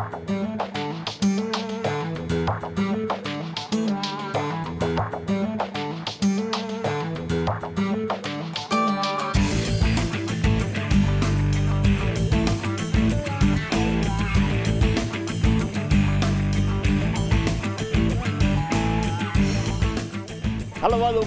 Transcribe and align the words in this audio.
Bye. 0.00 0.39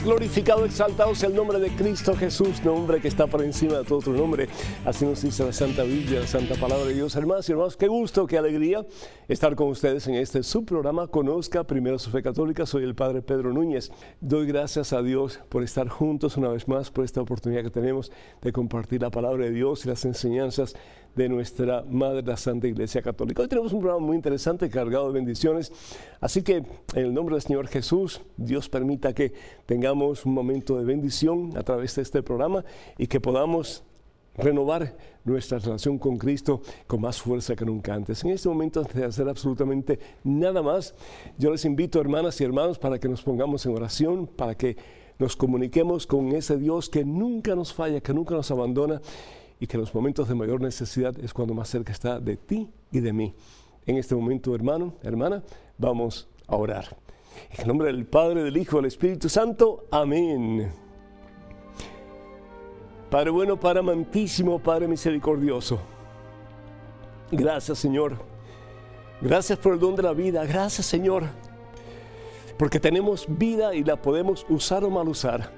Glorificado, 0.03 0.65
exaltado 0.65 1.15
sea 1.15 1.29
el 1.29 1.35
nombre 1.35 1.59
de 1.59 1.69
Cristo 1.69 2.13
Jesús, 2.13 2.63
nombre 2.63 2.99
que 2.99 3.07
está 3.07 3.25
por 3.25 3.41
encima 3.41 3.77
de 3.77 3.85
todo 3.85 3.99
otro 3.99 4.13
nombre. 4.13 4.49
Así 4.85 5.05
nos 5.05 5.21
dice 5.21 5.45
la 5.45 5.53
Santa 5.53 5.83
Biblia, 5.83 6.19
la 6.19 6.27
Santa 6.27 6.55
Palabra 6.55 6.85
de 6.85 6.93
Dios. 6.93 7.15
Hermanos 7.15 7.47
y 7.47 7.53
hermanos, 7.53 7.77
qué 7.77 7.87
gusto, 7.87 8.27
qué 8.27 8.37
alegría 8.37 8.85
estar 9.29 9.55
con 9.55 9.69
ustedes 9.69 10.05
en 10.07 10.15
este 10.15 10.43
subprograma 10.43 11.07
Conozca 11.07 11.63
Primero 11.63 11.97
su 11.99 12.09
Fe 12.09 12.21
Católica. 12.21 12.65
Soy 12.65 12.83
el 12.83 12.95
Padre 12.95 13.21
Pedro 13.21 13.53
Núñez. 13.53 13.91
Doy 14.19 14.45
gracias 14.45 14.91
a 14.91 15.01
Dios 15.01 15.39
por 15.47 15.63
estar 15.63 15.87
juntos 15.87 16.35
una 16.35 16.49
vez 16.49 16.67
más, 16.67 16.91
por 16.91 17.05
esta 17.05 17.21
oportunidad 17.21 17.63
que 17.63 17.71
tenemos 17.71 18.11
de 18.41 18.51
compartir 18.51 19.01
la 19.01 19.09
Palabra 19.09 19.45
de 19.45 19.51
Dios 19.51 19.85
y 19.85 19.87
las 19.87 20.03
enseñanzas 20.03 20.75
de 21.15 21.29
nuestra 21.29 21.83
Madre, 21.89 22.35
Santa 22.37 22.67
Iglesia 22.67 23.01
Católica. 23.01 23.41
Hoy 23.41 23.47
tenemos 23.47 23.71
un 23.73 23.81
programa 23.81 24.05
muy 24.05 24.15
interesante, 24.15 24.69
cargado 24.69 25.07
de 25.07 25.13
bendiciones. 25.13 25.71
Así 26.19 26.41
que 26.41 26.57
en 26.57 26.67
el 26.95 27.13
nombre 27.13 27.35
del 27.35 27.41
Señor 27.41 27.67
Jesús, 27.67 28.21
Dios 28.37 28.69
permita 28.69 29.13
que 29.13 29.33
tengamos 29.65 30.25
un 30.25 30.33
momento 30.33 30.77
de 30.77 30.85
bendición 30.85 31.55
a 31.55 31.63
través 31.63 31.95
de 31.95 32.01
este 32.01 32.23
programa 32.23 32.65
y 32.97 33.07
que 33.07 33.19
podamos 33.19 33.83
renovar 34.35 34.95
nuestra 35.23 35.59
relación 35.59 35.99
con 35.99 36.17
Cristo 36.17 36.61
con 36.87 37.01
más 37.01 37.21
fuerza 37.21 37.55
que 37.55 37.65
nunca 37.65 37.93
antes. 37.93 38.23
En 38.23 38.31
este 38.31 38.49
momento, 38.49 38.79
antes 38.79 38.95
de 38.95 39.05
hacer 39.05 39.29
absolutamente 39.29 39.99
nada 40.23 40.61
más, 40.61 40.95
yo 41.37 41.51
les 41.51 41.63
invito, 41.65 42.01
hermanas 42.01 42.41
y 42.41 42.43
hermanos, 42.43 42.79
para 42.79 42.99
que 42.99 43.07
nos 43.07 43.21
pongamos 43.21 43.65
en 43.65 43.75
oración, 43.75 44.27
para 44.27 44.55
que 44.55 44.75
nos 45.19 45.35
comuniquemos 45.35 46.07
con 46.07 46.29
ese 46.29 46.57
Dios 46.57 46.89
que 46.89 47.05
nunca 47.05 47.55
nos 47.55 47.71
falla, 47.71 48.01
que 48.01 48.13
nunca 48.13 48.33
nos 48.33 48.49
abandona 48.49 48.99
y 49.59 49.67
que 49.67 49.77
en 49.77 49.81
los 49.81 49.93
momentos 49.93 50.27
de 50.27 50.35
mayor 50.35 50.61
necesidad 50.61 51.17
es 51.19 51.33
cuando 51.33 51.53
más 51.53 51.69
cerca 51.69 51.91
está 51.91 52.19
de 52.19 52.37
ti 52.37 52.69
y 52.91 52.99
de 52.99 53.13
mí. 53.13 53.33
En 53.85 53.97
este 53.97 54.15
momento, 54.15 54.55
hermano, 54.55 54.95
hermana, 55.03 55.43
vamos 55.77 56.27
a 56.47 56.55
orar. 56.55 56.95
En 57.51 57.61
el 57.61 57.67
nombre 57.67 57.87
del 57.87 58.05
Padre, 58.05 58.43
del 58.43 58.57
Hijo, 58.57 58.77
del 58.77 58.85
Espíritu 58.85 59.29
Santo. 59.29 59.85
Amén. 59.91 60.71
Padre 63.09 63.29
bueno, 63.29 63.59
Padre 63.59 63.79
amantísimo, 63.79 64.57
Padre 64.59 64.87
misericordioso. 64.87 65.79
Gracias, 67.31 67.79
Señor. 67.79 68.17
Gracias 69.21 69.57
por 69.59 69.73
el 69.73 69.79
don 69.79 69.95
de 69.95 70.03
la 70.03 70.13
vida. 70.13 70.45
Gracias, 70.45 70.85
Señor. 70.85 71.23
Porque 72.57 72.79
tenemos 72.79 73.25
vida 73.27 73.73
y 73.75 73.83
la 73.83 73.95
podemos 73.95 74.45
usar 74.49 74.83
o 74.83 74.89
mal 74.89 75.07
usar. 75.07 75.51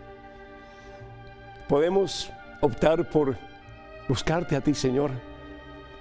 Podemos 1.68 2.30
optar 2.62 3.10
por 3.10 3.36
buscarte 4.08 4.56
a 4.56 4.62
ti, 4.62 4.74
Señor, 4.74 5.12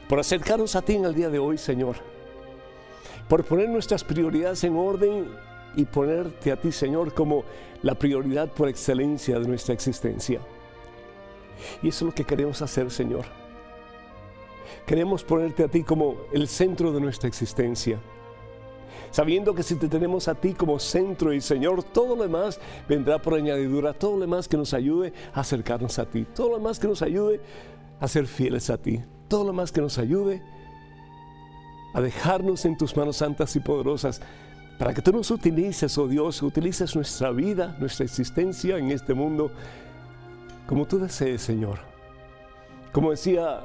por 0.09 0.19
acercarnos 0.19 0.77
a 0.77 0.83
ti 0.83 0.95
en 0.95 1.05
el 1.05 1.15
día 1.15 1.31
de 1.31 1.39
hoy, 1.39 1.59
Señor, 1.59 1.97
por 3.29 3.45
poner 3.45 3.69
nuestras 3.69 4.05
prioridades 4.05 4.65
en 4.65 4.77
orden 4.77 5.29
y 5.77 5.85
ponerte 5.85 6.53
a 6.53 6.57
ti, 6.57 6.71
Señor, 6.73 7.15
como 7.15 7.45
la 7.83 7.95
prioridad 7.95 8.49
por 8.49 8.69
excelencia 8.69 9.39
de 9.39 9.49
nuestra 9.49 9.75
existencia. 9.75 10.41
Y 11.83 11.89
eso 11.89 12.05
es 12.05 12.11
lo 12.11 12.15
que 12.15 12.25
queremos 12.25 12.61
hacer, 12.63 12.91
Señor. 12.91 13.25
Queremos 14.87 15.25
ponerte 15.25 15.65
a 15.65 15.69
ti 15.69 15.83
como 15.83 16.17
el 16.33 16.49
centro 16.49 16.93
de 16.93 17.01
nuestra 17.01 17.29
existencia. 17.29 17.99
Sabiendo 19.11 19.55
que 19.55 19.63
si 19.63 19.77
te 19.77 19.89
tenemos 19.89 20.27
a 20.29 20.35
ti 20.35 20.55
como 20.55 20.79
centro 20.79 21.33
y 21.33 21.41
Señor, 21.41 21.85
todo 21.85 22.17
lo 22.17 22.23
demás 22.25 22.59
vendrá 22.89 23.21
por 23.21 23.35
añadidura, 23.35 23.93
todo 23.93 24.15
lo 24.15 24.21
demás 24.21 24.49
que 24.49 24.57
nos 24.57 24.75
ayude 24.75 25.13
a 25.33 25.41
acercarnos 25.41 25.99
a 25.99 26.07
ti, 26.07 26.27
todo 26.35 26.51
lo 26.51 26.57
demás 26.57 26.81
que 26.81 26.89
nos 26.89 27.01
ayude 27.01 27.41
ser 28.09 28.27
fieles 28.27 28.71
a 28.71 28.79
ti. 28.79 29.03
Todo 29.29 29.45
lo 29.45 29.53
más 29.53 29.73
que 29.73 29.81
nos 29.81 29.99
ayude 29.99 30.43
a 31.95 32.01
dejarnos 32.01 32.65
en 32.65 32.77
tus 32.77 32.97
manos 32.97 33.17
santas 33.17 33.55
y 33.57 33.61
poderosas 33.61 34.21
para 34.79 34.93
que 34.93 35.03
tú 35.03 35.13
nos 35.13 35.31
utilices, 35.31 35.97
oh 35.99 36.09
Dios, 36.09 36.43
utilices 36.43 36.95
nuestra 36.97 37.31
vida, 37.31 37.77
nuestra 37.79 38.05
existencia 38.05 38.77
en 38.77 38.91
este 38.91 39.15
mundo 39.15 39.53
como 40.67 40.87
tú 40.87 40.99
desees, 40.99 41.43
Señor. 41.43 41.79
Como 42.93 43.11
decía 43.11 43.61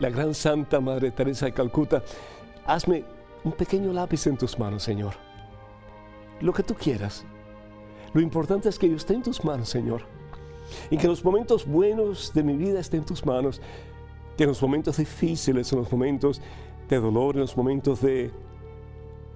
la 0.00 0.10
gran 0.10 0.34
Santa 0.34 0.80
Madre 0.80 1.10
Teresa 1.10 1.46
de 1.46 1.52
Calcuta, 1.52 2.02
hazme 2.66 3.04
un 3.44 3.52
pequeño 3.52 3.92
lápiz 3.92 4.26
en 4.26 4.36
tus 4.36 4.58
manos, 4.58 4.82
Señor. 4.82 5.14
Lo 6.40 6.52
que 6.52 6.62
tú 6.62 6.74
quieras. 6.74 7.24
Lo 8.12 8.20
importante 8.20 8.68
es 8.68 8.78
que 8.78 8.88
yo 8.88 8.96
esté 8.96 9.14
en 9.14 9.22
tus 9.22 9.44
manos, 9.44 9.68
Señor 9.68 10.19
y 10.90 10.96
que 10.96 11.08
los 11.08 11.24
momentos 11.24 11.66
buenos 11.66 12.32
de 12.34 12.42
mi 12.42 12.56
vida 12.56 12.80
estén 12.80 13.00
en 13.00 13.06
tus 13.06 13.24
manos, 13.24 13.60
que 14.36 14.44
en 14.44 14.48
los 14.48 14.62
momentos 14.62 14.96
difíciles, 14.96 15.72
en 15.72 15.78
los 15.78 15.90
momentos 15.90 16.40
de 16.88 16.98
dolor, 16.98 17.36
en 17.36 17.42
los 17.42 17.56
momentos 17.56 18.00
de 18.00 18.30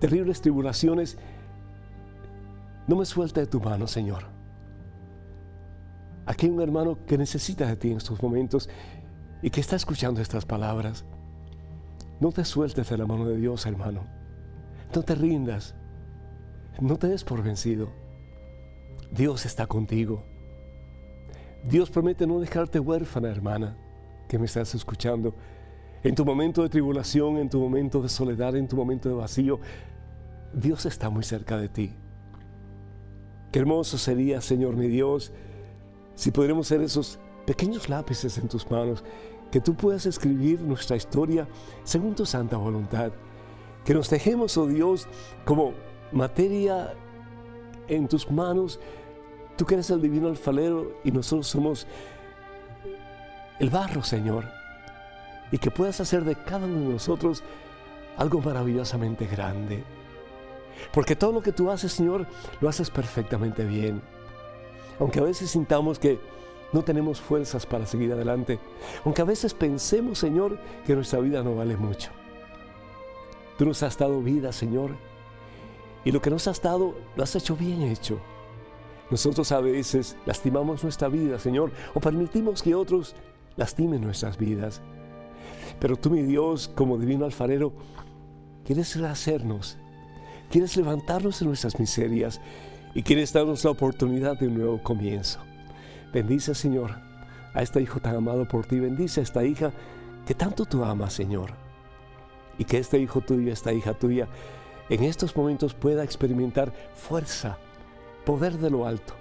terribles 0.01 0.41
tribulaciones, 0.41 1.19
no 2.87 2.97
me 2.97 3.05
suelte 3.05 3.41
de 3.41 3.47
tu 3.47 3.61
mano, 3.61 3.87
Señor. 3.87 4.25
Aquí 6.27 6.47
hay 6.47 6.53
un 6.53 6.61
hermano 6.61 6.99
que 7.07 7.19
necesita 7.19 7.67
de 7.67 7.77
ti 7.77 7.91
en 7.91 7.99
estos 7.99 8.23
momentos 8.23 8.69
y 9.43 9.51
que 9.51 9.61
está 9.61 9.77
escuchando 9.77 10.21
estas 10.21 10.47
palabras. 10.47 11.05
No 12.21 12.33
te 12.33 12.45
sueltes 12.45 12.89
de 12.89 12.99
la 12.99 13.07
mano 13.07 13.27
de 13.27 13.37
Dios, 13.37 13.67
hermano. 13.67 14.05
No 14.95 15.03
te 15.03 15.15
rindas. 15.15 15.75
No 16.81 16.97
te 16.97 17.09
des 17.09 17.25
por 17.25 17.43
vencido. 17.43 17.89
Dios 19.11 19.45
está 19.45 19.67
contigo. 19.67 20.25
Dios 21.65 21.89
promete 21.91 22.27
no 22.27 22.41
dejarte 22.41 22.79
huérfana, 22.79 23.31
hermana, 23.31 23.75
que 24.29 24.39
me 24.39 24.45
estás 24.45 24.75
escuchando. 24.75 25.35
En 26.03 26.15
tu 26.15 26.23
momento 26.23 26.63
de 26.63 26.69
tribulación, 26.69 27.39
en 27.39 27.49
tu 27.49 27.59
momento 27.59 28.03
de 28.03 28.11
soledad, 28.11 28.55
en 28.55 28.69
tu 28.69 28.77
momento 28.77 29.09
de 29.09 29.15
vacío, 29.15 29.61
Dios 30.53 30.85
está 30.85 31.09
muy 31.09 31.25
cerca 31.25 31.57
de 31.57 31.71
ti. 31.71 31.97
Qué 33.51 33.61
hermoso 33.61 33.97
sería, 33.97 34.43
Señor 34.43 34.77
mi 34.77 34.89
Dios, 34.89 35.33
si 36.15 36.31
pudiéramos 36.31 36.67
ser 36.67 36.83
esos 36.83 37.19
pequeños 37.47 37.89
lápices 37.89 38.37
en 38.37 38.49
tus 38.49 38.71
manos, 38.71 39.03
que 39.51 39.61
tú 39.61 39.75
puedas 39.75 40.05
escribir 40.05 40.61
nuestra 40.61 40.97
historia 40.97 41.49
según 41.83 42.15
tu 42.15 42.27
santa 42.27 42.59
voluntad. 42.59 43.11
Que 43.87 43.95
nos 43.95 44.11
dejemos, 44.11 44.59
oh 44.59 44.67
Dios, 44.67 45.09
como 45.47 45.73
materia 46.13 46.93
en 47.89 48.07
tus 48.07 48.31
manos 48.31 48.81
Tú 49.57 49.65
que 49.65 49.75
eres 49.75 49.91
el 49.91 50.03
divino 50.03 50.29
alfalero 50.29 50.99
y 51.05 51.13
nosotros 51.13 51.47
somos 51.47 51.87
el 53.61 53.71
barro, 53.71 54.03
Señor. 54.03 54.45
Y 55.53 55.59
que 55.59 55.71
puedas 55.71 56.01
hacer 56.01 56.25
de 56.25 56.35
cada 56.35 56.67
uno 56.67 56.81
de 56.81 56.95
nosotros 56.95 57.43
algo 58.17 58.41
maravillosamente 58.41 59.27
grande. 59.27 59.85
Porque 60.93 61.17
todo 61.17 61.33
lo 61.33 61.43
que 61.43 61.53
tú 61.53 61.71
haces, 61.71 61.93
Señor, 61.93 62.27
lo 62.61 62.69
haces 62.69 62.91
perfectamente 62.91 63.65
bien. 63.65 64.03
Aunque 64.99 65.21
a 65.21 65.25
veces 65.25 65.51
sintamos 65.51 65.99
que 65.99 66.19
no 66.73 66.83
tenemos 66.83 67.21
fuerzas 67.21 67.67
para 67.67 67.87
seguir 67.87 68.13
adelante. 68.13 68.59
Aunque 69.05 69.23
a 69.23 69.25
veces 69.25 69.55
pensemos, 69.55 70.19
Señor, 70.19 70.59
que 70.85 70.97
nuestra 70.97 71.21
vida 71.21 71.43
no 71.43 71.55
vale 71.55 71.77
mucho. 71.77 72.11
Tú 73.57 73.65
nos 73.65 73.83
has 73.85 73.97
dado 73.97 74.21
vida, 74.21 74.53
Señor. 74.53 74.91
Y 76.05 76.11
lo 76.11 76.21
que 76.21 76.31
nos 76.31 76.49
has 76.49 76.61
dado, 76.61 76.97
lo 77.15 77.23
has 77.23 77.37
hecho 77.37 77.55
bien 77.55 77.83
hecho. 77.83 78.19
Nosotros 79.11 79.53
a 79.53 79.61
veces 79.61 80.17
lastimamos 80.27 80.83
nuestra 80.83 81.09
vida, 81.09 81.39
Señor, 81.39 81.73
o 81.95 82.01
permitimos 82.01 82.63
que 82.63 82.75
otros 82.75 83.15
lastimen 83.57 84.01
nuestras 84.01 84.39
vidas. 84.39 84.81
Pero 85.79 85.97
tú, 85.97 86.11
mi 86.11 86.23
Dios, 86.23 86.69
como 86.75 86.99
divino 86.99 87.25
alfarero, 87.25 87.73
quieres 88.65 88.97
rehacernos, 88.97 89.77
quieres 90.51 90.77
levantarnos 90.77 91.41
de 91.41 91.47
nuestras 91.47 91.79
miserias 91.79 92.41
y 92.95 93.03
quieres 93.03 93.33
darnos 93.33 93.65
la 93.65 93.71
oportunidad 93.71 94.39
de 94.39 94.49
un 94.49 94.55
nuevo 94.55 94.83
comienzo. 94.83 95.41
Bendice, 96.13 96.55
Señor, 96.55 96.97
a 97.53 97.63
este 97.63 97.83
hijo 97.83 98.01
tan 98.01 98.17
amado 98.17 98.47
por 98.47 98.67
ti. 98.67 98.79
Bendice 98.79 99.21
a 99.21 99.23
esta 99.25 99.45
hija 99.45 99.73
que 100.27 100.35
tanto 100.35 100.65
tú 100.65 100.85
amas, 100.85 101.13
Señor. 101.13 101.53
Y 102.57 102.65
que 102.65 102.79
este 102.79 102.99
hijo 102.99 103.21
tuyo, 103.21 103.53
esta 103.53 103.73
hija 103.73 103.95
tuya, 103.95 104.29
en 104.89 105.03
estos 105.03 105.37
momentos 105.37 105.75
pueda 105.75 106.05
experimentar 106.05 106.73
fuerza, 106.95 107.59
poder 108.25 108.59
de 108.59 108.71
lo 108.71 108.87
alto, 108.87 109.15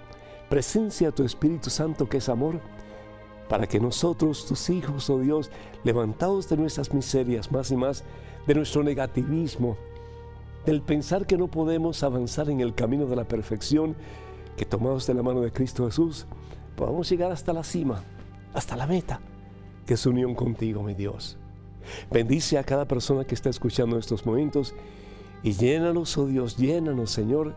presencia 0.48 1.12
tu 1.12 1.24
Espíritu 1.24 1.70
Santo 1.70 2.08
que 2.08 2.18
es 2.18 2.28
amor, 2.28 2.60
para 3.48 3.66
que 3.66 3.80
nosotros, 3.80 4.46
tus 4.46 4.70
hijos, 4.70 5.10
oh 5.10 5.18
Dios, 5.18 5.50
levantados 5.84 6.48
de 6.48 6.56
nuestras 6.56 6.92
miserias 6.94 7.52
más 7.52 7.70
y 7.70 7.76
más, 7.76 8.04
de 8.46 8.54
nuestro 8.54 8.82
negativismo, 8.82 9.76
del 10.64 10.80
pensar 10.80 11.26
que 11.26 11.36
no 11.36 11.48
podemos 11.48 12.02
avanzar 12.02 12.48
en 12.48 12.60
el 12.60 12.74
camino 12.74 13.06
de 13.06 13.16
la 13.16 13.24
perfección, 13.24 13.94
que 14.56 14.64
tomados 14.64 15.06
de 15.06 15.14
la 15.14 15.22
mano 15.22 15.40
de 15.40 15.52
Cristo 15.52 15.86
Jesús, 15.86 16.26
podamos 16.76 17.08
llegar 17.08 17.32
hasta 17.32 17.52
la 17.52 17.64
cima, 17.64 18.02
hasta 18.54 18.76
la 18.76 18.86
meta, 18.86 19.20
que 19.86 19.94
es 19.94 20.06
unión 20.06 20.34
contigo, 20.34 20.82
mi 20.82 20.94
Dios. 20.94 21.36
Bendice 22.10 22.58
a 22.58 22.64
cada 22.64 22.86
persona 22.86 23.24
que 23.24 23.34
está 23.34 23.50
escuchando 23.50 23.98
estos 23.98 24.24
momentos 24.24 24.74
y 25.42 25.52
llénanos, 25.52 26.16
oh 26.16 26.26
Dios, 26.26 26.56
llénanos, 26.56 27.10
Señor, 27.10 27.54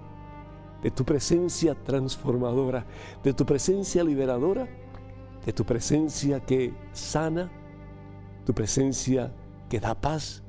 de 0.81 0.91
tu 0.91 1.03
presencia 1.03 1.75
transformadora, 1.75 2.85
de 3.23 3.33
tu 3.33 3.45
presencia 3.45 4.03
liberadora, 4.03 4.67
de 5.45 5.53
tu 5.53 5.65
presencia 5.65 6.39
que 6.39 6.73
sana, 6.91 7.51
tu 8.45 8.53
presencia 8.53 9.33
que 9.69 9.79
da 9.79 9.95
paz, 9.95 10.43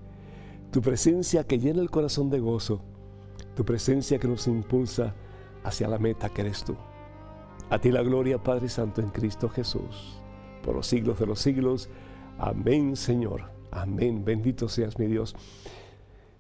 tu 0.71 0.81
presencia 0.81 1.45
que 1.45 1.59
llena 1.59 1.81
el 1.81 1.91
corazón 1.91 2.31
de 2.31 2.41
gozo, 2.41 2.83
tu 3.55 3.65
presencia 3.65 4.19
que 4.19 4.29
nos 4.29 4.47
impulsa 4.47 5.15
hacia 5.65 5.89
la 5.89 5.99
meta 5.99 6.29
que 6.29 6.43
eres 6.43 6.65
tú. 6.65 6.77
A 7.71 7.79
ti 7.79 7.91
la 7.91 8.03
gloria, 8.03 8.43
Padre 8.43 8.69
Santo, 8.69 9.01
en 9.01 9.11
Cristo 9.11 9.49
Jesús, 9.49 10.21
por 10.63 10.75
los 10.75 10.87
siglos 10.87 11.19
de 11.19 11.27
los 11.27 11.41
siglos. 11.41 11.89
Amén, 12.39 12.97
Señor. 12.97 13.51
Amén. 13.71 14.25
Bendito 14.25 14.69
seas 14.69 14.99
mi 14.99 15.07
Dios. 15.07 15.35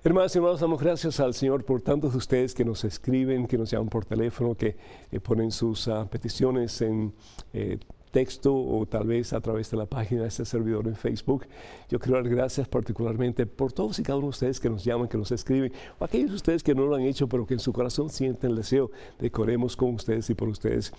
Hermanas 0.08 0.34
y 0.34 0.38
hermanos, 0.38 0.60
damos 0.60 0.80
gracias 0.80 1.20
al 1.20 1.34
Señor 1.34 1.66
por 1.66 1.82
tantos 1.82 2.12
de 2.12 2.16
ustedes 2.16 2.54
que 2.54 2.64
nos 2.64 2.82
escriben, 2.82 3.46
que 3.46 3.58
nos 3.58 3.70
llaman 3.70 3.90
por 3.90 4.06
teléfono, 4.06 4.54
que 4.54 4.74
eh, 5.12 5.20
ponen 5.20 5.50
sus 5.50 5.86
ah, 5.86 6.08
peticiones 6.10 6.80
en 6.80 7.12
eh, 7.52 7.78
texto 8.10 8.56
o 8.56 8.86
tal 8.86 9.06
vez 9.06 9.34
a 9.34 9.40
través 9.42 9.70
de 9.70 9.76
la 9.76 9.84
página 9.84 10.22
de 10.22 10.28
este 10.28 10.46
servidor 10.46 10.88
en 10.88 10.96
Facebook. 10.96 11.44
Yo 11.90 11.98
quiero 11.98 12.22
dar 12.22 12.26
gracias 12.30 12.66
particularmente 12.68 13.44
por 13.44 13.70
todos 13.74 13.98
y 13.98 14.02
cada 14.02 14.16
uno 14.16 14.28
de 14.28 14.30
ustedes 14.30 14.60
que 14.60 14.70
nos 14.70 14.82
llaman, 14.82 15.08
que 15.08 15.18
nos 15.18 15.30
escriben, 15.30 15.74
o 15.98 16.06
aquellos 16.06 16.30
de 16.30 16.36
ustedes 16.36 16.62
que 16.62 16.74
no 16.74 16.86
lo 16.86 16.96
han 16.96 17.02
hecho, 17.02 17.28
pero 17.28 17.46
que 17.46 17.52
en 17.52 17.60
su 17.60 17.74
corazón 17.74 18.08
sienten 18.08 18.52
el 18.52 18.56
deseo 18.56 18.90
de 19.18 19.30
que 19.30 19.42
oremos 19.42 19.76
con 19.76 19.92
ustedes 19.92 20.30
y 20.30 20.34
por 20.34 20.48
ustedes. 20.48 20.90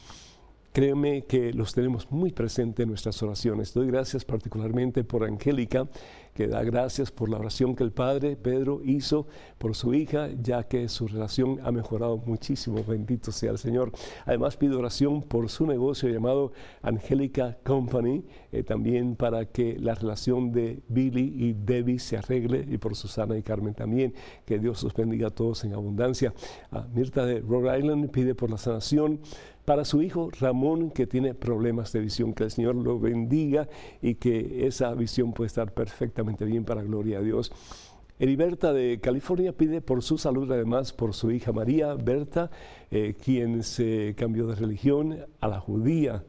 Créeme 0.71 1.23
que 1.23 1.51
los 1.51 1.73
tenemos 1.73 2.11
muy 2.11 2.31
presentes 2.31 2.83
en 2.83 2.89
nuestras 2.89 3.21
oraciones. 3.23 3.73
Doy 3.73 3.87
gracias 3.87 4.23
particularmente 4.23 5.03
por 5.03 5.23
Angélica, 5.23 5.87
que 6.39 6.47
da 6.47 6.63
gracias 6.63 7.11
por 7.11 7.27
la 7.27 7.37
oración 7.37 7.75
que 7.75 7.83
el 7.83 7.91
padre 7.91 8.37
Pedro 8.37 8.79
hizo 8.85 9.27
por 9.57 9.75
su 9.75 9.93
hija, 9.93 10.29
ya 10.41 10.63
que 10.63 10.87
su 10.87 11.05
relación 11.05 11.59
ha 11.65 11.71
mejorado 11.73 12.15
muchísimo. 12.15 12.81
Bendito 12.81 13.33
sea 13.33 13.51
el 13.51 13.57
Señor. 13.57 13.91
Además 14.25 14.55
pido 14.55 14.79
oración 14.79 15.21
por 15.21 15.49
su 15.49 15.67
negocio 15.67 16.07
llamado 16.07 16.53
Angélica 16.81 17.57
Company, 17.65 18.23
eh, 18.53 18.63
también 18.63 19.17
para 19.17 19.47
que 19.47 19.77
la 19.77 19.95
relación 19.95 20.53
de 20.53 20.81
Billy 20.87 21.33
y 21.35 21.51
Debbie 21.51 21.99
se 21.99 22.15
arregle 22.15 22.65
y 22.69 22.77
por 22.77 22.95
Susana 22.95 23.37
y 23.37 23.43
Carmen 23.43 23.73
también. 23.73 24.13
Que 24.45 24.59
Dios 24.59 24.81
los 24.81 24.93
bendiga 24.93 25.27
a 25.27 25.31
todos 25.31 25.65
en 25.65 25.73
abundancia. 25.73 26.33
Mirta 26.93 27.25
de 27.25 27.41
Rhode 27.41 27.79
Island 27.79 28.11
pide 28.11 28.33
por 28.33 28.49
la 28.49 28.57
sanación 28.57 29.19
para 29.65 29.85
su 29.85 30.01
hijo 30.01 30.31
Ramón, 30.39 30.89
que 30.89 31.05
tiene 31.05 31.35
problemas 31.35 31.91
de 31.91 31.99
visión. 31.99 32.33
Que 32.33 32.45
el 32.45 32.49
Señor 32.49 32.75
lo 32.75 32.99
bendiga 32.99 33.67
y 34.01 34.15
que 34.15 34.65
esa 34.65 34.91
visión 34.95 35.31
pueda 35.31 35.45
estar 35.45 35.73
perfectamente 35.73 36.28
bien 36.37 36.65
para 36.65 36.83
gloria 36.83 37.19
a 37.19 37.21
Dios. 37.21 37.51
Heriberta 38.19 38.73
de 38.73 38.99
California 39.01 39.53
pide 39.53 39.81
por 39.81 40.03
su 40.03 40.17
salud, 40.17 40.51
además 40.51 40.91
por 40.91 41.13
su 41.13 41.31
hija 41.31 41.53
María 41.53 41.93
Berta, 41.93 42.51
eh, 42.91 43.15
quien 43.23 43.63
se 43.63 44.13
cambió 44.17 44.45
de 44.47 44.55
religión 44.55 45.19
a 45.39 45.47
la 45.47 45.59
judía. 45.59 46.23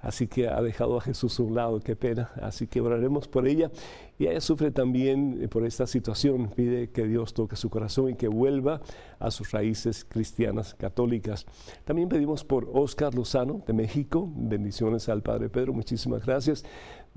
Así 0.00 0.28
que 0.28 0.46
ha 0.48 0.62
dejado 0.62 0.98
a 0.98 1.00
Jesús 1.00 1.40
a 1.40 1.42
un 1.42 1.56
lado, 1.56 1.80
qué 1.80 1.96
pena. 1.96 2.30
Así 2.40 2.68
que 2.68 2.80
oraremos 2.80 3.26
por 3.26 3.48
ella. 3.48 3.72
Y 4.20 4.28
ella 4.28 4.40
sufre 4.40 4.70
también 4.70 5.38
eh, 5.42 5.48
por 5.48 5.66
esta 5.66 5.84
situación. 5.86 6.50
Pide 6.54 6.90
que 6.90 7.08
Dios 7.08 7.34
toque 7.34 7.56
su 7.56 7.70
corazón 7.70 8.10
y 8.10 8.14
que 8.14 8.28
vuelva 8.28 8.80
a 9.18 9.32
sus 9.32 9.50
raíces 9.50 10.04
cristianas 10.04 10.74
católicas. 10.74 11.44
También 11.84 12.08
pedimos 12.08 12.44
por 12.44 12.70
Oscar 12.72 13.16
Lozano 13.16 13.64
de 13.66 13.72
México. 13.72 14.30
Bendiciones 14.36 15.08
al 15.08 15.22
Padre 15.22 15.48
Pedro. 15.48 15.72
Muchísimas 15.72 16.24
gracias. 16.24 16.64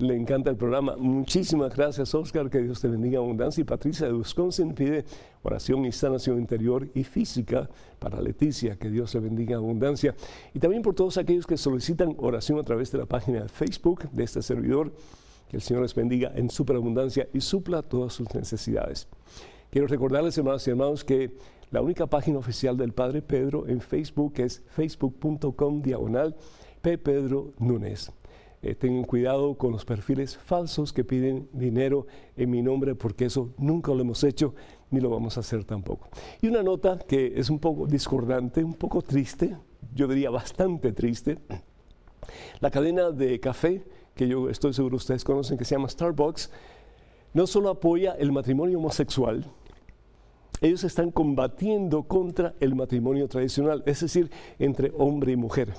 Le 0.00 0.16
encanta 0.16 0.48
el 0.48 0.56
programa. 0.56 0.96
Muchísimas 0.96 1.76
gracias, 1.76 2.14
Oscar. 2.14 2.48
Que 2.48 2.60
Dios 2.60 2.80
te 2.80 2.88
bendiga 2.88 3.18
abundancia. 3.18 3.60
Y 3.60 3.64
Patricia 3.64 4.06
de 4.06 4.14
Wisconsin 4.14 4.72
pide 4.72 5.04
oración 5.42 5.84
y 5.84 5.92
sanación 5.92 6.38
interior 6.38 6.88
y 6.94 7.04
física 7.04 7.68
para 7.98 8.18
Leticia. 8.22 8.76
Que 8.76 8.88
Dios 8.88 9.12
le 9.12 9.20
bendiga 9.20 9.56
abundancia. 9.56 10.14
Y 10.54 10.58
también 10.58 10.80
por 10.80 10.94
todos 10.94 11.18
aquellos 11.18 11.46
que 11.46 11.58
solicitan 11.58 12.16
oración 12.16 12.58
a 12.58 12.62
través 12.62 12.90
de 12.90 12.96
la 12.96 13.04
página 13.04 13.42
de 13.42 13.50
Facebook 13.50 14.08
de 14.10 14.24
este 14.24 14.40
servidor. 14.40 14.90
Que 15.50 15.58
el 15.58 15.62
Señor 15.62 15.82
les 15.82 15.94
bendiga 15.94 16.32
en 16.34 16.48
superabundancia 16.48 17.28
y 17.34 17.42
supla 17.42 17.82
todas 17.82 18.14
sus 18.14 18.34
necesidades. 18.34 19.06
Quiero 19.68 19.86
recordarles, 19.86 20.38
hermanos 20.38 20.66
y 20.66 20.70
hermanos, 20.70 21.04
que 21.04 21.36
la 21.70 21.82
única 21.82 22.06
página 22.06 22.38
oficial 22.38 22.78
del 22.78 22.94
Padre 22.94 23.20
Pedro 23.20 23.68
en 23.68 23.82
Facebook 23.82 24.32
es 24.38 24.62
facebook.com 24.68 25.82
diagonal 25.82 26.36
P. 26.80 26.96
Pedro 26.96 27.52
Núñez. 27.58 28.10
Eh, 28.62 28.74
tengan 28.74 29.04
cuidado 29.04 29.54
con 29.54 29.72
los 29.72 29.86
perfiles 29.86 30.36
falsos 30.36 30.92
que 30.92 31.02
piden 31.02 31.48
dinero 31.52 32.06
en 32.36 32.50
mi 32.50 32.62
nombre, 32.62 32.94
porque 32.94 33.24
eso 33.24 33.54
nunca 33.56 33.92
lo 33.92 34.02
hemos 34.02 34.22
hecho 34.22 34.54
ni 34.90 35.00
lo 35.00 35.08
vamos 35.08 35.36
a 35.36 35.40
hacer 35.40 35.64
tampoco. 35.64 36.08
Y 36.42 36.48
una 36.48 36.62
nota 36.62 36.98
que 36.98 37.32
es 37.36 37.48
un 37.48 37.58
poco 37.58 37.86
discordante, 37.86 38.62
un 38.62 38.74
poco 38.74 39.00
triste, 39.02 39.56
yo 39.94 40.08
diría 40.08 40.30
bastante 40.30 40.92
triste. 40.92 41.38
La 42.60 42.70
cadena 42.70 43.10
de 43.10 43.40
café, 43.40 43.82
que 44.14 44.28
yo 44.28 44.50
estoy 44.50 44.74
seguro 44.74 44.96
ustedes 44.96 45.24
conocen, 45.24 45.56
que 45.56 45.64
se 45.64 45.74
llama 45.74 45.88
Starbucks, 45.88 46.50
no 47.32 47.46
solo 47.46 47.70
apoya 47.70 48.12
el 48.12 48.32
matrimonio 48.32 48.78
homosexual, 48.78 49.46
ellos 50.60 50.84
están 50.84 51.10
combatiendo 51.10 52.02
contra 52.02 52.54
el 52.60 52.74
matrimonio 52.74 53.28
tradicional, 53.28 53.82
es 53.86 54.00
decir, 54.00 54.30
entre 54.58 54.92
hombre 54.98 55.32
y 55.32 55.36
mujer. 55.36 55.72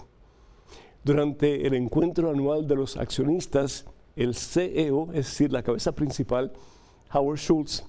Durante 1.03 1.65
el 1.65 1.74
encuentro 1.74 2.30
anual 2.30 2.68
de 2.68 2.75
los 2.75 2.95
accionistas, 2.95 3.86
el 4.15 4.36
CEO, 4.36 5.07
es 5.13 5.25
decir, 5.25 5.51
la 5.51 5.63
cabeza 5.63 5.94
principal, 5.94 6.53
Howard 7.12 7.39
Schultz, 7.39 7.83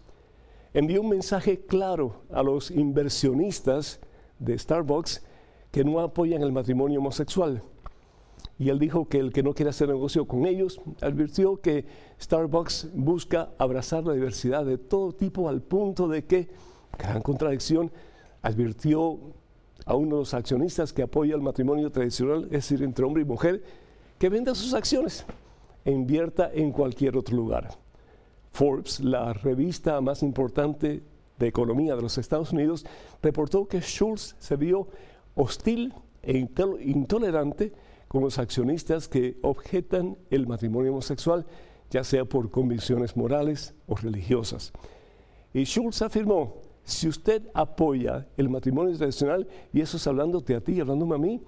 envió 0.73 1.03
un 1.03 1.11
mensaje 1.11 1.67
claro 1.67 2.23
a 2.31 2.43
los 2.43 2.71
inversionistas 2.71 4.01
de 4.39 4.59
Starbucks 4.59 5.23
que 5.71 5.85
no 5.85 6.01
apoyan 6.01 6.43
el 6.43 6.53
matrimonio 6.53 7.01
homosexual. 7.01 7.63
Y 8.59 8.71
él 8.71 8.79
dijo 8.79 9.07
que 9.09 9.19
el 9.19 9.31
que 9.31 9.43
no 9.43 9.53
quiere 9.53 9.71
hacer 9.71 9.89
negocio 9.89 10.27
con 10.27 10.47
ellos 10.47 10.81
advirtió 11.03 11.61
que 11.61 11.85
Starbucks 12.19 12.91
busca 12.95 13.51
abrazar 13.59 14.05
la 14.05 14.15
diversidad 14.15 14.65
de 14.65 14.79
todo 14.79 15.13
tipo 15.13 15.51
al 15.51 15.61
punto 15.61 16.09
de 16.09 16.25
que, 16.25 16.49
gran 16.99 17.21
contradicción, 17.21 17.93
advirtió 18.41 19.19
a 19.85 19.95
uno 19.95 20.17
de 20.17 20.21
los 20.23 20.35
accionistas 20.35 20.93
que 20.93 21.03
apoya 21.03 21.35
el 21.35 21.41
matrimonio 21.41 21.91
tradicional, 21.91 22.45
es 22.45 22.51
decir, 22.51 22.83
entre 22.83 23.05
hombre 23.05 23.23
y 23.23 23.27
mujer, 23.27 23.63
que 24.19 24.29
venda 24.29 24.55
sus 24.55 24.75
acciones 24.75 25.25
e 25.85 25.91
invierta 25.91 26.51
en 26.53 26.71
cualquier 26.73 27.17
otro 27.17 27.37
lugar. 27.37 27.71
Forbes, 28.53 29.01
la 29.01 29.33
revista 29.33 30.01
más 30.01 30.23
importante 30.23 31.03
de 31.39 31.47
economía 31.47 31.97
de 31.97 32.03
los 32.03 32.19
Estados 32.19 32.53
Unidos, 32.53 32.85
reportó 33.23 33.67
que 33.67 33.81
Schultz 33.81 34.37
se 34.39 34.57
vio 34.57 34.89
hostil 35.35 35.95
e 36.23 36.39
intolerante 36.39 37.73
con 38.07 38.23
los 38.23 38.39
accionistas 38.39 39.09
que 39.09 39.39
objetan 39.43 40.19
el 40.31 40.47
matrimonio 40.47 40.93
homosexual, 40.93 41.47
ya 41.91 42.05
sea 42.05 42.25
por 42.25 42.51
convicciones 42.51 43.17
morales 43.17 43.75
o 43.87 43.97
religiosas. 43.97 44.73
Y 45.55 45.65
Schultz 45.65 46.03
afirmó 46.03 46.62
si 46.85 47.09
usted 47.09 47.43
apoya 47.55 48.27
el 48.37 48.49
matrimonio 48.49 48.97
tradicional, 48.97 49.47
y 49.73 49.81
eso 49.81 49.97
es 49.97 50.07
hablándote 50.07 50.55
a 50.55 50.61
ti, 50.61 50.81
hablándome 50.81 51.15
a 51.15 51.19
mí, 51.19 51.41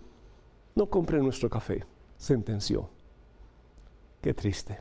no 0.74 0.86
compre 0.86 1.18
nuestro 1.20 1.50
café, 1.50 1.84
sentenció. 2.16 2.88
Qué 4.20 4.32
triste, 4.32 4.78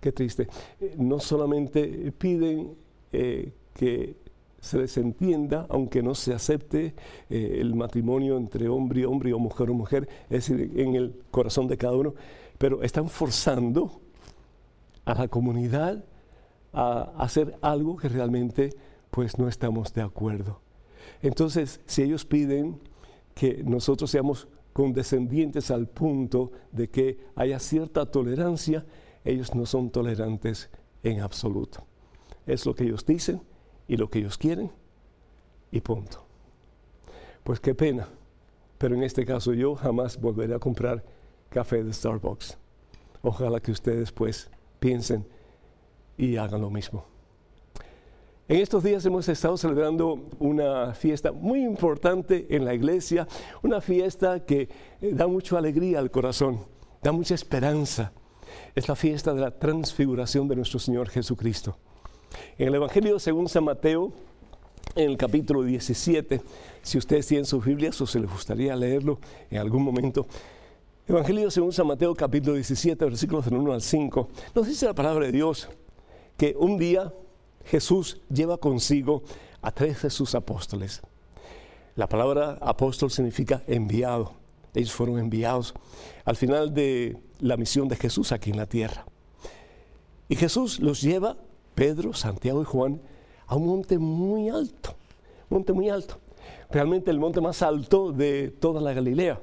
qué 0.00 0.12
triste. 0.12 0.48
Eh, 0.80 0.94
no 0.98 1.20
solamente 1.20 2.12
piden 2.12 2.76
eh, 3.12 3.52
que 3.72 4.16
se 4.60 4.78
les 4.78 4.96
entienda, 4.98 5.66
aunque 5.68 6.02
no 6.02 6.14
se 6.14 6.34
acepte 6.34 6.94
eh, 7.30 7.58
el 7.60 7.74
matrimonio 7.74 8.36
entre 8.36 8.68
hombre 8.68 9.00
y 9.00 9.04
hombre 9.04 9.32
o 9.32 9.38
mujer 9.38 9.70
o 9.70 9.74
mujer, 9.74 10.08
es 10.28 10.48
decir, 10.48 10.72
en 10.76 10.96
el 10.96 11.14
corazón 11.30 11.68
de 11.68 11.76
cada 11.76 11.96
uno, 11.96 12.14
pero 12.58 12.82
están 12.82 13.08
forzando 13.08 14.00
a 15.04 15.14
la 15.14 15.28
comunidad 15.28 16.04
a 16.72 17.12
hacer 17.16 17.56
algo 17.62 17.96
que 17.96 18.08
realmente 18.08 18.74
pues 19.10 19.38
no 19.38 19.48
estamos 19.48 19.92
de 19.94 20.02
acuerdo. 20.02 20.60
Entonces, 21.22 21.80
si 21.86 22.02
ellos 22.02 22.24
piden 22.24 22.80
que 23.34 23.62
nosotros 23.64 24.10
seamos 24.10 24.48
condescendientes 24.72 25.70
al 25.70 25.88
punto 25.88 26.52
de 26.70 26.88
que 26.88 27.18
haya 27.34 27.58
cierta 27.58 28.06
tolerancia, 28.06 28.84
ellos 29.24 29.54
no 29.54 29.66
son 29.66 29.90
tolerantes 29.90 30.70
en 31.02 31.20
absoluto. 31.20 31.84
Es 32.46 32.64
lo 32.64 32.74
que 32.74 32.84
ellos 32.84 33.04
dicen 33.04 33.42
y 33.86 33.96
lo 33.96 34.08
que 34.08 34.20
ellos 34.20 34.38
quieren 34.38 34.70
y 35.70 35.80
punto. 35.80 36.24
Pues 37.44 37.60
qué 37.60 37.74
pena, 37.74 38.08
pero 38.78 38.94
en 38.94 39.02
este 39.02 39.24
caso 39.24 39.52
yo 39.52 39.74
jamás 39.74 40.20
volveré 40.20 40.54
a 40.54 40.58
comprar 40.58 41.04
café 41.48 41.82
de 41.82 41.92
Starbucks. 41.92 42.58
Ojalá 43.22 43.60
que 43.60 43.72
ustedes 43.72 44.12
pues 44.12 44.50
piensen 44.78 45.26
y 46.16 46.36
hagan 46.36 46.60
lo 46.60 46.70
mismo. 46.70 47.04
En 48.50 48.60
estos 48.60 48.82
días 48.82 49.04
hemos 49.04 49.28
estado 49.28 49.58
celebrando 49.58 50.26
una 50.38 50.94
fiesta 50.94 51.32
muy 51.32 51.62
importante 51.62 52.46
en 52.48 52.64
la 52.64 52.72
iglesia, 52.72 53.28
una 53.62 53.82
fiesta 53.82 54.46
que 54.46 54.70
eh, 55.02 55.10
da 55.12 55.26
mucha 55.26 55.58
alegría 55.58 55.98
al 55.98 56.10
corazón, 56.10 56.60
da 57.02 57.12
mucha 57.12 57.34
esperanza. 57.34 58.10
es 58.74 58.88
la 58.88 58.96
fiesta 58.96 59.34
de 59.34 59.42
la 59.42 59.50
transfiguración 59.50 60.48
de 60.48 60.56
nuestro 60.56 60.78
Señor 60.78 61.10
Jesucristo. 61.10 61.76
En 62.56 62.68
el 62.68 62.76
Evangelio 62.76 63.18
según 63.18 63.50
San 63.50 63.64
Mateo, 63.64 64.14
en 64.94 65.10
el 65.10 65.18
capítulo 65.18 65.62
17, 65.62 66.40
si 66.80 66.96
ustedes 66.96 67.26
tienen 67.26 67.44
sus 67.44 67.62
Biblias 67.62 68.00
o 68.00 68.06
se 68.06 68.18
les 68.18 68.30
gustaría 68.30 68.74
leerlo 68.74 69.18
en 69.50 69.58
algún 69.58 69.82
momento, 69.82 70.26
Evangelio 71.06 71.50
según 71.50 71.74
San 71.74 71.86
Mateo 71.86 72.14
capítulo 72.14 72.54
17, 72.54 73.04
versículos 73.04 73.44
del 73.44 73.58
1 73.58 73.74
al 73.74 73.82
5, 73.82 74.28
nos 74.54 74.66
dice 74.66 74.86
la 74.86 74.94
palabra 74.94 75.26
de 75.26 75.32
Dios 75.32 75.68
que 76.38 76.54
un 76.58 76.78
día 76.78 77.12
Jesús 77.68 78.20
lleva 78.30 78.56
consigo 78.56 79.22
a 79.60 79.70
tres 79.70 80.02
de 80.02 80.10
sus 80.10 80.34
apóstoles. 80.34 81.02
La 81.96 82.08
palabra 82.08 82.56
apóstol 82.60 83.10
significa 83.10 83.62
enviado. 83.66 84.32
Ellos 84.74 84.92
fueron 84.92 85.18
enviados 85.18 85.74
al 86.24 86.36
final 86.36 86.72
de 86.72 87.18
la 87.40 87.56
misión 87.56 87.88
de 87.88 87.96
Jesús 87.96 88.32
aquí 88.32 88.50
en 88.50 88.56
la 88.56 88.66
tierra. 88.66 89.04
Y 90.28 90.36
Jesús 90.36 90.80
los 90.80 91.02
lleva, 91.02 91.36
Pedro, 91.74 92.14
Santiago 92.14 92.62
y 92.62 92.64
Juan, 92.64 93.02
a 93.46 93.56
un 93.56 93.66
monte 93.66 93.98
muy 93.98 94.48
alto, 94.48 94.94
monte 95.50 95.72
muy 95.72 95.90
alto. 95.90 96.18
Realmente 96.70 97.10
el 97.10 97.18
monte 97.18 97.40
más 97.40 97.62
alto 97.62 98.12
de 98.12 98.48
toda 98.48 98.80
la 98.80 98.94
Galilea. 98.94 99.40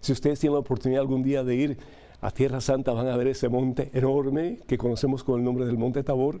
Si 0.00 0.12
ustedes 0.12 0.40
tienen 0.40 0.54
la 0.54 0.60
oportunidad 0.60 1.02
algún 1.02 1.22
día 1.22 1.44
de 1.44 1.54
ir 1.54 1.78
a 2.20 2.30
Tierra 2.30 2.60
Santa, 2.60 2.92
van 2.92 3.08
a 3.08 3.16
ver 3.16 3.28
ese 3.28 3.48
monte 3.48 3.90
enorme 3.92 4.58
que 4.66 4.78
conocemos 4.78 5.22
con 5.22 5.38
el 5.38 5.44
nombre 5.44 5.66
del 5.66 5.76
Monte 5.76 6.02
Tabor. 6.02 6.40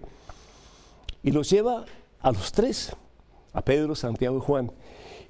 Y 1.22 1.32
los 1.32 1.50
lleva 1.50 1.84
a 2.20 2.32
los 2.32 2.52
tres, 2.52 2.94
a 3.52 3.62
Pedro, 3.62 3.94
Santiago 3.94 4.38
y 4.38 4.40
Juan. 4.40 4.72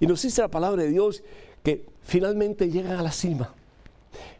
Y 0.00 0.06
nos 0.06 0.22
dice 0.22 0.42
la 0.42 0.48
palabra 0.48 0.82
de 0.82 0.90
Dios 0.90 1.22
que 1.62 1.84
finalmente 2.02 2.70
llegan 2.70 2.98
a 2.98 3.02
la 3.02 3.12
cima. 3.12 3.54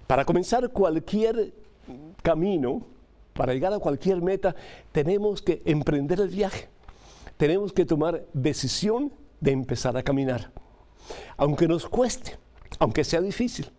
Para 0.06 0.24
comenzar 0.24 0.70
cualquier 0.70 1.52
camino, 2.22 2.82
para 3.34 3.52
llegar 3.52 3.72
a 3.72 3.78
cualquier 3.78 4.22
meta, 4.22 4.54
tenemos 4.92 5.42
que 5.42 5.62
emprender 5.64 6.20
el 6.20 6.28
viaje. 6.28 6.68
Tenemos 7.36 7.72
que 7.72 7.84
tomar 7.84 8.24
decisión 8.32 9.12
de 9.40 9.52
empezar 9.52 9.96
a 9.96 10.02
caminar. 10.02 10.50
Aunque 11.36 11.68
nos 11.68 11.88
cueste, 11.88 12.36
aunque 12.78 13.04
sea 13.04 13.20
difícil. 13.20 13.70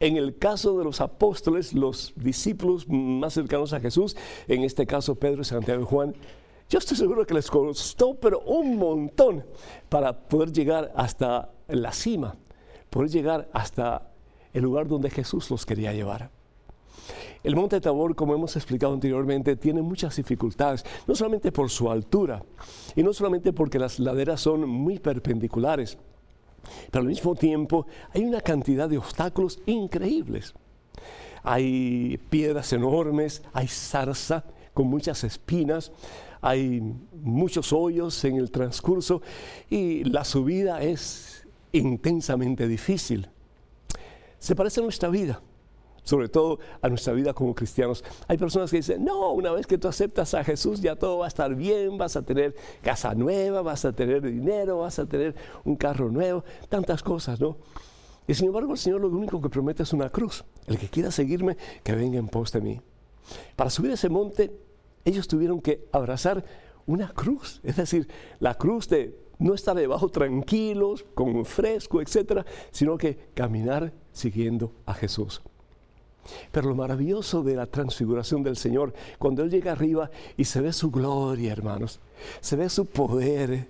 En 0.00 0.16
el 0.16 0.36
caso 0.36 0.76
de 0.76 0.84
los 0.84 1.00
apóstoles, 1.00 1.72
los 1.72 2.12
discípulos 2.16 2.86
más 2.88 3.34
cercanos 3.34 3.72
a 3.72 3.80
Jesús, 3.80 4.16
en 4.48 4.64
este 4.64 4.86
caso 4.86 5.14
Pedro, 5.14 5.44
Santiago 5.44 5.82
y 5.82 5.86
Juan, 5.86 6.14
yo 6.68 6.78
estoy 6.78 6.96
seguro 6.96 7.26
que 7.26 7.34
les 7.34 7.50
costó, 7.50 8.14
pero 8.14 8.40
un 8.40 8.76
montón 8.76 9.44
para 9.88 10.18
poder 10.18 10.52
llegar 10.52 10.92
hasta 10.96 11.50
la 11.68 11.92
cima, 11.92 12.36
poder 12.90 13.10
llegar 13.10 13.48
hasta 13.52 14.10
el 14.52 14.62
lugar 14.62 14.88
donde 14.88 15.10
Jesús 15.10 15.50
los 15.50 15.66
quería 15.66 15.92
llevar. 15.92 16.30
El 17.42 17.56
monte 17.56 17.80
Tabor, 17.80 18.16
como 18.16 18.34
hemos 18.34 18.56
explicado 18.56 18.94
anteriormente, 18.94 19.56
tiene 19.56 19.82
muchas 19.82 20.16
dificultades, 20.16 20.84
no 21.06 21.14
solamente 21.14 21.52
por 21.52 21.68
su 21.68 21.90
altura 21.90 22.42
y 22.96 23.02
no 23.02 23.12
solamente 23.12 23.52
porque 23.52 23.78
las 23.78 23.98
laderas 23.98 24.40
son 24.40 24.66
muy 24.66 24.98
perpendiculares, 24.98 25.98
pero 26.90 27.02
al 27.02 27.08
mismo 27.08 27.34
tiempo 27.34 27.86
hay 28.14 28.24
una 28.24 28.40
cantidad 28.40 28.88
de 28.88 28.96
obstáculos 28.96 29.60
increíbles. 29.66 30.54
Hay 31.42 32.18
piedras 32.30 32.72
enormes, 32.72 33.42
hay 33.52 33.68
zarza 33.68 34.44
con 34.72 34.86
muchas 34.86 35.22
espinas, 35.24 35.92
hay 36.44 36.82
muchos 37.22 37.72
hoyos 37.72 38.22
en 38.26 38.36
el 38.36 38.50
transcurso 38.50 39.22
y 39.70 40.04
la 40.04 40.24
subida 40.24 40.82
es 40.82 41.46
intensamente 41.72 42.68
difícil. 42.68 43.30
Se 44.38 44.54
parece 44.54 44.80
a 44.80 44.82
nuestra 44.82 45.08
vida 45.08 45.40
sobre 46.02 46.28
todo 46.28 46.58
a 46.82 46.88
nuestra 46.90 47.14
vida 47.14 47.32
como 47.32 47.54
cristianos. 47.54 48.04
Hay 48.28 48.36
personas 48.36 48.70
que 48.70 48.76
dicen, 48.76 49.02
no, 49.02 49.32
una 49.32 49.52
vez 49.52 49.66
que 49.66 49.78
tú 49.78 49.88
aceptas 49.88 50.34
a 50.34 50.44
Jesús 50.44 50.82
ya 50.82 50.96
todo 50.96 51.16
va 51.16 51.24
a 51.24 51.28
estar 51.28 51.54
bien, 51.54 51.96
vas 51.96 52.14
a 52.16 52.20
tener 52.20 52.54
casa 52.82 53.14
nueva, 53.14 53.62
vas 53.62 53.86
a 53.86 53.92
tener 53.94 54.20
dinero, 54.20 54.80
vas 54.80 54.98
a 54.98 55.06
tener 55.06 55.34
un 55.64 55.76
carro 55.76 56.10
nuevo, 56.10 56.44
tantas 56.68 57.02
cosas, 57.02 57.40
¿no? 57.40 57.56
Y 58.26 58.34
sin 58.34 58.48
embargo 58.48 58.72
el 58.72 58.78
Señor 58.78 59.00
lo 59.00 59.08
único 59.08 59.40
que 59.40 59.48
promete 59.48 59.82
es 59.82 59.94
una 59.94 60.10
cruz. 60.10 60.44
El 60.66 60.78
que 60.78 60.88
quiera 60.88 61.10
seguirme, 61.10 61.56
que 61.82 61.94
venga 61.94 62.18
en 62.18 62.28
pos 62.28 62.52
de 62.52 62.60
mí. 62.60 62.82
Para 63.56 63.70
subir 63.70 63.92
ese 63.92 64.10
monte, 64.10 64.52
ellos 65.04 65.28
tuvieron 65.28 65.60
que 65.60 65.86
abrazar 65.92 66.44
una 66.86 67.08
cruz, 67.08 67.60
es 67.62 67.76
decir, 67.76 68.08
la 68.40 68.54
cruz 68.54 68.88
de 68.88 69.18
no 69.38 69.54
estar 69.54 69.76
debajo 69.76 70.08
tranquilos, 70.08 71.04
con 71.14 71.44
fresco, 71.44 72.00
etcétera, 72.00 72.44
sino 72.70 72.96
que 72.96 73.30
caminar 73.34 73.92
siguiendo 74.12 74.72
a 74.86 74.94
Jesús. 74.94 75.42
Pero 76.52 76.68
lo 76.68 76.74
maravilloso 76.74 77.42
de 77.42 77.56
la 77.56 77.66
transfiguración 77.66 78.42
del 78.42 78.56
Señor, 78.56 78.94
cuando 79.18 79.42
Él 79.42 79.50
llega 79.50 79.72
arriba 79.72 80.10
y 80.36 80.44
se 80.44 80.60
ve 80.60 80.72
su 80.72 80.90
gloria, 80.90 81.52
hermanos, 81.52 82.00
se 82.40 82.56
ve 82.56 82.68
su 82.68 82.86
poder, 82.86 83.68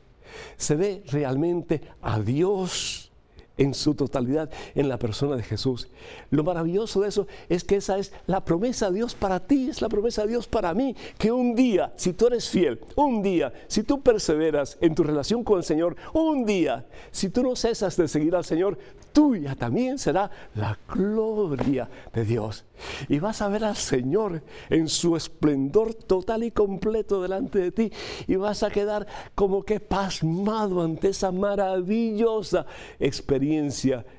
se 0.57 0.77
ve 0.77 1.03
realmente 1.11 1.81
a 2.01 2.21
Dios 2.21 3.11
en 3.57 3.75
su 3.75 3.95
totalidad 3.95 4.51
en 4.75 4.89
la 4.89 4.99
persona 4.99 5.37
de 5.37 5.43
Jesús. 5.43 5.89
Lo 6.31 6.45
maravilloso 6.45 7.01
de 7.01 7.09
eso 7.09 7.27
es 7.49 7.65
que 7.65 7.77
esa 7.77 7.99
es 7.99 8.13
la 8.27 8.45
promesa 8.45 8.91
de 8.91 8.97
Dios 8.97 9.15
para 9.15 9.41
ti, 9.41 9.69
es 9.71 9.81
la 9.81 9.89
promesa 9.89 10.23
de 10.23 10.29
Dios 10.29 10.47
para 10.49 10.75
mí, 10.75 10.95
que 11.19 11.31
un 11.31 11.55
día, 11.55 11.93
si 11.97 12.13
tú 12.13 12.27
eres 12.27 12.49
fiel, 12.49 12.81
un 12.97 13.23
día, 13.23 13.53
si 13.69 13.83
tú 13.83 14.01
perseveras 14.01 14.77
en 14.81 14.95
tu 14.95 15.05
relación 15.05 15.45
con 15.45 15.59
el 15.59 15.65
Señor, 15.65 15.97
un 16.13 16.45
día, 16.45 16.87
si 17.11 17.29
tú 17.29 17.43
no 17.43 17.55
cesas 17.57 17.97
de 17.97 18.09
seguir 18.09 18.35
al 18.35 18.45
Señor, 18.45 18.79
tuya 19.13 19.55
también 19.55 19.99
será 19.99 20.31
la 20.57 20.77
gloria 20.93 21.89
de 22.13 22.25
Dios. 22.25 22.65
Y 23.09 23.21
vas 23.21 23.41
a 23.41 23.49
ver 23.49 23.65
al 23.65 23.77
Señor 23.77 24.43
en 24.69 24.89
su 24.89 25.15
esplendor 25.15 25.95
total 25.95 26.43
y 26.43 26.51
completo 26.51 27.23
delante 27.23 27.61
de 27.61 27.71
ti 27.71 27.93
y 28.27 28.35
vas 28.35 28.65
a 28.65 28.71
quedar 28.71 29.07
como 29.37 29.63
que 29.63 29.79
pasmado 29.79 30.83
ante 30.83 31.11
esa 31.11 31.31
maravillosa 31.31 32.67
experiencia 32.99 33.44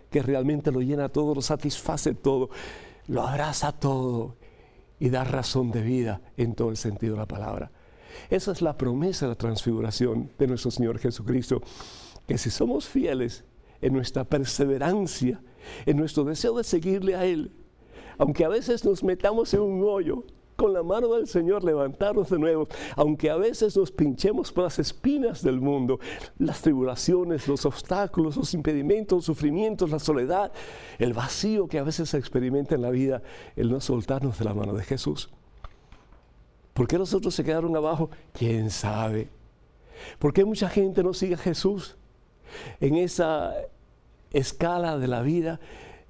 que 0.09 0.21
realmente 0.21 0.71
lo 0.71 0.81
llena 0.81 1.09
todo, 1.09 1.35
lo 1.35 1.41
satisface 1.41 2.13
todo, 2.13 2.49
lo 3.07 3.21
abraza 3.21 3.71
todo 3.71 4.35
y 4.99 5.09
da 5.09 5.23
razón 5.23 5.71
de 5.71 5.81
vida 5.81 6.21
en 6.37 6.55
todo 6.55 6.69
el 6.69 6.77
sentido 6.77 7.13
de 7.13 7.19
la 7.19 7.27
palabra. 7.27 7.71
Esa 8.29 8.51
es 8.51 8.61
la 8.61 8.77
promesa 8.77 9.25
de 9.25 9.31
la 9.31 9.37
transfiguración 9.37 10.31
de 10.37 10.47
nuestro 10.47 10.71
Señor 10.71 10.99
Jesucristo, 10.99 11.61
que 12.27 12.37
si 12.37 12.49
somos 12.49 12.87
fieles 12.87 13.43
en 13.81 13.93
nuestra 13.93 14.23
perseverancia, 14.23 15.41
en 15.85 15.97
nuestro 15.97 16.23
deseo 16.23 16.57
de 16.57 16.63
seguirle 16.63 17.15
a 17.15 17.25
Él, 17.25 17.51
aunque 18.17 18.45
a 18.45 18.49
veces 18.49 18.85
nos 18.85 19.03
metamos 19.03 19.53
en 19.53 19.61
un 19.61 19.83
hoyo, 19.83 20.23
con 20.55 20.73
la 20.73 20.83
mano 20.83 21.13
del 21.13 21.27
Señor 21.27 21.63
levantarnos 21.63 22.29
de 22.29 22.39
nuevo, 22.39 22.67
aunque 22.95 23.29
a 23.29 23.35
veces 23.35 23.75
nos 23.77 23.91
pinchemos 23.91 24.51
por 24.51 24.63
las 24.63 24.79
espinas 24.79 25.43
del 25.43 25.59
mundo, 25.59 25.99
las 26.37 26.61
tribulaciones, 26.61 27.47
los 27.47 27.65
obstáculos, 27.65 28.37
los 28.37 28.53
impedimentos, 28.53 29.17
los 29.17 29.25
sufrimientos, 29.25 29.89
la 29.89 29.99
soledad, 29.99 30.51
el 30.97 31.13
vacío 31.13 31.67
que 31.67 31.79
a 31.79 31.83
veces 31.83 32.09
se 32.09 32.17
experimenta 32.17 32.75
en 32.75 32.81
la 32.81 32.89
vida, 32.89 33.21
el 33.55 33.69
no 33.69 33.81
soltarnos 33.81 34.39
de 34.39 34.45
la 34.45 34.53
mano 34.53 34.73
de 34.73 34.83
Jesús. 34.83 35.29
¿Por 36.73 36.87
qué 36.87 36.97
los 36.97 37.13
otros 37.13 37.33
se 37.33 37.43
quedaron 37.43 37.75
abajo? 37.75 38.09
¿Quién 38.33 38.69
sabe? 38.69 39.29
¿Por 40.19 40.33
qué 40.33 40.43
mucha 40.43 40.69
gente 40.69 41.03
no 41.03 41.13
sigue 41.13 41.35
a 41.35 41.37
Jesús 41.37 41.95
en 42.79 42.95
esa 42.95 43.53
escala 44.31 44.97
de 44.97 45.07
la 45.07 45.21
vida, 45.21 45.59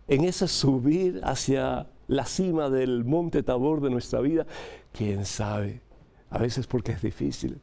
en 0.07 0.23
ese 0.23 0.47
subir 0.47 1.21
hacia 1.23 1.87
la 2.07 2.25
cima 2.25 2.69
del 2.69 3.03
monte 3.03 3.43
Tabor 3.43 3.81
de 3.81 3.89
nuestra 3.89 4.19
vida, 4.21 4.45
quién 4.91 5.25
sabe. 5.25 5.81
A 6.29 6.37
veces 6.37 6.67
porque 6.67 6.91
es 6.91 7.01
difícil, 7.01 7.59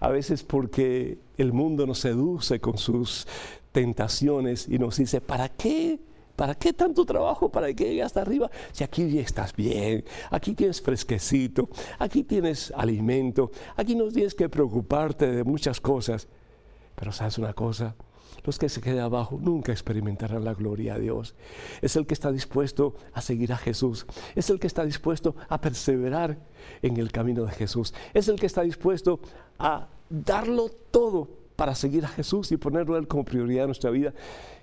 a 0.00 0.08
veces 0.08 0.42
porque 0.42 1.18
el 1.36 1.52
mundo 1.52 1.86
nos 1.86 1.98
seduce 1.98 2.60
con 2.60 2.78
sus 2.78 3.26
tentaciones 3.72 4.68
y 4.68 4.78
nos 4.78 4.96
dice, 4.96 5.20
¿para 5.20 5.48
qué? 5.48 5.98
¿Para 6.34 6.54
qué 6.54 6.72
tanto 6.72 7.04
trabajo? 7.04 7.50
¿Para 7.50 7.72
qué 7.72 7.90
llegar 7.90 8.06
hasta 8.06 8.20
arriba? 8.20 8.50
Si 8.72 8.84
aquí 8.84 9.18
estás 9.18 9.54
bien, 9.56 10.04
aquí 10.30 10.54
tienes 10.54 10.82
fresquecito, 10.82 11.68
aquí 11.98 12.22
tienes 12.22 12.72
alimento, 12.76 13.50
aquí 13.74 13.94
no 13.94 14.08
tienes 14.08 14.34
que 14.34 14.48
preocuparte 14.48 15.30
de 15.30 15.44
muchas 15.44 15.80
cosas. 15.80 16.28
Pero 16.94 17.12
sabes 17.12 17.38
una 17.38 17.52
cosa, 17.52 17.94
los 18.46 18.58
que 18.58 18.68
se 18.68 18.80
queden 18.80 19.00
abajo 19.00 19.38
nunca 19.42 19.72
experimentarán 19.72 20.44
la 20.44 20.54
gloria 20.54 20.94
de 20.94 21.00
Dios. 21.00 21.34
Es 21.82 21.96
el 21.96 22.06
que 22.06 22.14
está 22.14 22.32
dispuesto 22.32 22.94
a 23.12 23.20
seguir 23.20 23.52
a 23.52 23.56
Jesús. 23.56 24.06
Es 24.34 24.48
el 24.50 24.60
que 24.60 24.68
está 24.68 24.84
dispuesto 24.84 25.34
a 25.48 25.60
perseverar 25.60 26.38
en 26.80 26.96
el 26.96 27.10
camino 27.10 27.44
de 27.44 27.52
Jesús. 27.52 27.92
Es 28.14 28.28
el 28.28 28.38
que 28.38 28.46
está 28.46 28.62
dispuesto 28.62 29.20
a 29.58 29.88
darlo 30.08 30.70
todo 30.90 31.28
para 31.56 31.74
seguir 31.74 32.04
a 32.04 32.08
Jesús 32.08 32.52
y 32.52 32.56
ponerlo 32.56 32.96
él 32.96 33.08
como 33.08 33.24
prioridad 33.24 33.64
en 33.64 33.68
nuestra 33.68 33.90
vida, 33.90 34.14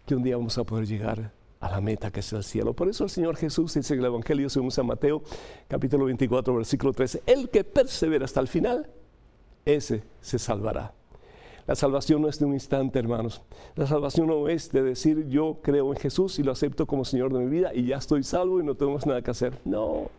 que 0.06 0.16
un 0.16 0.24
día 0.24 0.38
vamos 0.38 0.58
a 0.58 0.64
poder 0.64 0.88
llegar 0.88 1.32
a 1.60 1.70
la 1.70 1.82
meta 1.82 2.12
que 2.12 2.20
es 2.20 2.34
el 2.34 2.44
cielo. 2.44 2.74
Por 2.74 2.90
eso 2.90 3.04
el 3.04 3.10
Señor 3.10 3.36
Jesús 3.36 3.74
dice 3.74 3.94
en 3.94 4.00
el 4.02 4.06
Evangelio 4.08 4.50
según 4.50 4.72
San 4.72 4.86
Mateo, 4.86 5.24
capítulo 5.68 6.06
24, 6.06 6.56
versículo 6.56 6.94
13, 6.94 7.24
el 7.26 7.50
que 7.50 7.64
persevera 7.64 8.26
hasta 8.26 8.40
el 8.40 8.48
final, 8.48 8.90
ese 9.66 10.04
se 10.22 10.40
salvará. 10.40 10.94
La 11.66 11.76
salvación 11.76 12.22
no 12.22 12.28
es 12.28 12.40
de 12.40 12.46
un 12.46 12.54
instante, 12.54 13.00
hermanos. 13.00 13.42
La 13.76 13.88
salvación 13.88 14.28
no 14.28 14.50
es 14.50 14.72
de 14.72 14.84
decir 14.84 15.28
yo 15.30 15.60
creo 15.62 15.94
en 15.94 16.00
Jesús 16.00 16.40
y 16.40 16.44
lo 16.44 16.52
acepto 16.52 16.86
como 16.86 17.06
Señor 17.06 17.32
de 17.34 17.40
mi 17.40 17.50
vida 17.50 17.74
y 17.74 17.86
ya 17.86 17.98
estoy 17.98 18.24
salvo 18.24 18.60
y 18.60 18.64
no 18.64 18.76
tenemos 18.76 19.06
nada 19.06 19.22
que 19.22 19.32
hacer. 19.32 19.58
No. 19.66 20.10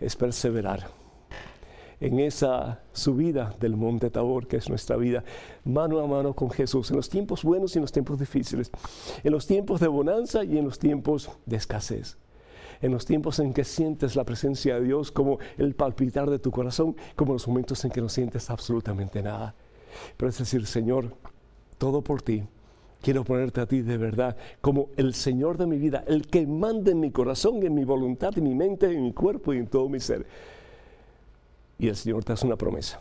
es 0.00 0.14
perseverar 0.16 0.88
en 2.00 2.20
esa 2.20 2.82
subida 2.92 3.54
del 3.58 3.76
monte 3.76 4.10
Tabor, 4.10 4.46
que 4.46 4.58
es 4.58 4.68
nuestra 4.68 4.96
vida, 4.96 5.24
mano 5.64 6.00
a 6.00 6.06
mano 6.06 6.34
con 6.34 6.50
Jesús, 6.50 6.90
en 6.90 6.96
los 6.96 7.08
tiempos 7.08 7.42
buenos 7.42 7.74
y 7.74 7.78
en 7.78 7.82
los 7.82 7.92
tiempos 7.92 8.18
difíciles, 8.18 8.70
en 9.24 9.32
los 9.32 9.46
tiempos 9.46 9.80
de 9.80 9.88
bonanza 9.88 10.44
y 10.44 10.58
en 10.58 10.66
los 10.66 10.78
tiempos 10.78 11.30
de 11.46 11.56
escasez 11.56 12.18
en 12.82 12.92
los 12.92 13.06
tiempos 13.06 13.38
en 13.38 13.54
que 13.54 13.64
sientes 13.64 14.16
la 14.16 14.24
presencia 14.24 14.74
de 14.74 14.82
Dios 14.82 15.10
como 15.10 15.38
el 15.56 15.74
palpitar 15.74 16.28
de 16.28 16.38
tu 16.38 16.50
corazón, 16.50 16.94
como 17.14 17.32
los 17.32 17.48
momentos 17.48 17.82
en 17.86 17.90
que 17.90 18.02
no 18.02 18.08
sientes 18.10 18.50
absolutamente 18.50 19.22
nada. 19.22 19.54
Pero 20.16 20.28
es 20.28 20.38
decir, 20.38 20.66
Señor, 20.66 21.14
todo 21.78 22.02
por 22.02 22.22
ti. 22.22 22.44
Quiero 23.02 23.24
ponerte 23.24 23.60
a 23.60 23.66
ti 23.66 23.82
de 23.82 23.98
verdad 23.98 24.36
como 24.60 24.88
el 24.96 25.14
Señor 25.14 25.58
de 25.58 25.66
mi 25.66 25.78
vida, 25.78 26.02
el 26.06 26.26
que 26.26 26.46
manda 26.46 26.90
en 26.90 27.00
mi 27.00 27.10
corazón, 27.10 27.62
en 27.62 27.74
mi 27.74 27.84
voluntad, 27.84 28.36
en 28.36 28.44
mi 28.44 28.54
mente, 28.54 28.86
en 28.90 29.02
mi 29.02 29.12
cuerpo 29.12 29.52
y 29.52 29.58
en 29.58 29.66
todo 29.66 29.88
mi 29.88 30.00
ser. 30.00 30.26
Y 31.78 31.88
el 31.88 31.96
Señor 31.96 32.24
te 32.24 32.32
hace 32.32 32.46
una 32.46 32.56
promesa. 32.56 33.00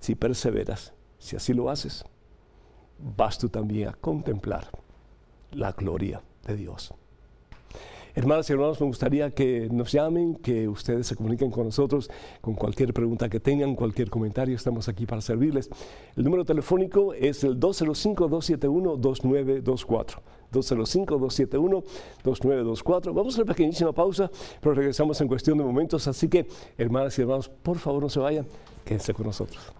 Si 0.00 0.14
perseveras, 0.14 0.92
si 1.18 1.36
así 1.36 1.54
lo 1.54 1.70
haces, 1.70 2.04
vas 3.16 3.38
tú 3.38 3.48
también 3.48 3.88
a 3.88 3.92
contemplar 3.92 4.68
la 5.52 5.72
gloria 5.72 6.20
de 6.44 6.56
Dios. 6.56 6.92
Hermanas 8.16 8.48
y 8.48 8.52
hermanos, 8.52 8.80
me 8.80 8.86
gustaría 8.86 9.32
que 9.32 9.68
nos 9.72 9.90
llamen, 9.90 10.36
que 10.36 10.68
ustedes 10.68 11.08
se 11.08 11.16
comuniquen 11.16 11.50
con 11.50 11.64
nosotros 11.64 12.08
con 12.40 12.54
cualquier 12.54 12.94
pregunta 12.94 13.28
que 13.28 13.40
tengan, 13.40 13.74
cualquier 13.74 14.08
comentario. 14.08 14.54
Estamos 14.54 14.88
aquí 14.88 15.04
para 15.04 15.20
servirles. 15.20 15.68
El 16.14 16.22
número 16.22 16.44
telefónico 16.44 17.12
es 17.12 17.42
el 17.42 17.58
205-271-2924. 17.58 20.20
205-271-2924. 20.52 23.12
Vamos 23.12 23.36
a 23.36 23.42
una 23.42 23.52
pequeñísima 23.52 23.92
pausa, 23.92 24.30
pero 24.60 24.76
regresamos 24.76 25.20
en 25.20 25.26
cuestión 25.26 25.58
de 25.58 25.64
momentos. 25.64 26.06
Así 26.06 26.28
que, 26.28 26.46
hermanas 26.78 27.18
y 27.18 27.22
hermanos, 27.22 27.48
por 27.48 27.78
favor 27.78 28.04
no 28.04 28.08
se 28.08 28.20
vayan, 28.20 28.46
quédense 28.84 29.12
con 29.12 29.26
nosotros. 29.26 29.72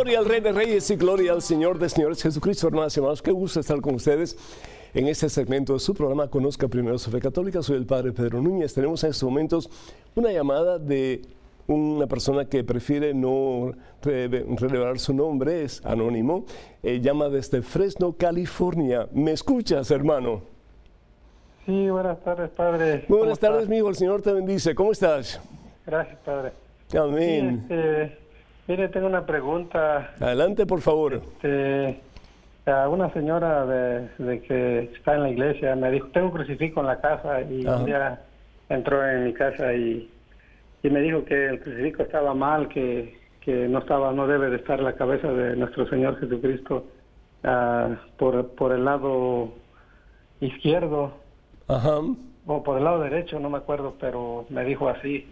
Gloria 0.00 0.20
al 0.20 0.24
Rey 0.24 0.40
de 0.40 0.52
Reyes 0.52 0.90
y 0.90 0.96
gloria 0.96 1.32
al 1.32 1.42
Señor 1.42 1.78
de 1.78 1.86
Señores 1.86 2.22
Jesucristo, 2.22 2.66
hermanos 2.66 2.96
y 2.96 3.00
hermanos. 3.00 3.20
Qué 3.20 3.32
gusto 3.32 3.60
estar 3.60 3.82
con 3.82 3.96
ustedes 3.96 4.34
en 4.94 5.08
este 5.08 5.28
segmento 5.28 5.74
de 5.74 5.78
su 5.78 5.92
programa 5.92 6.26
Conozca 6.28 6.68
Primero 6.68 6.96
su 6.96 7.10
Fe 7.10 7.20
Católica. 7.20 7.62
Soy 7.62 7.76
el 7.76 7.84
Padre 7.84 8.12
Pedro 8.12 8.40
Núñez. 8.40 8.72
Tenemos 8.72 9.04
en 9.04 9.10
estos 9.10 9.28
momentos 9.28 9.68
una 10.14 10.32
llamada 10.32 10.78
de 10.78 11.20
una 11.66 12.06
persona 12.06 12.46
que 12.46 12.64
prefiere 12.64 13.12
no 13.12 13.72
revelar 14.00 14.98
su 14.98 15.12
nombre, 15.12 15.64
es 15.64 15.84
anónimo. 15.84 16.46
Eh, 16.82 17.02
llama 17.02 17.28
desde 17.28 17.60
Fresno, 17.60 18.14
California. 18.16 19.06
¿Me 19.12 19.32
escuchas, 19.32 19.90
hermano? 19.90 20.40
Sí, 21.66 21.90
buenas 21.90 22.24
tardes, 22.24 22.48
Padre. 22.48 23.04
Muy 23.06 23.18
buenas 23.18 23.38
tardes, 23.38 23.68
mi 23.68 23.76
hijo. 23.76 23.90
El 23.90 23.96
Señor 23.96 24.22
te 24.22 24.32
bendice. 24.32 24.74
¿Cómo 24.74 24.92
estás? 24.92 25.38
Gracias, 25.84 26.18
Padre. 26.24 26.52
Amén. 26.98 27.66
Este, 27.68 28.19
Mire, 28.70 28.88
tengo 28.88 29.08
una 29.08 29.26
pregunta. 29.26 30.12
Adelante, 30.20 30.64
por 30.64 30.80
favor. 30.80 31.14
Este, 31.14 32.00
a 32.66 32.88
una 32.88 33.12
señora 33.12 33.66
de, 33.66 34.40
que 34.42 34.92
está 34.94 35.16
en 35.16 35.24
la 35.24 35.30
iglesia 35.30 35.74
me 35.74 35.90
dijo, 35.90 36.06
tengo 36.12 36.28
un 36.28 36.32
crucifijo 36.34 36.78
en 36.78 36.86
la 36.86 37.00
casa 37.00 37.40
y 37.40 37.66
un 37.66 37.84
día 37.84 38.20
entró 38.68 39.04
en 39.04 39.24
mi 39.24 39.32
casa 39.32 39.74
y, 39.74 40.08
me 40.84 41.00
dijo 41.00 41.24
que 41.24 41.46
el 41.46 41.58
crucifijo 41.58 42.04
estaba 42.04 42.32
mal, 42.32 42.68
que, 42.68 43.18
no 43.44 43.80
estaba, 43.80 44.12
no 44.12 44.28
debe 44.28 44.50
de 44.50 44.58
estar 44.58 44.78
la 44.78 44.92
cabeza 44.92 45.32
de 45.32 45.56
nuestro 45.56 45.88
Señor 45.88 46.20
Jesucristo 46.20 46.84
ah, 47.42 47.88
por, 48.18 48.50
por 48.50 48.70
el 48.70 48.84
lado 48.84 49.52
izquierdo 50.40 51.14
o 52.46 52.62
por 52.62 52.78
el 52.78 52.84
lado 52.84 53.00
derecho, 53.00 53.40
no 53.40 53.50
me 53.50 53.58
acuerdo, 53.58 53.96
pero 53.98 54.46
me 54.48 54.64
dijo 54.64 54.88
así 54.88 55.26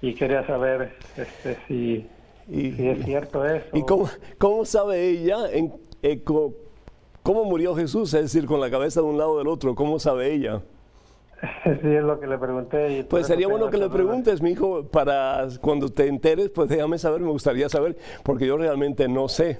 y 0.00 0.14
quería 0.14 0.46
saber 0.46 0.92
este, 1.16 1.58
si 1.66 2.06
y, 2.48 2.86
es 2.86 3.04
cierto 3.04 3.44
eso. 3.44 3.66
¿Y 3.72 3.82
cómo, 3.82 4.08
cómo 4.38 4.64
sabe 4.64 5.08
ella 5.08 5.50
en, 5.50 5.74
eh, 6.02 6.22
cómo, 6.22 7.44
murió 7.44 7.74
Jesús? 7.74 8.12
Es 8.14 8.22
decir, 8.22 8.46
con 8.46 8.60
la 8.60 8.70
cabeza 8.70 9.00
de 9.00 9.06
un 9.06 9.18
lado 9.18 9.38
del 9.38 9.48
otro, 9.48 9.74
¿cómo 9.74 9.98
sabe 9.98 10.32
ella? 10.32 10.62
Sí, 11.64 11.88
es 11.88 12.02
lo 12.02 12.18
que 12.18 12.26
le 12.26 12.38
pregunté. 12.38 13.04
pues 13.08 13.26
sería 13.26 13.48
bueno 13.48 13.68
que 13.68 13.76
le 13.76 13.90
preguntes, 13.90 14.40
mi 14.40 14.52
hijo, 14.52 14.84
para 14.84 15.46
cuando 15.60 15.90
te 15.90 16.06
enteres, 16.06 16.48
pues 16.48 16.70
déjame 16.70 16.98
saber, 16.98 17.20
me 17.20 17.30
gustaría 17.30 17.68
saber, 17.68 17.98
porque 18.22 18.46
yo 18.46 18.56
realmente 18.56 19.08
no 19.08 19.28
sé. 19.28 19.58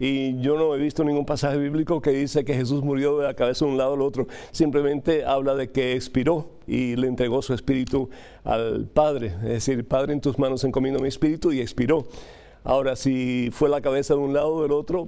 Y 0.00 0.40
yo 0.40 0.56
no 0.56 0.74
he 0.74 0.78
visto 0.78 1.04
ningún 1.04 1.26
pasaje 1.26 1.58
bíblico 1.58 2.00
que 2.00 2.10
dice 2.10 2.42
que 2.42 2.54
Jesús 2.54 2.82
murió 2.82 3.18
de 3.18 3.26
la 3.26 3.34
cabeza 3.34 3.66
de 3.66 3.70
un 3.70 3.76
lado 3.76 3.92
al 3.92 4.00
otro. 4.00 4.26
Simplemente 4.50 5.26
habla 5.26 5.54
de 5.54 5.70
que 5.70 5.92
expiró 5.92 6.48
y 6.66 6.96
le 6.96 7.06
entregó 7.06 7.42
su 7.42 7.52
espíritu 7.52 8.08
al 8.42 8.86
Padre. 8.86 9.26
Es 9.42 9.66
decir, 9.66 9.86
Padre, 9.86 10.14
en 10.14 10.22
tus 10.22 10.38
manos 10.38 10.64
encomiendo 10.64 11.00
mi 11.00 11.08
espíritu 11.08 11.52
y 11.52 11.60
expiró. 11.60 12.06
Ahora, 12.64 12.96
si 12.96 13.50
fue 13.52 13.68
la 13.68 13.82
cabeza 13.82 14.14
de 14.14 14.20
un 14.20 14.32
lado 14.32 14.54
o 14.54 14.62
del 14.62 14.72
otro, 14.72 15.06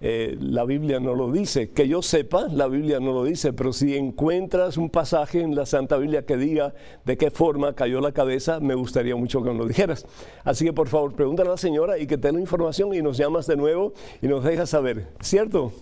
eh, 0.00 0.36
la 0.40 0.64
Biblia 0.64 1.00
no 1.00 1.14
lo 1.14 1.30
dice. 1.30 1.70
Que 1.70 1.88
yo 1.88 2.02
sepa, 2.02 2.48
la 2.48 2.68
Biblia 2.68 3.00
no 3.00 3.12
lo 3.12 3.24
dice, 3.24 3.52
pero 3.52 3.72
si 3.72 3.96
encuentras 3.96 4.76
un 4.76 4.90
pasaje 4.90 5.40
en 5.40 5.54
la 5.54 5.66
Santa 5.66 5.96
Biblia 5.96 6.24
que 6.24 6.36
diga 6.36 6.74
de 7.04 7.16
qué 7.16 7.30
forma 7.30 7.74
cayó 7.74 8.00
la 8.00 8.12
cabeza, 8.12 8.60
me 8.60 8.74
gustaría 8.74 9.16
mucho 9.16 9.42
que 9.42 9.48
nos 9.50 9.58
lo 9.58 9.66
dijeras. 9.66 10.06
Así 10.44 10.64
que 10.64 10.72
por 10.72 10.88
favor, 10.88 11.14
pregúntale 11.14 11.48
a 11.48 11.52
la 11.52 11.58
señora 11.58 11.98
y 11.98 12.06
que 12.06 12.18
tenga 12.18 12.40
información 12.40 12.94
y 12.94 13.02
nos 13.02 13.16
llamas 13.16 13.46
de 13.46 13.56
nuevo 13.56 13.92
y 14.22 14.28
nos 14.28 14.44
dejas 14.44 14.70
saber. 14.70 15.08
¿Cierto? 15.20 15.72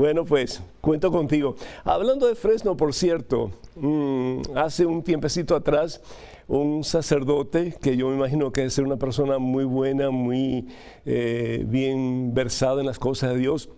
Bueno, 0.00 0.24
pues 0.24 0.62
cuento 0.80 1.12
contigo. 1.12 1.56
Hablando 1.84 2.26
de 2.26 2.34
Fresno, 2.34 2.74
por 2.74 2.94
cierto, 2.94 3.50
mm, 3.76 4.56
hace 4.56 4.86
un 4.86 5.02
tiempecito 5.02 5.54
atrás 5.54 6.00
un 6.48 6.84
sacerdote 6.84 7.74
que 7.82 7.98
yo 7.98 8.08
me 8.08 8.16
imagino 8.16 8.50
que 8.50 8.64
es 8.64 8.78
una 8.78 8.96
persona 8.96 9.36
muy 9.36 9.64
buena, 9.64 10.08
muy 10.08 10.68
eh, 11.04 11.66
bien 11.68 12.32
versada 12.32 12.80
en 12.80 12.86
las 12.86 12.98
cosas 12.98 13.34
de 13.34 13.40
Dios, 13.40 13.68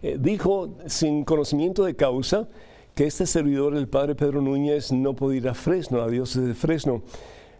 eh, 0.00 0.16
dijo 0.18 0.78
sin 0.86 1.22
conocimiento 1.22 1.84
de 1.84 1.94
causa 1.96 2.48
que 2.94 3.04
este 3.04 3.26
servidor, 3.26 3.76
el 3.76 3.88
padre 3.88 4.14
Pedro 4.14 4.40
Núñez, 4.40 4.90
no 4.90 5.14
podía 5.14 5.36
ir 5.36 5.48
a 5.50 5.54
Fresno, 5.54 6.00
a 6.00 6.08
Dios 6.08 6.34
de 6.34 6.54
Fresno. 6.54 7.02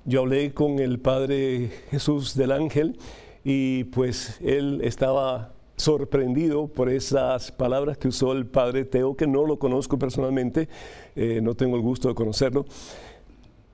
Yo 0.07 0.21
hablé 0.21 0.55
con 0.55 0.79
el 0.79 0.99
padre 0.99 1.71
Jesús 1.91 2.35
del 2.37 2.53
Ángel 2.53 2.99
y 3.45 3.85
pues 3.85 4.41
él 4.41 4.81
estaba 4.83 5.56
sorprendido 5.77 6.69
por 6.69 6.89
esas 6.89 7.53
palabras 7.53 7.99
que 7.99 8.09
usó 8.09 8.33
el 8.33 8.47
padre 8.47 8.85
Teo, 8.85 9.17
que 9.17 9.27
no 9.27 9.47
lo 9.47 9.59
conozco 9.59 9.99
personalmente, 9.99 10.69
eh, 11.15 11.41
no 11.43 11.55
tengo 11.55 11.77
el 11.77 11.83
gusto 11.83 12.09
de 12.09 12.15
conocerlo, 12.15 12.65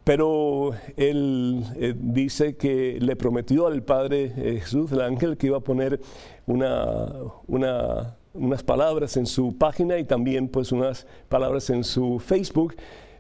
pero 0.05 0.73
él 0.97 1.65
eh, 1.77 1.95
dice 1.97 2.57
que 2.57 2.99
le 3.01 3.15
prometió 3.15 3.69
al 3.69 3.85
Padre 3.85 4.33
eh, 4.37 4.59
Jesús 4.61 4.91
del 4.91 5.01
Ángel 5.01 5.37
que 5.37 5.47
iba 5.47 5.59
a 5.59 5.61
poner 5.61 6.01
unas 6.47 8.63
palabras 8.65 9.17
en 9.17 9.27
su 9.27 9.57
página 9.57 9.99
y 9.99 10.05
también 10.05 10.49
pues 10.49 10.73
unas 10.73 11.07
palabras 11.29 11.71
en 11.71 11.85
su 11.85 12.19
Facebook 12.19 12.75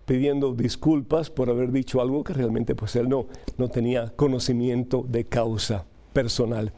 pidiendo 0.06 0.54
disculpas 0.54 1.30
por 1.30 1.48
haber 1.48 1.70
dicho 1.70 2.00
algo 2.00 2.24
que 2.24 2.32
realmente 2.32 2.74
pues 2.74 2.96
él 2.96 3.08
no, 3.08 3.28
no 3.58 3.68
tenía 3.68 4.12
conocimiento 4.16 5.06
de 5.08 5.24
causa 5.24 5.86
personal. 6.12 6.72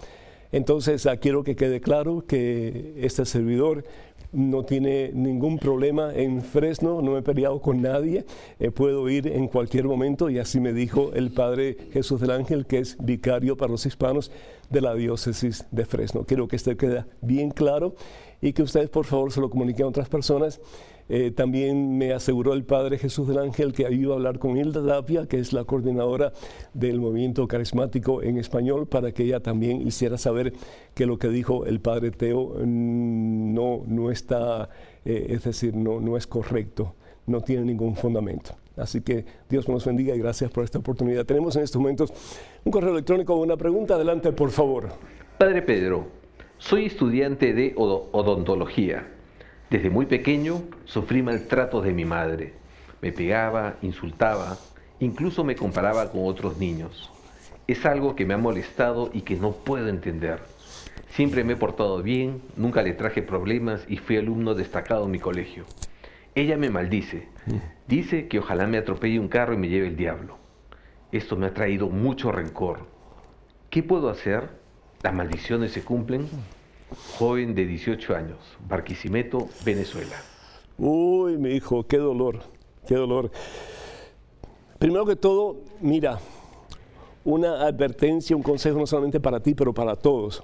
Entonces, 0.54 1.04
quiero 1.20 1.42
que 1.42 1.56
quede 1.56 1.80
claro 1.80 2.24
que 2.28 2.94
este 2.98 3.24
servidor 3.24 3.82
no 4.30 4.62
tiene 4.62 5.10
ningún 5.12 5.58
problema 5.58 6.14
en 6.14 6.42
Fresno, 6.42 7.02
no 7.02 7.18
he 7.18 7.22
peleado 7.22 7.60
con 7.60 7.82
nadie, 7.82 8.24
eh, 8.60 8.70
puedo 8.70 9.08
ir 9.10 9.26
en 9.26 9.48
cualquier 9.48 9.86
momento 9.86 10.30
y 10.30 10.38
así 10.38 10.60
me 10.60 10.72
dijo 10.72 11.10
el 11.12 11.32
Padre 11.32 11.76
Jesús 11.92 12.20
del 12.20 12.30
Ángel, 12.30 12.66
que 12.66 12.78
es 12.78 12.96
vicario 13.00 13.56
para 13.56 13.72
los 13.72 13.84
hispanos 13.84 14.30
de 14.70 14.80
la 14.80 14.94
diócesis 14.94 15.66
de 15.72 15.86
Fresno. 15.86 16.22
Quiero 16.24 16.46
que 16.46 16.54
esto 16.54 16.76
quede 16.76 17.04
bien 17.20 17.50
claro 17.50 17.96
y 18.40 18.52
que 18.52 18.62
ustedes 18.62 18.90
por 18.90 19.06
favor 19.06 19.32
se 19.32 19.40
lo 19.40 19.50
comuniquen 19.50 19.86
a 19.86 19.88
otras 19.88 20.08
personas 20.08 20.60
eh, 21.08 21.30
también 21.30 21.98
me 21.98 22.12
aseguró 22.12 22.54
el 22.54 22.64
Padre 22.64 22.98
Jesús 22.98 23.28
del 23.28 23.38
Ángel 23.38 23.72
que 23.72 23.90
iba 23.90 24.12
a 24.12 24.16
hablar 24.16 24.38
con 24.38 24.56
Hilda 24.56 24.84
Tapia, 24.86 25.26
que 25.26 25.38
es 25.38 25.52
la 25.52 25.64
coordinadora 25.64 26.32
del 26.72 27.00
movimiento 27.00 27.46
carismático 27.46 28.22
en 28.22 28.38
español, 28.38 28.86
para 28.86 29.12
que 29.12 29.24
ella 29.24 29.40
también 29.40 29.86
hiciera 29.86 30.18
saber 30.18 30.52
que 30.94 31.06
lo 31.06 31.18
que 31.18 31.28
dijo 31.28 31.66
el 31.66 31.80
Padre 31.80 32.10
Teo 32.10 32.54
mm, 32.58 33.54
no, 33.54 33.82
no 33.86 34.10
está, 34.10 34.68
eh, 35.04 35.26
es 35.30 35.44
decir, 35.44 35.74
no, 35.74 36.00
no 36.00 36.16
es 36.16 36.26
correcto, 36.26 36.94
no 37.26 37.40
tiene 37.40 37.64
ningún 37.64 37.96
fundamento. 37.96 38.52
Así 38.76 39.02
que 39.02 39.24
Dios 39.48 39.68
nos 39.68 39.84
bendiga 39.84 40.14
y 40.16 40.18
gracias 40.18 40.50
por 40.50 40.64
esta 40.64 40.78
oportunidad. 40.78 41.24
Tenemos 41.24 41.54
en 41.56 41.62
estos 41.62 41.80
momentos 41.80 42.12
un 42.64 42.72
correo 42.72 42.90
electrónico 42.90 43.34
con 43.34 43.42
una 43.42 43.56
pregunta. 43.56 43.94
Adelante, 43.94 44.32
por 44.32 44.50
favor. 44.50 44.88
Padre 45.38 45.62
Pedro, 45.62 46.08
Soy 46.58 46.86
estudiante 46.86 47.52
de 47.52 47.74
odontología. 47.76 49.06
Desde 49.70 49.90
muy 49.90 50.06
pequeño 50.06 50.62
sufrí 50.84 51.22
maltratos 51.22 51.84
de 51.84 51.92
mi 51.92 52.04
madre. 52.04 52.54
Me 53.00 53.12
pegaba, 53.12 53.76
insultaba, 53.82 54.56
incluso 55.00 55.44
me 55.44 55.56
comparaba 55.56 56.10
con 56.10 56.26
otros 56.26 56.58
niños. 56.58 57.10
Es 57.66 57.86
algo 57.86 58.14
que 58.14 58.26
me 58.26 58.34
ha 58.34 58.38
molestado 58.38 59.10
y 59.12 59.22
que 59.22 59.36
no 59.36 59.52
puedo 59.52 59.88
entender. 59.88 60.40
Siempre 61.08 61.44
me 61.44 61.54
he 61.54 61.56
portado 61.56 62.02
bien, 62.02 62.42
nunca 62.56 62.82
le 62.82 62.92
traje 62.92 63.22
problemas 63.22 63.84
y 63.88 63.96
fui 63.96 64.16
alumno 64.16 64.54
destacado 64.54 65.04
en 65.04 65.12
mi 65.12 65.18
colegio. 65.18 65.64
Ella 66.34 66.56
me 66.56 66.70
maldice. 66.70 67.28
Dice 67.86 68.26
que 68.26 68.40
ojalá 68.40 68.66
me 68.66 68.78
atropelle 68.78 69.20
un 69.20 69.28
carro 69.28 69.54
y 69.54 69.56
me 69.56 69.68
lleve 69.68 69.86
el 69.86 69.96
diablo. 69.96 70.36
Esto 71.12 71.36
me 71.36 71.46
ha 71.46 71.54
traído 71.54 71.88
mucho 71.88 72.32
rencor. 72.32 72.80
¿Qué 73.70 73.82
puedo 73.82 74.08
hacer? 74.08 74.48
¿Las 75.02 75.14
maldiciones 75.14 75.72
se 75.72 75.82
cumplen? 75.82 76.28
Joven 77.18 77.54
de 77.54 77.66
18 77.66 78.14
años, 78.14 78.38
Barquisimeto, 78.68 79.48
Venezuela. 79.64 80.16
Uy, 80.78 81.38
mi 81.38 81.50
hijo, 81.50 81.86
qué 81.86 81.98
dolor, 81.98 82.40
qué 82.86 82.94
dolor. 82.94 83.30
Primero 84.78 85.06
que 85.06 85.16
todo, 85.16 85.56
mira, 85.80 86.18
una 87.24 87.66
advertencia, 87.66 88.36
un 88.36 88.42
consejo 88.42 88.78
no 88.78 88.86
solamente 88.86 89.20
para 89.20 89.40
ti, 89.40 89.54
pero 89.54 89.72
para 89.72 89.96
todos. 89.96 90.42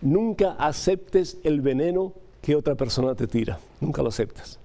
Nunca 0.00 0.52
aceptes 0.52 1.38
el 1.44 1.60
veneno 1.60 2.12
que 2.40 2.54
otra 2.54 2.74
persona 2.74 3.14
te 3.14 3.26
tira. 3.26 3.58
Nunca 3.80 4.02
lo 4.02 4.08
aceptas. 4.08 4.58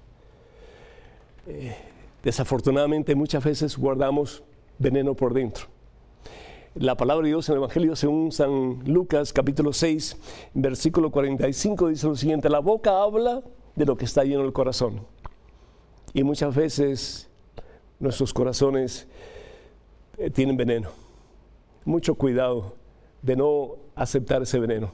Eh, 1.46 1.74
desafortunadamente 2.22 3.14
muchas 3.14 3.42
veces 3.42 3.76
guardamos 3.76 4.42
veneno 4.78 5.14
por 5.14 5.34
dentro. 5.34 5.66
La 6.76 6.96
palabra 6.96 7.24
de 7.24 7.30
Dios 7.30 7.48
en 7.48 7.54
el 7.54 7.58
Evangelio 7.58 7.96
según 7.96 8.30
San 8.30 8.84
Lucas 8.84 9.32
capítulo 9.32 9.72
6, 9.72 10.16
versículo 10.54 11.10
45 11.10 11.88
dice 11.88 12.06
lo 12.06 12.14
siguiente, 12.14 12.48
la 12.48 12.60
boca 12.60 13.02
habla 13.02 13.42
de 13.74 13.84
lo 13.84 13.96
que 13.96 14.04
está 14.04 14.22
lleno 14.22 14.44
el 14.44 14.52
corazón. 14.52 15.00
Y 16.14 16.22
muchas 16.22 16.54
veces 16.54 17.28
nuestros 17.98 18.32
corazones 18.32 19.08
eh, 20.16 20.30
tienen 20.30 20.56
veneno. 20.56 20.90
Mucho 21.84 22.14
cuidado 22.14 22.76
de 23.20 23.34
no 23.34 23.70
aceptar 23.96 24.42
ese 24.42 24.60
veneno. 24.60 24.92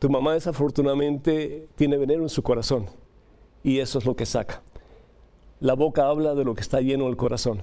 Tu 0.00 0.10
mamá 0.10 0.34
desafortunadamente 0.34 1.66
tiene 1.76 1.96
veneno 1.96 2.24
en 2.24 2.28
su 2.28 2.42
corazón 2.42 2.84
y 3.64 3.78
eso 3.78 3.98
es 3.98 4.04
lo 4.04 4.16
que 4.16 4.26
saca. 4.26 4.60
La 5.60 5.72
boca 5.72 6.08
habla 6.08 6.34
de 6.34 6.44
lo 6.44 6.54
que 6.54 6.60
está 6.60 6.82
lleno 6.82 7.08
el 7.08 7.16
corazón. 7.16 7.62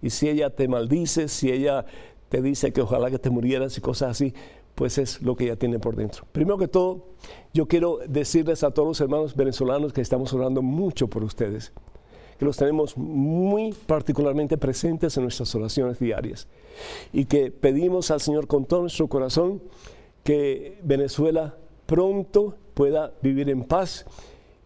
Y 0.00 0.08
si 0.08 0.30
ella 0.30 0.48
te 0.48 0.66
maldice, 0.66 1.28
si 1.28 1.52
ella 1.52 1.84
te 2.30 2.40
dice 2.40 2.72
que 2.72 2.80
ojalá 2.80 3.10
que 3.10 3.18
te 3.18 3.28
murieras 3.28 3.76
y 3.76 3.80
cosas 3.80 4.12
así, 4.12 4.32
pues 4.76 4.96
es 4.98 5.20
lo 5.20 5.36
que 5.36 5.44
ella 5.44 5.56
tiene 5.56 5.78
por 5.78 5.96
dentro. 5.96 6.24
Primero 6.32 6.56
que 6.56 6.68
todo, 6.68 7.08
yo 7.52 7.66
quiero 7.66 7.98
decirles 8.08 8.62
a 8.62 8.70
todos 8.70 8.88
los 8.88 9.00
hermanos 9.00 9.36
venezolanos 9.36 9.92
que 9.92 10.00
estamos 10.00 10.32
orando 10.32 10.62
mucho 10.62 11.08
por 11.08 11.24
ustedes, 11.24 11.72
que 12.38 12.44
los 12.44 12.56
tenemos 12.56 12.96
muy 12.96 13.72
particularmente 13.72 14.56
presentes 14.56 15.16
en 15.16 15.24
nuestras 15.24 15.52
oraciones 15.56 15.98
diarias 15.98 16.46
y 17.12 17.24
que 17.24 17.50
pedimos 17.50 18.12
al 18.12 18.20
Señor 18.20 18.46
con 18.46 18.64
todo 18.64 18.82
nuestro 18.82 19.08
corazón 19.08 19.60
que 20.22 20.78
Venezuela 20.84 21.56
pronto 21.86 22.54
pueda 22.74 23.12
vivir 23.22 23.50
en 23.50 23.64
paz 23.64 24.06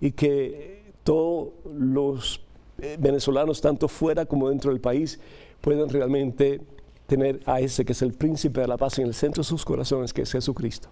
y 0.02 0.12
que 0.12 0.92
todos 1.02 1.54
los 1.64 2.42
eh, 2.78 2.98
venezolanos, 3.00 3.62
tanto 3.62 3.88
fuera 3.88 4.26
como 4.26 4.50
dentro 4.50 4.70
del 4.70 4.82
país, 4.82 5.18
puedan 5.62 5.88
realmente 5.88 6.60
tener 7.06 7.40
a 7.46 7.60
ese 7.60 7.84
que 7.84 7.92
es 7.92 8.02
el 8.02 8.12
príncipe 8.12 8.60
de 8.60 8.68
la 8.68 8.76
paz 8.76 8.98
en 8.98 9.06
el 9.06 9.14
centro 9.14 9.42
de 9.42 9.48
sus 9.48 9.64
corazones, 9.64 10.12
que 10.12 10.22
es 10.22 10.32
Jesucristo. 10.32 10.88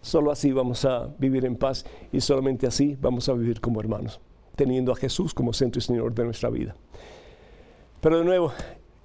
Solo 0.00 0.30
así 0.30 0.52
vamos 0.52 0.84
a 0.84 1.08
vivir 1.18 1.44
en 1.44 1.56
paz 1.56 1.84
y 2.12 2.20
solamente 2.20 2.66
así 2.66 2.96
vamos 3.00 3.28
a 3.28 3.32
vivir 3.34 3.60
como 3.60 3.80
hermanos, 3.80 4.20
teniendo 4.56 4.92
a 4.92 4.96
Jesús 4.96 5.32
como 5.32 5.52
centro 5.52 5.78
y 5.78 5.82
Señor 5.82 6.14
de 6.14 6.24
nuestra 6.24 6.50
vida. 6.50 6.74
Pero 8.00 8.18
de 8.18 8.24
nuevo, 8.24 8.52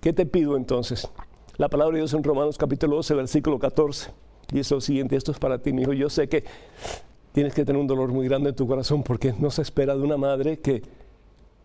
¿qué 0.02 0.12
te 0.12 0.26
pido 0.26 0.58
entonces? 0.58 1.08
La 1.58 1.70
palabra 1.70 1.94
de 1.94 2.02
Dios 2.02 2.14
en 2.14 2.24
Romanos 2.24 2.58
capítulo 2.58 2.98
12, 2.98 3.14
versículo 3.14 3.60
14 3.60 4.12
y 4.52 4.60
es 4.60 4.72
lo 4.72 4.80
siguiente, 4.80 5.16
esto 5.16 5.32
es 5.32 5.40
para 5.40 5.60
ti, 5.60 5.74
mi 5.74 5.82
hijo. 5.82 5.94
Yo 5.94 6.10
sé 6.10 6.30
que 6.30 6.44
tienes 7.34 7.54
que 7.54 7.66
tener 7.66 7.80
un 7.80 7.88
dolor 7.88 8.12
muy 8.12 8.28
grande 8.28 8.50
en 8.50 8.56
tu 8.56 8.68
corazón 8.68 9.04
porque 9.04 9.34
no 9.38 9.52
se 9.52 9.62
espera 9.62 9.96
de 9.96 10.02
una 10.02 10.18
madre 10.18 10.60
que 10.60 10.82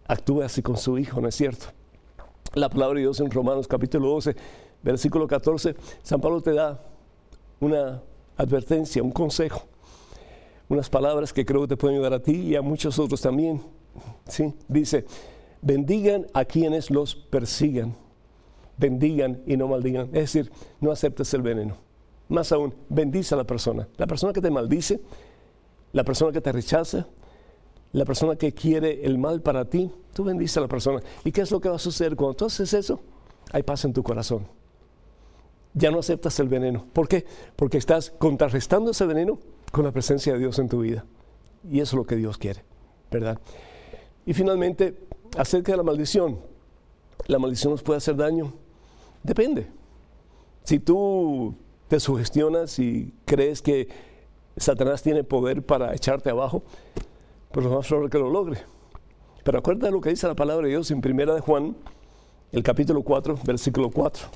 actúe 0.06 0.42
así 0.42 0.62
con 0.62 0.76
su 0.76 0.98
hijo, 0.98 1.20
¿no 1.20 1.28
es 1.28 1.34
cierto? 1.34 1.66
La 2.54 2.68
palabra 2.68 2.96
de 2.96 3.00
Dios 3.02 3.18
en 3.20 3.30
Romanos 3.30 3.66
capítulo 3.66 4.10
12, 4.10 4.36
versículo 4.82 5.26
14, 5.26 5.74
San 6.02 6.20
Pablo 6.20 6.42
te 6.42 6.52
da 6.52 6.82
una 7.60 8.02
advertencia, 8.36 9.02
un 9.02 9.10
consejo, 9.10 9.62
unas 10.68 10.90
palabras 10.90 11.32
que 11.32 11.46
creo 11.46 11.62
que 11.62 11.68
te 11.68 11.76
pueden 11.78 11.96
ayudar 11.96 12.12
a 12.12 12.22
ti 12.22 12.32
y 12.32 12.54
a 12.54 12.60
muchos 12.60 12.98
otros 12.98 13.22
también. 13.22 13.62
¿sí? 14.28 14.52
Dice, 14.68 15.06
bendigan 15.62 16.26
a 16.34 16.44
quienes 16.44 16.90
los 16.90 17.14
persigan, 17.14 17.94
bendigan 18.76 19.40
y 19.46 19.56
no 19.56 19.68
maldigan. 19.68 20.08
Es 20.08 20.32
decir, 20.32 20.52
no 20.78 20.90
aceptes 20.90 21.32
el 21.32 21.40
veneno. 21.40 21.78
Más 22.28 22.52
aún, 22.52 22.74
bendice 22.90 23.34
a 23.34 23.38
la 23.38 23.44
persona. 23.44 23.88
La 23.96 24.06
persona 24.06 24.34
que 24.34 24.42
te 24.42 24.50
maldice, 24.50 25.00
la 25.92 26.04
persona 26.04 26.32
que 26.32 26.42
te 26.42 26.52
rechaza, 26.52 27.06
la 27.92 28.04
persona 28.04 28.36
que 28.36 28.52
quiere 28.52 29.04
el 29.04 29.18
mal 29.18 29.42
para 29.42 29.66
ti, 29.66 29.90
tú 30.14 30.24
bendice 30.24 30.58
a 30.58 30.62
la 30.62 30.68
persona. 30.68 31.00
¿Y 31.24 31.32
qué 31.32 31.42
es 31.42 31.50
lo 31.50 31.60
que 31.60 31.68
va 31.68 31.76
a 31.76 31.78
suceder 31.78 32.16
cuando 32.16 32.34
tú 32.34 32.44
haces 32.46 32.72
eso? 32.72 33.00
Hay 33.52 33.62
paz 33.62 33.84
en 33.84 33.92
tu 33.92 34.02
corazón. 34.02 34.46
Ya 35.74 35.90
no 35.90 35.98
aceptas 35.98 36.38
el 36.40 36.48
veneno. 36.48 36.86
¿Por 36.92 37.08
qué? 37.08 37.24
Porque 37.56 37.78
estás 37.78 38.10
contrarrestando 38.10 38.90
ese 38.90 39.06
veneno 39.06 39.38
con 39.70 39.84
la 39.84 39.92
presencia 39.92 40.32
de 40.32 40.38
Dios 40.38 40.58
en 40.58 40.68
tu 40.68 40.80
vida. 40.80 41.04
Y 41.70 41.80
eso 41.80 41.96
es 41.96 41.98
lo 41.98 42.04
que 42.04 42.16
Dios 42.16 42.38
quiere, 42.38 42.64
¿verdad? 43.10 43.38
Y 44.26 44.34
finalmente, 44.34 44.96
acerca 45.36 45.72
de 45.72 45.78
la 45.78 45.82
maldición. 45.82 46.40
¿La 47.26 47.38
maldición 47.38 47.72
nos 47.72 47.82
puede 47.82 47.98
hacer 47.98 48.16
daño? 48.16 48.52
Depende. 49.22 49.68
Si 50.64 50.78
tú 50.78 51.54
te 51.88 52.00
sugestionas 52.00 52.78
y 52.78 53.14
crees 53.24 53.62
que 53.62 53.88
Satanás 54.56 55.02
tiene 55.02 55.24
poder 55.24 55.62
para 55.62 55.94
echarte 55.94 56.30
abajo, 56.30 56.62
pues 57.52 57.66
lo 57.66 57.72
más 57.74 57.86
probable 57.86 58.10
que 58.10 58.18
lo 58.18 58.30
logre. 58.30 58.58
Pero 59.44 59.58
acuérdate 59.58 59.86
de 59.86 59.92
lo 59.92 60.00
que 60.00 60.10
dice 60.10 60.26
la 60.26 60.34
palabra 60.34 60.64
de 60.64 60.70
Dios 60.70 60.90
en 60.90 61.00
Primera 61.00 61.34
de 61.34 61.40
Juan, 61.40 61.76
el 62.52 62.62
capítulo 62.62 63.02
4, 63.02 63.38
versículo 63.44 63.90
4. 63.90 64.26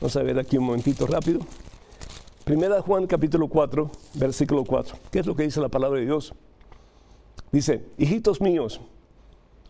Vamos 0.00 0.16
a 0.16 0.22
ver 0.22 0.38
aquí 0.38 0.58
un 0.58 0.64
momentito 0.64 1.06
rápido. 1.06 1.40
Primera 2.44 2.76
de 2.76 2.80
Juan, 2.82 3.06
capítulo 3.06 3.48
4, 3.48 3.90
versículo 4.14 4.64
4. 4.64 4.96
¿Qué 5.10 5.20
es 5.20 5.26
lo 5.26 5.34
que 5.34 5.44
dice 5.44 5.60
la 5.60 5.68
palabra 5.68 5.98
de 5.98 6.06
Dios? 6.06 6.34
Dice, 7.52 7.84
hijitos 7.96 8.40
míos, 8.40 8.80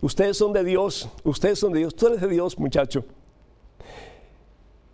ustedes 0.01 0.37
son 0.37 0.53
de 0.53 0.65
Dios, 0.65 1.09
ustedes 1.23 1.59
son 1.59 1.73
de 1.73 1.81
Dios, 1.81 1.95
tú 1.95 2.07
eres 2.07 2.21
de 2.21 2.29
Dios, 2.29 2.59
muchacho 2.59 3.05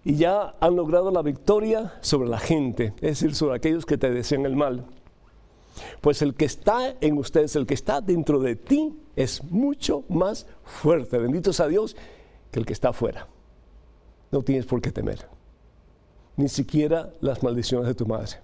y 0.04 0.16
ya 0.16 0.54
han 0.60 0.76
logrado 0.76 1.10
la 1.10 1.22
victoria 1.22 1.94
sobre 2.00 2.28
la 2.28 2.38
gente, 2.38 2.94
es 2.96 3.20
decir, 3.20 3.34
sobre 3.34 3.56
aquellos 3.56 3.84
que 3.84 3.98
te 3.98 4.10
desean 4.10 4.46
el 4.46 4.56
mal. 4.56 4.86
Pues 6.00 6.22
el 6.22 6.34
que 6.34 6.44
está 6.44 6.96
en 7.00 7.18
ustedes, 7.18 7.56
el 7.56 7.66
que 7.66 7.74
está 7.74 8.00
dentro 8.00 8.40
de 8.40 8.56
ti, 8.56 8.94
es 9.16 9.42
mucho 9.44 10.04
más 10.08 10.46
fuerte, 10.64 11.18
bendito 11.18 11.52
sea 11.52 11.68
Dios, 11.68 11.96
que 12.50 12.60
el 12.60 12.66
que 12.66 12.72
está 12.72 12.90
afuera. 12.90 13.28
No 14.30 14.42
tienes 14.42 14.66
por 14.66 14.80
qué 14.80 14.92
temer, 14.92 15.26
ni 16.36 16.48
siquiera 16.48 17.10
las 17.20 17.42
maldiciones 17.42 17.88
de 17.88 17.94
tu 17.94 18.06
madre. 18.06 18.38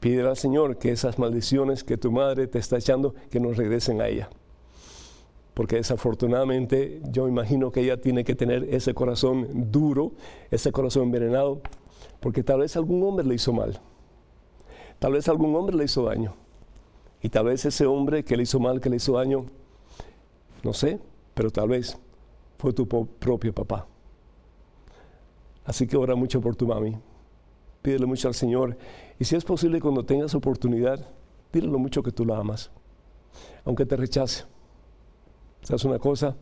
Pídele 0.00 0.28
al 0.28 0.36
Señor 0.36 0.78
que 0.78 0.92
esas 0.92 1.18
maldiciones 1.18 1.84
que 1.84 1.98
tu 1.98 2.10
madre 2.10 2.46
te 2.46 2.58
está 2.58 2.78
echando, 2.78 3.14
que 3.30 3.40
no 3.40 3.52
regresen 3.52 4.00
a 4.00 4.08
ella 4.08 4.30
porque 5.60 5.76
desafortunadamente 5.76 7.02
yo 7.10 7.28
imagino 7.28 7.70
que 7.70 7.82
ella 7.82 8.00
tiene 8.00 8.24
que 8.24 8.34
tener 8.34 8.64
ese 8.70 8.94
corazón 8.94 9.70
duro, 9.70 10.12
ese 10.50 10.72
corazón 10.72 11.02
envenenado, 11.02 11.60
porque 12.20 12.42
tal 12.42 12.60
vez 12.60 12.76
algún 12.76 13.02
hombre 13.02 13.26
le 13.26 13.34
hizo 13.34 13.52
mal, 13.52 13.78
tal 15.00 15.14
vez 15.14 15.28
algún 15.28 15.56
hombre 15.56 15.76
le 15.76 15.84
hizo 15.84 16.04
daño, 16.04 16.34
y 17.20 17.28
tal 17.28 17.46
vez 17.46 17.64
ese 17.64 17.86
hombre 17.86 18.24
que 18.24 18.36
le 18.36 18.44
hizo 18.44 18.60
mal, 18.60 18.80
que 18.80 18.88
le 18.88 18.96
hizo 18.96 19.14
daño, 19.14 19.46
no 20.62 20.72
sé, 20.72 21.00
pero 21.34 21.50
tal 21.50 21.68
vez 21.68 21.98
fue 22.56 22.72
tu 22.72 22.86
propio 22.86 23.52
papá. 23.52 23.88
Así 25.64 25.88
que 25.88 25.96
ora 25.96 26.14
mucho 26.14 26.40
por 26.40 26.54
tu 26.54 26.68
mami, 26.68 26.96
pídele 27.82 28.06
mucho 28.06 28.28
al 28.28 28.34
Señor, 28.34 28.78
y 29.18 29.24
si 29.24 29.34
es 29.34 29.44
posible 29.44 29.80
cuando 29.80 30.04
tengas 30.04 30.36
oportunidad, 30.36 31.08
dile 31.52 31.66
lo 31.66 31.80
mucho 31.80 32.04
que 32.04 32.12
tú 32.12 32.24
la 32.24 32.38
amas, 32.38 32.70
aunque 33.64 33.84
te 33.84 33.96
rechace 33.96 34.44
¿Sabes 35.62 35.84
una 35.84 35.98
cosa? 35.98 36.36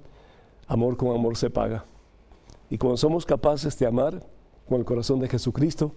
Amor 0.67 0.97
con 0.97 1.15
amor 1.15 1.37
se 1.37 1.51
paga. 1.51 1.85
Y 2.71 2.79
cuando 2.79 2.97
somos 2.97 3.25
capaces 3.25 3.79
de 3.79 3.87
amar 3.87 4.23
con 4.69 4.79
el 4.79 4.85
corazón 4.85 5.19
de 5.19 5.29
Jesucristo, 5.29 5.93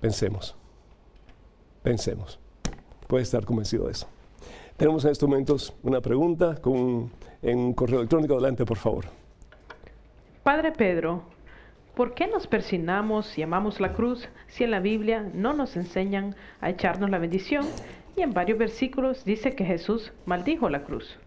pensemos, 0.00 0.56
pensemos. 1.88 2.38
Puedes 3.06 3.28
estar 3.28 3.46
convencido 3.46 3.86
de 3.86 3.92
eso. 3.92 4.06
Tenemos 4.76 5.06
en 5.06 5.10
estos 5.10 5.26
momentos 5.26 5.74
una 5.82 6.02
pregunta 6.02 6.56
con, 6.60 7.10
en 7.40 7.58
un 7.58 7.72
correo 7.72 8.00
electrónico. 8.00 8.34
Adelante, 8.34 8.66
por 8.66 8.76
favor. 8.76 9.06
Padre 10.42 10.72
Pedro, 10.72 11.22
¿Por 11.94 12.14
qué 12.14 12.28
nos 12.28 12.46
persignamos 12.46 13.36
y 13.38 13.42
amamos 13.42 13.80
la 13.80 13.92
cruz 13.92 14.28
si 14.46 14.62
en 14.62 14.70
la 14.70 14.78
Biblia 14.78 15.28
no 15.34 15.52
nos 15.52 15.74
enseñan 15.76 16.36
a 16.60 16.70
echarnos 16.70 17.10
la 17.10 17.18
bendición 17.18 17.66
y 18.14 18.22
en 18.22 18.32
varios 18.32 18.56
versículos 18.56 19.24
dice 19.24 19.56
que 19.56 19.64
Jesús 19.64 20.12
maldijo 20.24 20.68
la 20.68 20.84
cruz? 20.84 21.18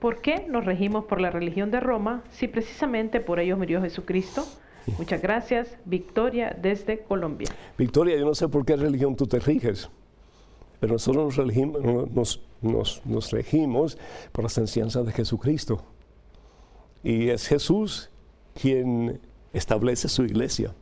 ¿Por 0.00 0.20
qué 0.20 0.44
nos 0.48 0.64
regimos 0.64 1.04
por 1.04 1.20
la 1.20 1.30
religión 1.30 1.70
de 1.70 1.78
Roma 1.78 2.24
si 2.30 2.48
precisamente 2.48 3.20
por 3.20 3.38
ellos 3.38 3.58
murió 3.58 3.80
Jesucristo? 3.80 4.44
Muchas 4.98 5.22
gracias, 5.22 5.68
Victoria 5.84 6.56
desde 6.60 7.00
Colombia. 7.00 7.48
Victoria, 7.78 8.16
yo 8.16 8.24
no 8.24 8.34
sé 8.34 8.48
por 8.48 8.64
qué 8.64 8.76
religión 8.76 9.16
tú 9.16 9.26
te 9.26 9.38
riges, 9.38 9.88
pero 10.80 10.94
nosotros 10.94 11.24
nos 11.24 11.36
regimos, 11.36 12.40
nos 13.04 13.30
regimos 13.30 13.98
por 14.32 14.44
las 14.44 14.58
enseñanzas 14.58 15.06
de 15.06 15.12
Jesucristo. 15.12 15.82
Y 17.04 17.28
es 17.30 17.46
Jesús 17.46 18.10
quien 18.60 19.20
establece 19.52 20.08
su 20.08 20.24
iglesia. 20.24 20.74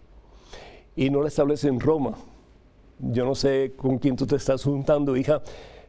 Y 0.97 1.11
no 1.11 1.23
la 1.23 1.29
establece 1.29 1.69
en 1.69 1.81
Roma. 1.81 2.15
Yo 2.99 3.25
no 3.25 3.35
sé 3.35 3.73
con 3.77 3.99
quién 3.99 4.17
tú 4.17 4.27
te 4.27 4.37
estás 4.37 4.65
juntando, 4.65 5.17
hija, 5.17 5.43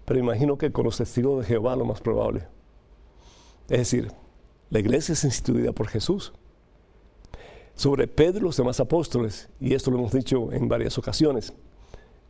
pero 0.05 0.19
imagino 0.19 0.57
que 0.57 0.71
con 0.71 0.85
los 0.85 0.97
testigos 0.97 1.41
de 1.41 1.45
Jehová 1.45 1.75
lo 1.75 1.85
más 1.85 1.99
probable. 2.01 2.47
Es 3.69 3.79
decir, 3.79 4.11
la 4.69 4.79
iglesia 4.79 5.13
es 5.13 5.23
instituida 5.23 5.73
por 5.73 5.87
Jesús. 5.87 6.33
Sobre 7.81 8.07
Pedro 8.07 8.41
y 8.41 8.43
los 8.43 8.57
demás 8.57 8.79
apóstoles, 8.79 9.49
y 9.59 9.73
esto 9.73 9.89
lo 9.89 9.97
hemos 9.97 10.13
dicho 10.13 10.53
en 10.53 10.67
varias 10.67 10.99
ocasiones. 10.99 11.51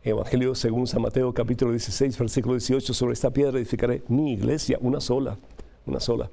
Evangelio 0.02 0.54
según 0.54 0.86
San 0.86 1.02
Mateo 1.02 1.34
capítulo 1.34 1.72
16, 1.72 2.18
versículo 2.18 2.54
18, 2.54 2.94
sobre 2.94 3.12
esta 3.12 3.30
piedra 3.30 3.58
edificaré 3.58 4.02
mi 4.08 4.32
iglesia, 4.32 4.78
una 4.80 4.98
sola, 4.98 5.36
una 5.84 6.00
sola 6.00 6.30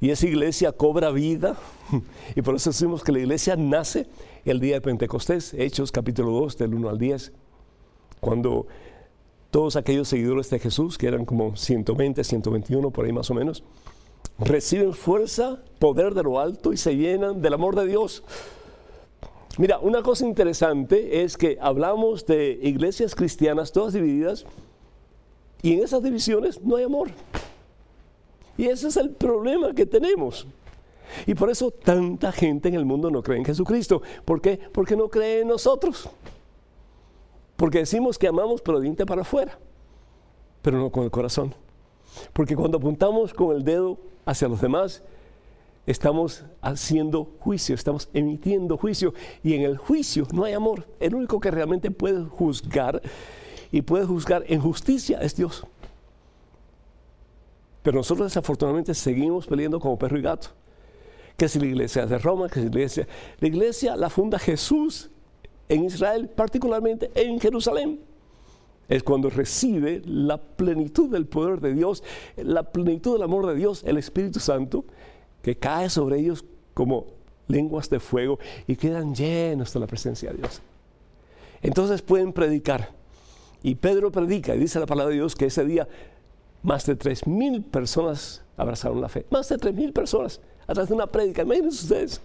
y 0.00 0.08
esa 0.08 0.26
iglesia 0.26 0.72
cobra 0.72 1.10
vida. 1.10 1.58
Y 2.34 2.40
por 2.40 2.54
eso 2.54 2.70
decimos 2.70 3.04
que 3.04 3.12
la 3.12 3.18
iglesia 3.18 3.54
nace 3.54 4.06
el 4.46 4.60
día 4.60 4.76
de 4.76 4.80
Pentecostés, 4.80 5.52
Hechos 5.52 5.92
capítulo 5.92 6.30
2, 6.30 6.56
del 6.56 6.72
1 6.72 6.88
al 6.88 6.96
10, 6.96 7.32
cuando 8.18 8.66
todos 9.50 9.76
aquellos 9.76 10.08
seguidores 10.08 10.48
de 10.48 10.58
Jesús, 10.58 10.96
que 10.96 11.06
eran 11.06 11.26
como 11.26 11.54
120, 11.54 12.24
121, 12.24 12.90
por 12.92 13.04
ahí 13.04 13.12
más 13.12 13.30
o 13.30 13.34
menos, 13.34 13.62
reciben 14.44 14.94
fuerza, 14.94 15.58
poder 15.78 16.14
de 16.14 16.22
lo 16.22 16.40
alto 16.40 16.72
y 16.72 16.76
se 16.76 16.96
llenan 16.96 17.42
del 17.42 17.54
amor 17.54 17.76
de 17.76 17.86
Dios. 17.86 18.22
Mira, 19.58 19.78
una 19.78 20.02
cosa 20.02 20.26
interesante 20.26 21.22
es 21.22 21.36
que 21.36 21.58
hablamos 21.60 22.24
de 22.26 22.58
iglesias 22.62 23.14
cristianas 23.14 23.72
todas 23.72 23.92
divididas 23.92 24.46
y 25.60 25.74
en 25.74 25.84
esas 25.84 26.02
divisiones 26.02 26.62
no 26.62 26.76
hay 26.76 26.84
amor. 26.84 27.10
Y 28.56 28.66
ese 28.66 28.88
es 28.88 28.96
el 28.96 29.10
problema 29.10 29.74
que 29.74 29.86
tenemos. 29.86 30.46
Y 31.26 31.34
por 31.34 31.50
eso 31.50 31.70
tanta 31.70 32.32
gente 32.32 32.68
en 32.68 32.74
el 32.74 32.84
mundo 32.84 33.10
no 33.10 33.22
cree 33.22 33.38
en 33.38 33.44
Jesucristo. 33.44 34.02
¿Por 34.24 34.40
qué? 34.40 34.58
Porque 34.72 34.96
no 34.96 35.08
cree 35.08 35.40
en 35.40 35.48
nosotros. 35.48 36.08
Porque 37.56 37.78
decimos 37.78 38.18
que 38.18 38.28
amamos 38.28 38.62
pero 38.62 38.80
diente 38.80 39.04
para 39.04 39.22
afuera, 39.22 39.58
pero 40.62 40.78
no 40.78 40.90
con 40.90 41.04
el 41.04 41.10
corazón. 41.10 41.54
Porque 42.32 42.56
cuando 42.56 42.78
apuntamos 42.78 43.32
con 43.32 43.54
el 43.56 43.64
dedo 43.64 43.98
hacia 44.24 44.48
los 44.48 44.60
demás, 44.60 45.02
estamos 45.86 46.44
haciendo 46.60 47.28
juicio, 47.40 47.74
estamos 47.74 48.08
emitiendo 48.12 48.76
juicio. 48.76 49.14
Y 49.42 49.54
en 49.54 49.62
el 49.62 49.76
juicio 49.76 50.26
no 50.32 50.44
hay 50.44 50.52
amor. 50.52 50.86
El 51.00 51.14
único 51.14 51.40
que 51.40 51.50
realmente 51.50 51.90
puede 51.90 52.24
juzgar 52.24 53.02
y 53.70 53.82
puede 53.82 54.04
juzgar 54.04 54.44
en 54.46 54.60
justicia 54.60 55.18
es 55.20 55.34
Dios. 55.34 55.66
Pero 57.82 57.98
nosotros 57.98 58.26
desafortunadamente 58.28 58.94
seguimos 58.94 59.46
peleando 59.46 59.80
como 59.80 59.98
perro 59.98 60.18
y 60.18 60.22
gato. 60.22 60.48
Que 61.36 61.48
si 61.48 61.58
la 61.58 61.66
iglesia 61.66 62.04
es 62.04 62.10
de 62.10 62.18
Roma, 62.18 62.48
que 62.48 62.60
si 62.60 62.60
la 62.60 62.68
iglesia... 62.68 63.08
La 63.40 63.48
iglesia 63.48 63.96
la 63.96 64.10
funda 64.10 64.38
Jesús 64.38 65.10
en 65.68 65.84
Israel, 65.84 66.28
particularmente 66.28 67.10
en 67.14 67.40
Jerusalén. 67.40 68.11
Es 68.92 69.02
cuando 69.02 69.30
recibe 69.30 70.02
la 70.04 70.36
plenitud 70.36 71.08
del 71.08 71.24
poder 71.24 71.62
de 71.62 71.72
Dios, 71.72 72.04
la 72.36 72.62
plenitud 72.62 73.14
del 73.14 73.22
amor 73.22 73.46
de 73.46 73.54
Dios, 73.54 73.82
el 73.86 73.96
Espíritu 73.96 74.38
Santo, 74.38 74.84
que 75.40 75.56
cae 75.56 75.88
sobre 75.88 76.18
ellos 76.18 76.44
como 76.74 77.06
lenguas 77.48 77.88
de 77.88 78.00
fuego 78.00 78.38
y 78.66 78.76
quedan 78.76 79.14
llenos 79.14 79.72
de 79.72 79.80
la 79.80 79.86
presencia 79.86 80.30
de 80.30 80.36
Dios. 80.36 80.60
Entonces 81.62 82.02
pueden 82.02 82.34
predicar. 82.34 82.90
Y 83.62 83.76
Pedro 83.76 84.12
predica 84.12 84.54
y 84.54 84.58
dice 84.58 84.78
la 84.78 84.84
palabra 84.84 85.08
de 85.08 85.16
Dios 85.16 85.36
que 85.36 85.46
ese 85.46 85.64
día 85.64 85.88
más 86.62 86.84
de 86.84 86.98
3.000 86.98 87.64
personas 87.64 88.42
abrazaron 88.58 89.00
la 89.00 89.08
fe. 89.08 89.24
Más 89.30 89.48
de 89.48 89.56
3.000 89.56 89.94
personas 89.94 90.38
a 90.66 90.74
través 90.74 90.90
de 90.90 90.94
una 90.94 91.06
prédica. 91.06 91.40
Imagínense 91.40 91.84
ustedes. 91.84 92.20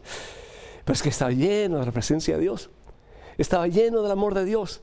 Pero 0.84 0.94
es 0.94 1.02
que 1.02 1.10
estaba 1.10 1.32
lleno 1.32 1.80
de 1.80 1.86
la 1.86 1.94
presencia 1.94 2.36
de 2.36 2.42
Dios. 2.42 2.70
Estaba 3.38 3.70
lleno 3.70 4.02
del 4.02 4.12
amor 4.12 4.34
de 4.34 4.44
Dios. 4.44 4.82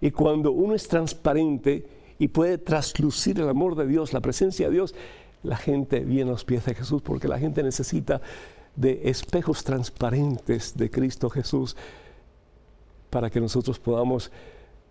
Y 0.00 0.10
cuando 0.10 0.52
uno 0.52 0.74
es 0.74 0.88
transparente 0.88 1.86
y 2.18 2.28
puede 2.28 2.58
traslucir 2.58 3.40
el 3.40 3.48
amor 3.48 3.74
de 3.74 3.86
Dios, 3.86 4.12
la 4.12 4.20
presencia 4.20 4.66
de 4.66 4.72
Dios, 4.72 4.94
la 5.42 5.56
gente 5.56 6.00
viene 6.00 6.30
a 6.30 6.32
los 6.32 6.44
pies 6.44 6.64
de 6.64 6.74
Jesús 6.74 7.02
porque 7.02 7.28
la 7.28 7.38
gente 7.38 7.62
necesita 7.62 8.20
de 8.76 9.02
espejos 9.04 9.64
transparentes 9.64 10.76
de 10.76 10.90
Cristo 10.90 11.30
Jesús 11.30 11.76
para 13.10 13.30
que 13.30 13.40
nosotros 13.40 13.78
podamos 13.78 14.30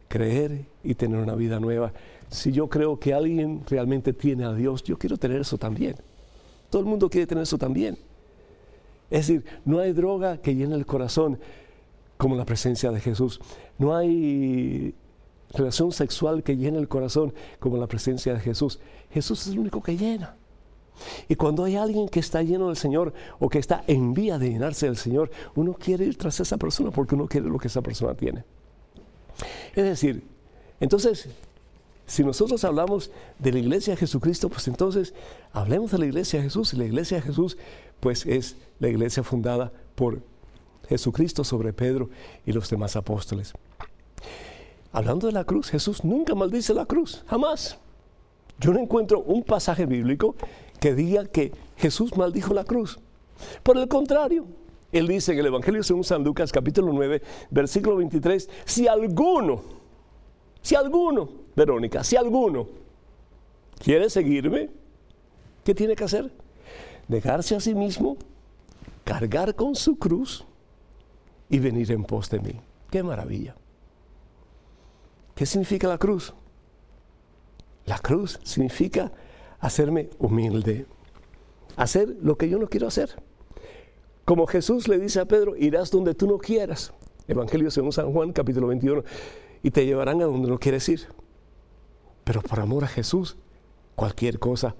creer 0.08 0.66
y 0.84 0.96
tener 0.96 1.20
una 1.20 1.36
vida 1.36 1.60
nueva 1.60 1.94
si 2.30 2.52
yo 2.52 2.68
creo 2.68 3.00
que 3.00 3.14
alguien 3.14 3.64
realmente 3.70 4.14
tiene 4.14 4.46
a 4.46 4.54
Dios, 4.54 4.84
yo 4.84 4.98
quiero 4.98 5.18
tener 5.18 5.42
eso 5.42 5.58
también. 5.58 5.96
Todo 6.70 6.82
el 6.82 6.88
mundo 6.88 7.10
quiere 7.10 7.26
tener 7.26 7.44
eso 7.44 7.58
también. 7.58 7.98
Es 9.10 9.28
decir, 9.28 9.46
no 9.64 9.80
hay 9.80 9.94
droga 9.94 10.38
que 10.38 10.54
llene 10.54 10.76
el 10.76 10.86
corazón 10.86 11.40
como 12.18 12.36
la 12.36 12.46
presencia 12.46 12.92
de 12.92 13.00
Jesús. 13.00 13.40
No 13.78 13.96
hay 13.96 14.96
relación 15.54 15.92
sexual 15.92 16.44
que 16.44 16.58
llene 16.58 16.80
el 16.80 16.88
corazón 16.88 17.34
como 17.60 17.78
la 17.78 17.88
presencia 17.88 18.34
de 18.34 18.40
Jesús. 18.40 18.80
Jesús 19.12 19.48
es 19.48 19.54
el 19.54 19.60
único 19.60 19.82
que 19.82 19.98
llena. 19.98 20.36
Y 21.28 21.36
cuando 21.36 21.64
hay 21.64 21.76
alguien 21.76 22.10
que 22.10 22.20
está 22.20 22.42
lleno 22.42 22.68
del 22.68 22.78
Señor 22.78 23.14
o 23.40 23.50
que 23.50 23.60
está 23.60 23.84
en 23.88 24.14
vía 24.14 24.40
de 24.40 24.50
llenarse 24.50 24.88
del 24.88 24.98
Señor, 24.98 25.30
uno 25.56 25.74
quiere 25.74 26.06
ir 26.06 26.18
tras 26.18 26.40
esa 26.40 26.58
persona 26.58 26.92
porque 26.92 27.16
uno 27.16 27.28
quiere 27.28 27.48
lo 27.48 27.60
que 27.60 27.68
esa 27.68 27.82
persona 27.82 28.16
tiene. 28.16 28.44
Es 29.76 29.84
decir, 29.84 30.24
entonces 30.80 31.30
si 32.08 32.24
nosotros 32.24 32.64
hablamos 32.64 33.12
de 33.38 33.52
la 33.52 33.60
iglesia 33.60 33.94
de 33.94 33.98
Jesucristo, 33.98 34.48
pues 34.50 34.68
entonces 34.70 35.14
hablemos 35.52 35.92
de 35.92 36.00
la 36.00 36.06
iglesia 36.06 36.40
de 36.40 36.46
Jesús. 36.46 36.74
Y 36.74 36.78
la 36.78 36.86
iglesia 36.86 37.18
de 37.18 37.24
Jesús, 37.24 37.58
pues 38.00 38.26
es 38.26 38.56
la 38.80 38.88
iglesia 38.88 39.24
fundada 39.24 39.74
por 39.94 40.22
Jesucristo 40.88 41.44
sobre 41.44 41.74
Pedro 41.74 42.10
y 42.46 42.52
los 42.52 42.70
demás 42.70 42.96
apóstoles. 42.96 43.54
Hablando 44.92 45.28
de 45.28 45.34
la 45.34 45.44
cruz, 45.44 45.70
Jesús 45.70 46.04
nunca 46.04 46.34
maldice 46.34 46.74
la 46.74 46.86
cruz, 46.86 47.24
jamás. 47.28 47.78
Yo 48.60 48.74
no 48.74 48.80
encuentro 48.80 49.20
un 49.20 49.44
pasaje 49.44 49.86
bíblico 49.86 50.36
que 50.80 50.96
diga 50.96 51.26
que 51.26 51.52
Jesús 51.76 52.16
maldijo 52.18 52.54
la 52.54 52.64
cruz. 52.64 52.98
Por 53.64 53.78
el 53.78 53.88
contrario, 53.88 54.46
él 54.92 55.08
dice 55.08 55.34
en 55.34 55.40
el 55.40 55.46
Evangelio 55.48 55.84
según 55.84 56.04
San 56.04 56.24
Lucas 56.24 56.52
capítulo 56.52 56.92
9, 56.94 57.22
versículo 57.52 57.98
23, 57.98 58.50
si 58.66 58.88
alguno, 58.88 59.62
si 60.62 60.76
alguno 60.76 61.30
Verónica, 61.56 62.04
si 62.04 62.16
alguno 62.16 62.68
quiere 63.78 64.10
seguirme, 64.10 64.70
¿qué 65.64 65.76
tiene 65.76 65.96
que 65.96 66.06
hacer? 66.06 66.32
Dejarse 67.08 67.56
a 67.56 67.60
sí 67.60 67.76
mismo, 67.76 68.18
cargar 69.04 69.54
con 69.54 69.76
su 69.76 69.98
cruz 69.98 70.47
y 71.50 71.60
venir 71.60 71.92
en 71.92 72.04
pos 72.04 72.30
de 72.30 72.40
mí. 72.40 72.60
¡Qué 72.90 73.04
maravilla! 73.04 73.56
¿Qué 75.36 75.46
significa 75.46 75.88
la 75.88 75.98
cruz? 75.98 76.34
La 77.86 78.00
cruz 78.00 78.40
significa 78.44 79.12
hacerme 79.60 80.10
humilde, 80.20 80.86
hacer 81.76 82.16
lo 82.22 82.38
que 82.38 82.50
yo 82.50 82.58
no 82.58 82.68
quiero 82.68 82.88
hacer. 82.88 83.22
Como 84.26 84.46
Jesús 84.48 84.88
le 84.88 85.00
dice 85.00 85.20
a 85.20 85.26
Pedro, 85.26 85.56
irás 85.56 85.90
donde 85.90 86.14
tú 86.14 86.28
no 86.28 86.38
quieras. 86.38 86.92
Evangelio 87.28 87.72
según 87.72 87.92
San 87.92 88.12
Juan, 88.12 88.34
capítulo 88.34 88.68
21, 88.68 89.04
y 89.64 89.72
te 89.72 89.86
llevarán 89.86 90.22
a 90.22 90.26
donde 90.26 90.50
no 90.50 90.60
quieres 90.60 90.88
ir. 90.90 91.08
Pero 92.24 92.42
por 92.42 92.60
amor 92.60 92.84
a 92.84 92.88
Jesús, 92.88 93.38
cualquier 93.96 94.40
cosa 94.40 94.76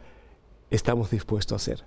estamos 0.70 1.10
dispuestos 1.12 1.54
a 1.54 1.56
hacer. 1.56 1.86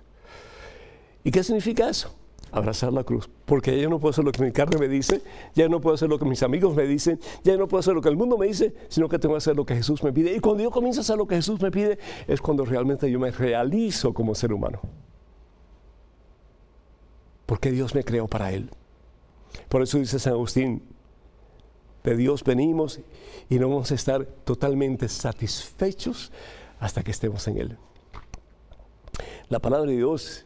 ¿Y 1.23 1.31
qué 1.31 1.43
significa 1.43 1.87
eso? 1.87 2.15
Abrazar 2.51 2.91
la 2.91 3.03
cruz. 3.03 3.29
Porque 3.45 3.79
ya 3.79 3.87
no 3.87 3.99
puedo 3.99 4.11
hacer 4.11 4.25
lo 4.25 4.31
que 4.31 4.43
mi 4.43 4.51
carne 4.51 4.77
me 4.77 4.87
dice, 4.87 5.21
ya 5.55 5.69
no 5.69 5.79
puedo 5.79 5.95
hacer 5.95 6.09
lo 6.09 6.19
que 6.19 6.25
mis 6.25 6.43
amigos 6.43 6.75
me 6.75 6.83
dicen, 6.83 7.19
ya 7.43 7.55
no 7.57 7.67
puedo 7.67 7.79
hacer 7.79 7.93
lo 7.93 8.01
que 8.01 8.09
el 8.09 8.17
mundo 8.17 8.37
me 8.37 8.47
dice, 8.47 8.73
sino 8.89 9.07
que 9.07 9.19
tengo 9.19 9.35
que 9.35 9.39
hacer 9.39 9.55
lo 9.55 9.65
que 9.65 9.75
Jesús 9.75 10.03
me 10.03 10.11
pide. 10.11 10.35
Y 10.35 10.39
cuando 10.39 10.63
yo 10.63 10.71
comienzo 10.71 10.99
a 10.99 11.03
hacer 11.03 11.17
lo 11.17 11.27
que 11.27 11.35
Jesús 11.35 11.61
me 11.61 11.71
pide, 11.71 11.97
es 12.27 12.41
cuando 12.41 12.65
realmente 12.65 13.09
yo 13.09 13.19
me 13.19 13.31
realizo 13.31 14.13
como 14.13 14.35
ser 14.35 14.51
humano. 14.51 14.81
Porque 17.45 17.71
Dios 17.71 17.95
me 17.95 18.03
creó 18.03 18.27
para 18.27 18.51
Él. 18.51 18.69
Por 19.69 19.81
eso 19.81 19.97
dice 19.97 20.19
San 20.19 20.33
Agustín, 20.33 20.83
de 22.03 22.15
Dios 22.15 22.43
venimos 22.43 22.99
y 23.49 23.59
no 23.59 23.69
vamos 23.69 23.91
a 23.91 23.95
estar 23.95 24.25
totalmente 24.25 25.07
satisfechos 25.07 26.31
hasta 26.79 27.03
que 27.03 27.11
estemos 27.11 27.47
en 27.47 27.57
Él. 27.57 27.77
La 29.49 29.59
palabra 29.59 29.89
de 29.89 29.97
Dios 29.97 30.45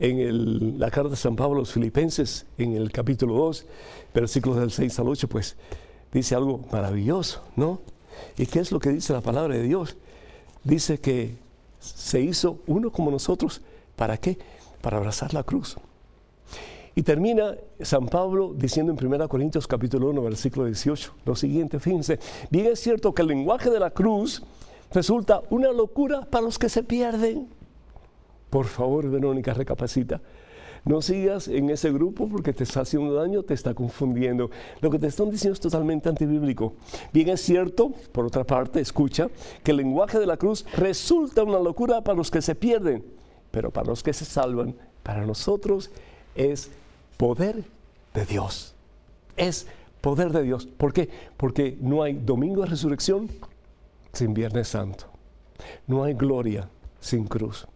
en 0.00 0.80
la 0.80 0.90
carta 0.90 1.10
de 1.10 1.16
San 1.16 1.36
Pablo 1.36 1.56
a 1.56 1.58
los 1.60 1.72
Filipenses, 1.72 2.46
en 2.58 2.74
el 2.74 2.90
capítulo 2.90 3.34
2, 3.34 3.66
versículos 4.14 4.58
del 4.58 4.70
6 4.70 4.98
al 4.98 5.08
8, 5.08 5.28
pues 5.28 5.56
dice 6.12 6.34
algo 6.34 6.64
maravilloso, 6.72 7.42
¿no? 7.54 7.80
¿Y 8.36 8.46
qué 8.46 8.60
es 8.60 8.72
lo 8.72 8.80
que 8.80 8.90
dice 8.90 9.12
la 9.12 9.20
palabra 9.20 9.54
de 9.54 9.62
Dios? 9.62 9.96
Dice 10.64 10.98
que 10.98 11.36
se 11.78 12.20
hizo 12.20 12.58
uno 12.66 12.90
como 12.90 13.10
nosotros. 13.10 13.60
¿Para 13.96 14.16
qué? 14.16 14.38
Para 14.80 14.96
abrazar 14.96 15.34
la 15.34 15.42
cruz. 15.42 15.76
Y 16.94 17.02
termina 17.02 17.54
San 17.80 18.08
Pablo 18.08 18.52
diciendo 18.56 18.92
en 18.92 19.06
1 19.06 19.28
Corintios 19.28 19.66
capítulo 19.66 20.08
1, 20.10 20.22
versículo 20.22 20.66
18, 20.66 21.14
lo 21.24 21.36
siguiente, 21.36 21.78
fíjense, 21.78 22.18
bien 22.50 22.66
es 22.66 22.80
cierto 22.80 23.14
que 23.14 23.22
el 23.22 23.28
lenguaje 23.28 23.70
de 23.70 23.78
la 23.78 23.90
cruz 23.90 24.42
resulta 24.92 25.42
una 25.50 25.72
locura 25.72 26.22
para 26.22 26.42
los 26.42 26.58
que 26.58 26.68
se 26.68 26.82
pierden. 26.82 27.59
Por 28.50 28.66
favor, 28.66 29.08
Verónica, 29.08 29.54
recapacita. 29.54 30.20
No 30.84 31.02
sigas 31.02 31.48
en 31.48 31.70
ese 31.70 31.92
grupo 31.92 32.28
porque 32.28 32.52
te 32.52 32.64
está 32.64 32.80
haciendo 32.80 33.14
daño, 33.14 33.42
te 33.42 33.54
está 33.54 33.74
confundiendo. 33.74 34.50
Lo 34.80 34.90
que 34.90 34.98
te 34.98 35.06
están 35.06 35.30
diciendo 35.30 35.54
es 35.54 35.60
totalmente 35.60 36.08
antibíblico. 36.08 36.74
Bien 37.12 37.28
es 37.28 37.42
cierto, 37.42 37.92
por 38.12 38.24
otra 38.24 38.44
parte, 38.44 38.80
escucha, 38.80 39.28
que 39.62 39.72
el 39.72 39.78
lenguaje 39.78 40.18
de 40.18 40.26
la 40.26 40.36
cruz 40.36 40.64
resulta 40.76 41.42
una 41.42 41.58
locura 41.58 42.02
para 42.02 42.16
los 42.16 42.30
que 42.30 42.40
se 42.40 42.54
pierden, 42.54 43.04
pero 43.50 43.70
para 43.70 43.88
los 43.88 44.02
que 44.02 44.12
se 44.12 44.24
salvan, 44.24 44.74
para 45.02 45.26
nosotros 45.26 45.90
es 46.34 46.70
poder 47.16 47.64
de 48.14 48.24
Dios. 48.24 48.74
Es 49.36 49.66
poder 50.00 50.32
de 50.32 50.42
Dios. 50.42 50.66
¿Por 50.66 50.92
qué? 50.92 51.10
Porque 51.36 51.76
no 51.80 52.02
hay 52.02 52.14
domingo 52.14 52.62
de 52.62 52.68
resurrección 52.68 53.28
sin 54.12 54.32
Viernes 54.32 54.68
Santo. 54.68 55.04
No 55.86 56.04
hay 56.04 56.14
gloria 56.14 56.68
sin 57.00 57.26
cruz. 57.26 57.66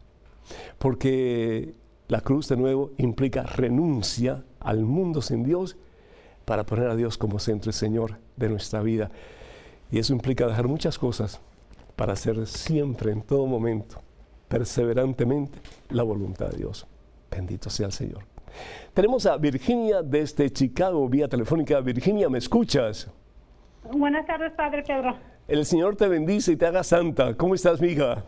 Porque 0.78 1.74
la 2.08 2.20
cruz 2.20 2.48
de 2.48 2.56
nuevo 2.56 2.92
implica 2.98 3.42
renuncia 3.44 4.44
al 4.60 4.84
mundo 4.84 5.22
sin 5.22 5.42
Dios 5.44 5.76
para 6.44 6.64
poner 6.64 6.88
a 6.88 6.96
Dios 6.96 7.16
como 7.16 7.38
centro 7.38 7.70
y 7.70 7.72
Señor 7.72 8.18
de 8.36 8.48
nuestra 8.48 8.82
vida. 8.82 9.10
Y 9.90 9.98
eso 9.98 10.12
implica 10.12 10.46
dejar 10.46 10.68
muchas 10.68 10.98
cosas 10.98 11.40
para 11.96 12.12
hacer 12.14 12.46
siempre, 12.46 13.12
en 13.12 13.22
todo 13.22 13.46
momento, 13.46 14.02
perseverantemente, 14.48 15.58
la 15.90 16.02
voluntad 16.02 16.48
de 16.50 16.58
Dios. 16.58 16.86
Bendito 17.30 17.70
sea 17.70 17.86
el 17.86 17.92
Señor. 17.92 18.24
Tenemos 18.92 19.26
a 19.26 19.36
Virginia 19.36 20.02
desde 20.02 20.50
Chicago, 20.50 21.08
vía 21.08 21.28
telefónica. 21.28 21.80
Virginia, 21.80 22.28
¿me 22.28 22.38
escuchas? 22.38 23.10
Buenas 23.92 24.26
tardes, 24.26 24.52
Padre 24.52 24.82
Pedro. 24.82 25.16
El 25.48 25.66
Señor 25.66 25.96
te 25.96 26.08
bendice 26.08 26.52
y 26.52 26.56
te 26.56 26.66
haga 26.66 26.82
santa. 26.82 27.36
¿Cómo 27.36 27.54
estás, 27.54 27.80
mi 27.80 27.88
hija? 27.88 28.24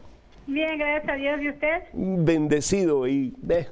Bien, 0.46 0.78
gracias 0.78 1.08
a 1.08 1.14
Dios. 1.14 1.42
¿Y 1.42 1.48
usted? 1.50 1.82
Bendecido 1.92 3.06
y 3.08 3.34
eh, 3.48 3.66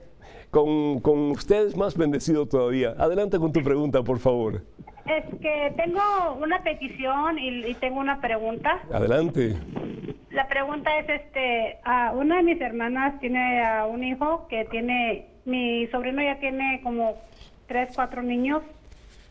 con, 0.50 1.00
con 1.00 1.30
ustedes 1.30 1.76
más 1.76 1.96
bendecido 1.96 2.46
todavía. 2.46 2.94
Adelante 2.98 3.38
con 3.38 3.52
tu 3.52 3.62
pregunta, 3.62 4.02
por 4.02 4.18
favor. 4.18 4.62
Es 5.06 5.24
que 5.40 5.72
tengo 5.76 6.00
una 6.40 6.62
petición 6.62 7.38
y, 7.38 7.74
tengo 7.74 8.00
una 8.00 8.20
pregunta. 8.20 8.80
Adelante. 8.92 9.54
La 10.30 10.48
pregunta 10.48 10.98
es, 10.98 11.08
este, 11.08 11.78
a 11.84 12.12
una 12.12 12.38
de 12.38 12.42
mis 12.42 12.60
hermanas 12.60 13.20
tiene 13.20 13.62
a 13.62 13.86
un 13.86 14.02
hijo 14.02 14.48
que 14.48 14.64
tiene, 14.64 15.26
mi 15.44 15.86
sobrino 15.88 16.22
ya 16.22 16.38
tiene 16.40 16.80
como 16.82 17.16
tres, 17.66 17.90
cuatro 17.94 18.22
niños 18.22 18.62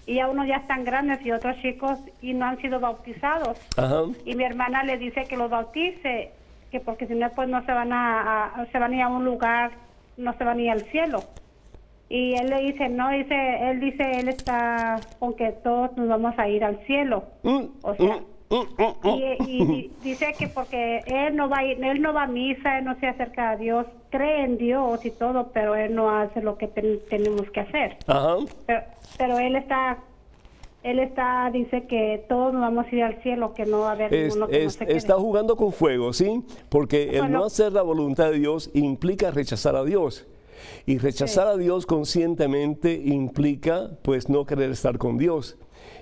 y 0.05 0.19
a 0.19 0.27
unos 0.27 0.47
ya 0.47 0.57
están 0.57 0.83
grandes 0.83 1.25
y 1.25 1.31
otros 1.31 1.57
chicos 1.61 1.97
y 2.21 2.33
no 2.33 2.45
han 2.45 2.59
sido 2.59 2.79
bautizados. 2.79 3.59
Ajá. 3.75 4.03
Y 4.25 4.35
mi 4.35 4.43
hermana 4.43 4.83
le 4.83 4.97
dice 4.97 5.25
que 5.25 5.37
los 5.37 5.49
bautice 5.49 6.31
que 6.73 6.79
porque 6.79 7.05
si 7.05 7.13
no 7.13 7.29
pues 7.29 7.47
no 7.47 7.63
se 7.65 7.71
van 7.71 7.93
a, 7.93 8.65
se 8.71 8.79
van 8.79 8.93
a 8.93 8.95
ir 8.95 9.01
a 9.03 9.07
un 9.07 9.23
lugar, 9.23 9.71
no 10.17 10.33
se 10.33 10.43
van 10.43 10.57
a 10.57 10.61
ir 10.61 10.71
al 10.71 10.81
cielo. 10.85 11.23
Y 12.09 12.33
él 12.33 12.49
le 12.49 12.61
dice, 12.61 12.89
no, 12.89 13.09
dice, 13.11 13.35
él 13.69 13.79
dice, 13.79 14.03
él 14.19 14.27
está 14.27 14.99
con 15.19 15.35
que 15.35 15.51
todos 15.51 15.95
nos 15.95 16.07
vamos 16.09 16.33
a 16.37 16.49
ir 16.49 16.63
al 16.63 16.83
cielo. 16.87 17.25
Mm, 17.43 17.65
o 17.83 17.93
sea, 17.93 18.21
mm, 18.49 19.07
mm, 19.07 19.47
y, 19.47 19.91
dice 20.03 20.33
que 20.37 20.47
porque 20.47 21.03
él 21.05 21.35
no 21.35 21.47
va 21.47 21.59
a 21.59 21.63
ir, 21.63 21.83
él 21.83 22.01
no 22.01 22.11
va 22.11 22.23
a 22.23 22.27
misa, 22.27 22.79
él 22.79 22.85
no 22.85 22.95
se 22.99 23.07
acerca 23.07 23.51
a 23.51 23.55
Dios, 23.55 23.85
cree 24.09 24.43
en 24.43 24.57
Dios 24.57 25.05
y 25.05 25.11
todo, 25.11 25.51
pero 25.53 25.75
él 25.75 25.93
no 25.93 26.09
hace 26.09 26.41
lo 26.41 26.57
que 26.57 26.67
tenemos 26.67 27.49
que 27.51 27.59
hacer. 27.59 27.97
Pero, 28.65 28.81
pero 29.19 29.37
él 29.37 29.55
está 29.55 29.99
él 30.83 30.99
está, 30.99 31.49
dice 31.51 31.85
que 31.87 32.25
todos 32.27 32.53
nos 32.53 32.61
vamos 32.61 32.85
a 32.91 32.95
ir 32.95 33.03
al 33.03 33.21
cielo, 33.23 33.53
que 33.53 33.65
no 33.65 33.79
va 33.79 33.89
a 33.89 33.91
haber 33.93 34.11
ninguno 34.11 34.47
que 34.47 34.63
no 34.63 34.69
se 34.69 34.85
quede. 34.85 34.97
Está 34.97 35.15
jugando 35.15 35.55
con 35.55 35.71
fuego, 35.71 36.13
¿sí? 36.13 36.43
Porque 36.69 37.17
el 37.17 37.31
no 37.31 37.45
hacer 37.45 37.71
la 37.71 37.81
voluntad 37.81 38.31
de 38.31 38.39
Dios 38.39 38.69
implica 38.73 39.31
rechazar 39.31 39.75
a 39.75 39.83
Dios. 39.83 40.27
Y 40.85 40.97
rechazar 40.97 41.47
a 41.47 41.57
Dios 41.57 41.85
conscientemente 41.85 42.93
implica, 42.93 43.91
pues, 44.01 44.29
no 44.29 44.45
querer 44.45 44.71
estar 44.71 44.97
con 44.97 45.17
Dios. 45.17 45.57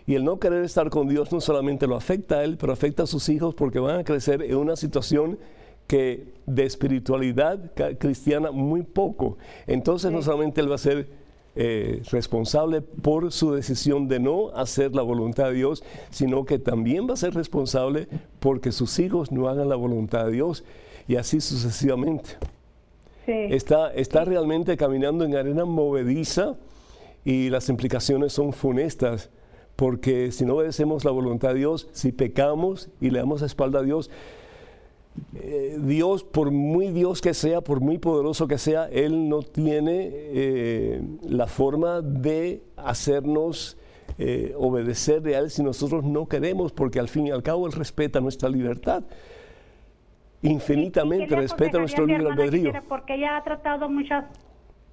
Y 0.08 0.15
el 0.15 0.24
no 0.24 0.39
querer 0.39 0.63
estar 0.63 0.89
con 0.89 1.08
Dios 1.08 1.32
no 1.32 1.41
solamente 1.41 1.86
lo 1.88 1.96
afecta 1.96 2.39
a 2.39 2.44
él, 2.44 2.58
pero 2.60 2.74
afecta 2.74 3.04
a 3.04 3.08
sus 3.08 3.30
hijos 3.30 3.54
porque 3.54 3.80
van 3.80 4.00
a 4.00 4.04
crecer 4.04 4.41
en 4.41 4.56
una 4.56 4.76
situación 4.76 5.38
que 5.88 6.34
de 6.46 6.65
espiritualidad 6.65 7.72
cristiana 8.00 8.52
muy 8.52 8.82
poco. 8.82 9.38
Entonces 9.67 10.12
no 10.12 10.22
solamente 10.22 10.62
él 10.62 10.72
va 10.72 10.76
a 10.76 10.80
ser 10.80 11.20
eh, 11.55 12.01
responsable 12.11 12.81
por 12.81 13.31
su 13.31 13.53
decisión 13.53 14.07
de 14.07 14.19
no 14.19 14.49
hacer 14.55 14.95
la 14.95 15.01
voluntad 15.01 15.49
de 15.49 15.55
Dios, 15.55 15.83
sino 16.09 16.45
que 16.45 16.59
también 16.59 17.09
va 17.09 17.13
a 17.13 17.17
ser 17.17 17.33
responsable 17.33 18.07
porque 18.39 18.71
sus 18.71 18.97
hijos 18.99 19.31
no 19.31 19.49
hagan 19.49 19.69
la 19.69 19.75
voluntad 19.75 20.25
de 20.25 20.31
Dios. 20.31 20.63
Y 21.07 21.15
así 21.15 21.41
sucesivamente. 21.41 22.37
Está, 23.27 23.93
está 23.93 24.25
realmente 24.25 24.75
caminando 24.77 25.23
en 25.25 25.35
arena 25.35 25.63
movediza 25.63 26.55
y 27.23 27.49
las 27.49 27.69
implicaciones 27.69 28.33
son 28.33 28.51
funestas 28.51 29.29
porque 29.75 30.31
si 30.31 30.45
no 30.45 30.55
obedecemos 30.55 31.05
la 31.05 31.11
voluntad 31.11 31.49
de 31.49 31.59
Dios, 31.59 31.87
si 31.91 32.11
pecamos 32.11 32.89
y 32.99 33.09
le 33.09 33.19
damos 33.19 33.41
la 33.41 33.47
espalda 33.47 33.79
a 33.79 33.83
Dios, 33.83 34.09
eh, 35.36 35.78
Dios, 35.80 36.24
por 36.24 36.52
muy 36.52 36.88
Dios 36.91 37.21
que 37.21 37.34
sea, 37.34 37.62
por 37.62 37.82
muy 37.82 37.97
poderoso 37.97 38.47
que 38.47 38.58
sea, 38.58 38.86
Él 38.86 39.28
no 39.28 39.41
tiene 39.41 40.10
eh, 40.12 41.02
la 41.24 41.47
forma 41.47 42.02
de 42.02 42.63
hacernos 42.78 43.78
eh, 44.17 44.54
obedecer 44.58 45.26
a 45.28 45.39
Él 45.39 45.50
si 45.50 45.63
nosotros 45.63 46.04
no 46.04 46.28
queremos, 46.28 46.71
porque 46.71 47.00
al 47.00 47.10
fin 47.10 47.28
y 47.28 47.32
al 47.32 47.43
cabo 47.43 47.67
Él 47.67 47.74
respeta 47.74 48.19
nuestra 48.21 48.50
libertad. 48.50 49.04
Infinitamente 50.43 51.36
respeta 51.36 51.78
nuestro 51.78 52.06
libre 52.06 52.28
albedrío. 52.30 52.74
Porque 52.89 53.15
ella 53.15 53.38
ha 53.38 53.43
tratado 53.43 53.89
muchas 53.89 54.26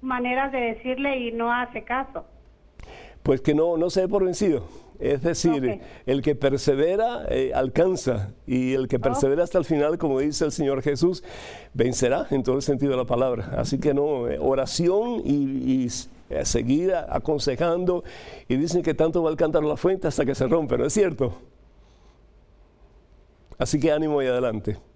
maneras 0.01 0.51
de 0.51 0.59
decirle 0.59 1.17
y 1.17 1.31
no 1.31 1.51
hace 1.51 1.83
caso. 1.83 2.25
Pues 3.23 3.41
que 3.41 3.53
no, 3.53 3.75
no 3.77 3.89
se 3.89 4.01
dé 4.01 4.07
por 4.07 4.23
vencido. 4.23 4.63
Es 4.99 5.21
decir, 5.21 5.79
el 6.05 6.21
que 6.21 6.35
persevera 6.35 7.25
eh, 7.29 7.53
alcanza 7.55 8.33
y 8.45 8.73
el 8.73 8.89
que 8.89 8.97
oh. 8.97 9.01
persevera 9.01 9.43
hasta 9.43 9.57
el 9.57 9.63
final, 9.63 9.97
como 9.97 10.19
dice 10.19 10.43
el 10.43 10.51
Señor 10.51 10.81
Jesús, 10.81 11.23
vencerá 11.73 12.27
en 12.31 12.43
todo 12.43 12.57
el 12.57 12.61
sentido 12.61 12.91
de 12.91 12.97
la 12.97 13.05
palabra. 13.05 13.53
Así 13.57 13.79
que 13.79 13.93
no, 13.93 14.27
eh, 14.27 14.37
oración 14.39 15.21
y, 15.23 15.87
eh, 16.29 16.45
seguir 16.45 16.93
aconsejando 16.93 18.03
y 18.49 18.57
dicen 18.57 18.83
que 18.83 18.93
tanto 18.93 19.23
va 19.23 19.29
a 19.29 19.31
alcanzar 19.31 19.63
la 19.63 19.77
fuente 19.77 20.07
hasta 20.07 20.25
que 20.25 20.35
se 20.35 20.47
rompe, 20.47 20.77
¿no 20.77 20.85
es 20.85 20.93
cierto? 20.93 21.33
Así 23.57 23.79
que 23.79 23.91
ánimo 23.91 24.21
y 24.21 24.27
adelante 24.27 24.88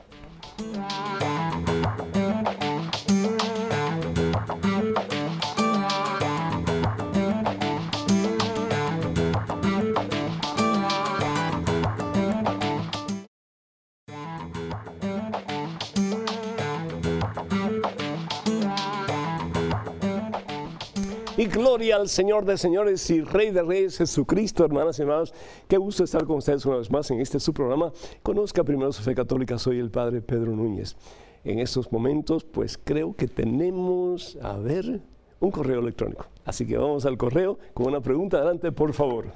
Gloria 21.51 21.97
al 21.97 22.09
Señor 22.09 22.45
de 22.45 22.57
señores 22.57 23.11
y 23.11 23.23
Rey 23.23 23.51
de 23.51 23.63
Reyes, 23.63 23.99
Jesucristo, 23.99 24.65
hermanas 24.65 24.99
y 24.99 25.03
hermanos. 25.03 25.35
Qué 25.69 25.77
gusto 25.77 26.05
estar 26.05 26.25
con 26.25 26.37
ustedes 26.37 26.65
una 26.65 26.77
vez 26.77 26.91
más 26.91 27.11
en 27.11 27.21
este 27.21 27.41
su 27.41 27.53
programa. 27.53 27.93
Conozca 28.23 28.65
primero 28.65 28.93
su 28.93 29.03
fe 29.03 29.15
católica, 29.15 29.59
soy 29.59 29.79
el 29.79 29.91
Padre 29.91 30.21
Pedro 30.21 30.53
Núñez. 30.53 30.97
En 31.45 31.59
estos 31.59 31.91
momentos, 31.91 32.45
pues 32.45 32.79
creo 32.83 33.15
que 33.15 33.27
tenemos, 33.27 34.39
a 34.43 34.57
ver, 34.59 35.01
un 35.41 35.51
correo 35.51 35.81
electrónico. 35.81 36.27
Así 36.45 36.67
que 36.67 36.77
vamos 36.77 37.05
al 37.05 37.17
correo 37.17 37.59
con 37.75 37.89
una 37.89 38.01
pregunta. 38.01 38.39
Adelante, 38.39 38.71
por 38.73 38.93
favor. 38.93 39.27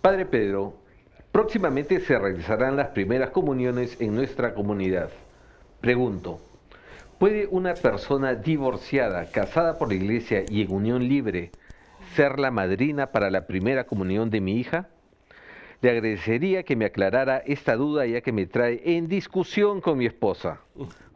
Padre 0.00 0.24
Pedro, 0.26 0.74
próximamente 1.32 2.00
se 2.00 2.18
realizarán 2.18 2.76
las 2.76 2.88
primeras 2.88 3.30
comuniones 3.30 4.00
en 4.00 4.14
nuestra 4.14 4.54
comunidad. 4.54 5.10
Pregunto, 5.80 6.40
¿puede 7.18 7.46
una 7.46 7.74
persona 7.74 8.34
divorciada, 8.34 9.30
casada 9.30 9.78
por 9.78 9.88
la 9.88 9.94
iglesia 9.94 10.44
y 10.48 10.62
en 10.62 10.72
unión 10.72 11.08
libre, 11.08 11.50
ser 12.14 12.38
la 12.38 12.50
madrina 12.50 13.06
para 13.06 13.30
la 13.30 13.46
primera 13.46 13.84
comunión 13.84 14.30
de 14.30 14.40
mi 14.40 14.58
hija? 14.58 14.88
Le 15.80 15.90
agradecería 15.90 16.62
que 16.62 16.76
me 16.76 16.86
aclarara 16.86 17.38
esta 17.38 17.76
duda 17.76 18.06
ya 18.06 18.20
que 18.20 18.32
me 18.32 18.46
trae 18.46 18.80
en 18.84 19.08
discusión 19.08 19.80
con 19.80 19.98
mi 19.98 20.06
esposa. 20.06 20.60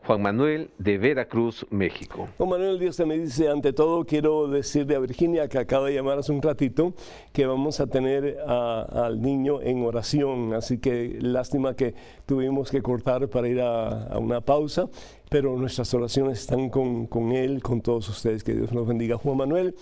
Juan 0.06 0.22
Manuel 0.22 0.70
de 0.78 0.96
Veracruz, 0.98 1.66
México. 1.70 2.28
Juan 2.38 2.48
Manuel, 2.48 2.78
Dios 2.78 2.96
te 2.96 3.04
me 3.04 3.18
dice, 3.18 3.48
ante 3.48 3.72
todo 3.72 4.04
quiero 4.04 4.48
decirle 4.48 4.96
a 4.96 4.98
Virginia 4.98 5.48
que 5.48 5.58
acaba 5.58 5.88
de 5.88 5.94
llamar 5.94 6.18
hace 6.18 6.32
un 6.32 6.40
ratito 6.40 6.94
que 7.32 7.44
vamos 7.46 7.80
a 7.80 7.86
tener 7.86 8.38
al 8.40 9.20
niño 9.20 9.60
en 9.60 9.84
oración, 9.84 10.54
así 10.54 10.78
que 10.78 11.18
lástima 11.20 11.76
que 11.76 11.94
tuvimos 12.26 12.70
que 12.70 12.82
cortar 12.82 13.28
para 13.28 13.48
ir 13.48 13.60
a, 13.60 14.18
una 14.18 14.40
pausa, 14.40 14.88
pero 15.28 15.56
nuestras 15.56 15.92
oraciones 15.92 16.40
están 16.40 16.70
con, 16.70 17.06
con 17.06 17.32
él, 17.32 17.62
con 17.62 17.82
todos 17.82 18.08
ustedes, 18.08 18.42
que 18.42 18.54
Dios 18.54 18.72
nos 18.72 18.86
bendiga. 18.86 19.16
Juan 19.16 19.36
Manuel, 19.36 19.74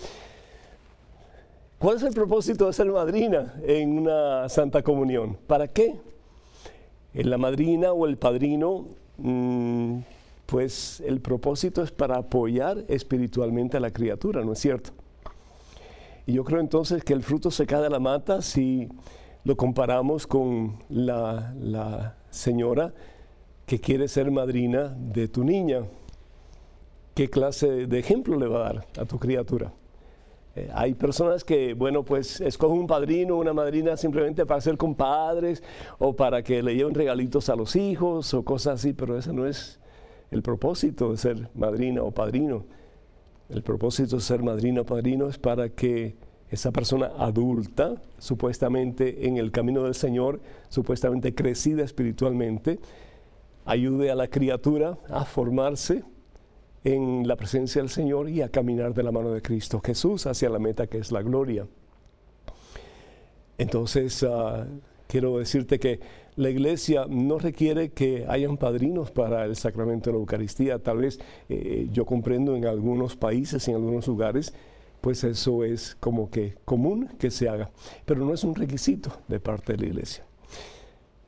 ¿Cuál 1.79 1.97
es 1.97 2.03
el 2.03 2.13
propósito 2.13 2.67
de 2.67 2.73
ser 2.73 2.91
madrina 2.91 3.55
en 3.63 4.01
una 4.01 4.49
Santa 4.49 4.83
Comunión? 4.83 5.39
¿Para 5.47 5.69
qué? 5.69 5.95
La 7.15 7.39
madrina 7.39 7.93
o 7.93 8.05
el 8.09 8.19
padrino, 8.19 8.89
mm, 9.19 9.99
pues 10.47 11.01
el 11.07 11.21
propósito 11.21 11.83
es 11.83 11.93
para 11.93 12.17
apoyar 12.17 12.85
espiritualmente 12.89 13.77
a 13.77 13.81
la 13.81 13.91
criatura, 13.91 14.43
¿no 14.45 14.53
es 14.53 14.59
cierto? 14.59 14.93
Y 16.27 16.33
yo 16.33 16.45
creo 16.45 16.61
entonces 16.61 17.05
que 17.05 17.13
el 17.13 17.23
fruto 17.23 17.51
se 17.51 17.67
cae 17.67 17.83
de 17.83 17.91
la 17.91 18.01
mata 18.01 18.43
si 18.43 18.89
lo 19.45 19.57
comparamos 19.57 20.27
con 20.27 20.79
la, 20.89 21.55
la 21.59 22.17
señora 22.31 22.93
que 23.67 23.81
quiere 23.81 24.09
ser 24.09 24.31
madrina 24.31 24.95
de 24.99 25.29
tu 25.29 25.45
niña. 25.45 25.83
¿Qué 27.15 27.29
clase 27.29 27.87
de 27.87 27.99
ejemplo 27.99 28.39
le 28.39 28.47
va 28.47 28.61
a 28.61 28.73
dar 28.73 28.87
a 28.99 29.05
tu 29.05 29.19
criatura? 29.19 29.73
Eh, 30.57 30.71
hay 30.75 30.95
personas 30.95 31.45
que, 31.45 31.75
bueno, 31.75 32.05
pues 32.05 32.41
escogen 32.41 32.79
un 32.79 32.87
padrino 32.87 33.37
o 33.37 33.41
una 33.41 33.53
madrina 33.53 33.97
simplemente 33.97 34.47
para 34.47 34.61
ser 34.61 34.77
compadres 34.77 35.63
o 35.99 36.15
para 36.15 36.43
que 36.43 36.63
le 36.63 36.75
lleven 36.75 36.95
regalitos 36.95 37.49
a 37.49 37.57
los 37.57 37.77
hijos 37.77 38.33
o 38.35 38.45
cosas 38.45 38.81
así, 38.81 38.93
pero 38.93 39.17
ese 39.17 39.33
no 39.33 39.47
es 39.47 39.79
el 40.31 40.43
propósito 40.43 41.11
de 41.11 41.17
ser 41.17 41.49
madrina 41.55 42.03
o 42.03 42.11
padrino. 42.11 42.65
El 43.49 43.63
propósito 43.63 44.17
de 44.17 44.23
ser 44.23 44.43
madrina 44.43 44.83
o 44.83 44.85
padrino 44.85 45.29
es 45.29 45.39
para 45.39 45.69
que 45.71 46.17
esa 46.51 46.71
persona 46.71 47.13
adulta, 47.19 48.01
supuestamente 48.19 49.27
en 49.27 49.37
el 49.37 49.51
camino 49.51 49.85
del 49.85 49.95
Señor, 49.95 50.41
supuestamente 50.69 51.35
crecida 51.35 51.85
espiritualmente, 51.85 52.79
ayude 53.65 54.11
a 54.11 54.15
la 54.15 54.29
criatura 54.29 54.99
a 55.11 55.25
formarse 55.25 56.05
en 56.95 57.29
la 57.29 57.37
presencia 57.37 57.83
del 57.83 57.91
Señor 57.91 58.31
y 58.31 58.41
a 58.41 58.49
caminar 58.49 58.95
de 58.95 59.03
la 59.03 59.13
mano 59.13 59.31
de 59.33 59.43
Cristo 59.43 59.81
Jesús 59.85 60.27
hacia 60.27 60.49
la 60.49 60.59
meta 60.59 60.87
que 60.87 60.97
es 60.97 61.13
la 61.13 61.21
gloria. 61.21 61.67
Entonces, 63.59 64.23
ah, 64.23 64.67
quiero 65.07 65.39
decirte 65.39 65.79
que 65.79 66.01
la 66.37 66.49
iglesia 66.49 67.05
no 67.07 67.39
requiere 67.39 67.91
que 67.91 68.25
hayan 68.27 68.57
padrinos 68.57 69.11
para 69.11 69.45
el 69.45 69.57
sacramento 69.57 70.09
de 70.09 70.15
la 70.15 70.21
Eucaristía. 70.21 70.79
Tal 70.79 70.99
vez 70.99 71.19
eh, 71.51 71.89
yo 71.93 72.07
comprendo 72.07 72.57
en 72.57 72.65
algunos 72.65 73.17
países, 73.17 73.69
en 73.69 73.75
algunos 73.75 74.07
lugares, 74.07 74.55
pues 75.03 75.25
eso 75.25 75.65
es 75.65 75.95
como 76.01 76.31
que 76.31 76.55
común 76.65 77.09
que 77.19 77.31
se 77.31 77.51
haga, 77.51 77.71
pero 78.07 78.25
no 78.25 78.33
es 78.33 78.45
un 78.45 78.55
requisito 78.55 79.13
de 79.29 79.41
parte 79.41 79.75
de 79.75 79.81
la 79.81 79.87
iglesia. 79.89 80.25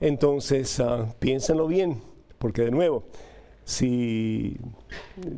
Entonces, 0.00 0.78
uh, 0.78 1.06
piénsenlo 1.18 1.66
bien, 1.66 2.00
porque 2.38 2.62
de 2.62 2.70
nuevo, 2.70 3.04
si 3.64 4.56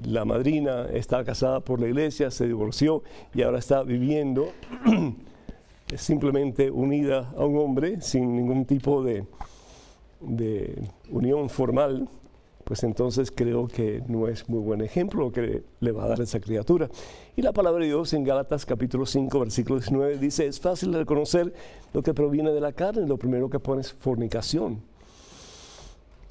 la 0.05 0.25
madrina 0.25 0.87
está 0.93 1.25
casada 1.25 1.61
por 1.61 1.81
la 1.81 1.89
iglesia, 1.89 2.31
se 2.31 2.47
divorció 2.47 3.03
y 3.35 3.43
ahora 3.43 3.59
está 3.59 3.83
viviendo 3.83 4.49
simplemente 5.97 6.71
unida 6.71 7.33
a 7.37 7.45
un 7.45 7.59
hombre 7.59 8.01
sin 8.01 8.35
ningún 8.35 8.65
tipo 8.65 9.03
de, 9.03 9.27
unión 11.11 11.51
formal, 11.51 12.09
pues 12.65 12.85
entonces 12.85 13.33
creo 13.33 13.67
que 13.67 14.03
no 14.07 14.29
es 14.29 14.49
muy 14.49 14.61
buen 14.61 14.81
ejemplo 14.81 15.25
lo 15.25 15.33
que 15.33 15.65
le 15.81 15.93
va 15.93 16.05
a 16.05 16.09
dar 16.09 16.21
esa 16.21 16.41
criatura. 16.41 16.89
Y 17.37 17.43
la 17.43 17.53
palabra 17.53 17.81
de 17.81 17.89
Dios 17.89 18.15
en 18.15 18.25
Gálatas 18.25 18.65
capítulo 18.65 19.05
5, 19.05 19.41
versículo 19.41 19.81
19 19.81 20.19
dice, 20.19 20.47
es 20.47 20.61
fácil 20.61 20.95
reconocer 20.95 21.53
lo 21.93 22.03
que 22.03 22.15
proviene 22.15 22.53
de 22.53 22.61
la 22.61 22.73
carne, 22.73 23.07
lo 23.07 23.19
primero 23.19 23.51
que 23.51 23.59
pone 23.59 23.81
es 23.81 23.93
fornicación 23.93 24.92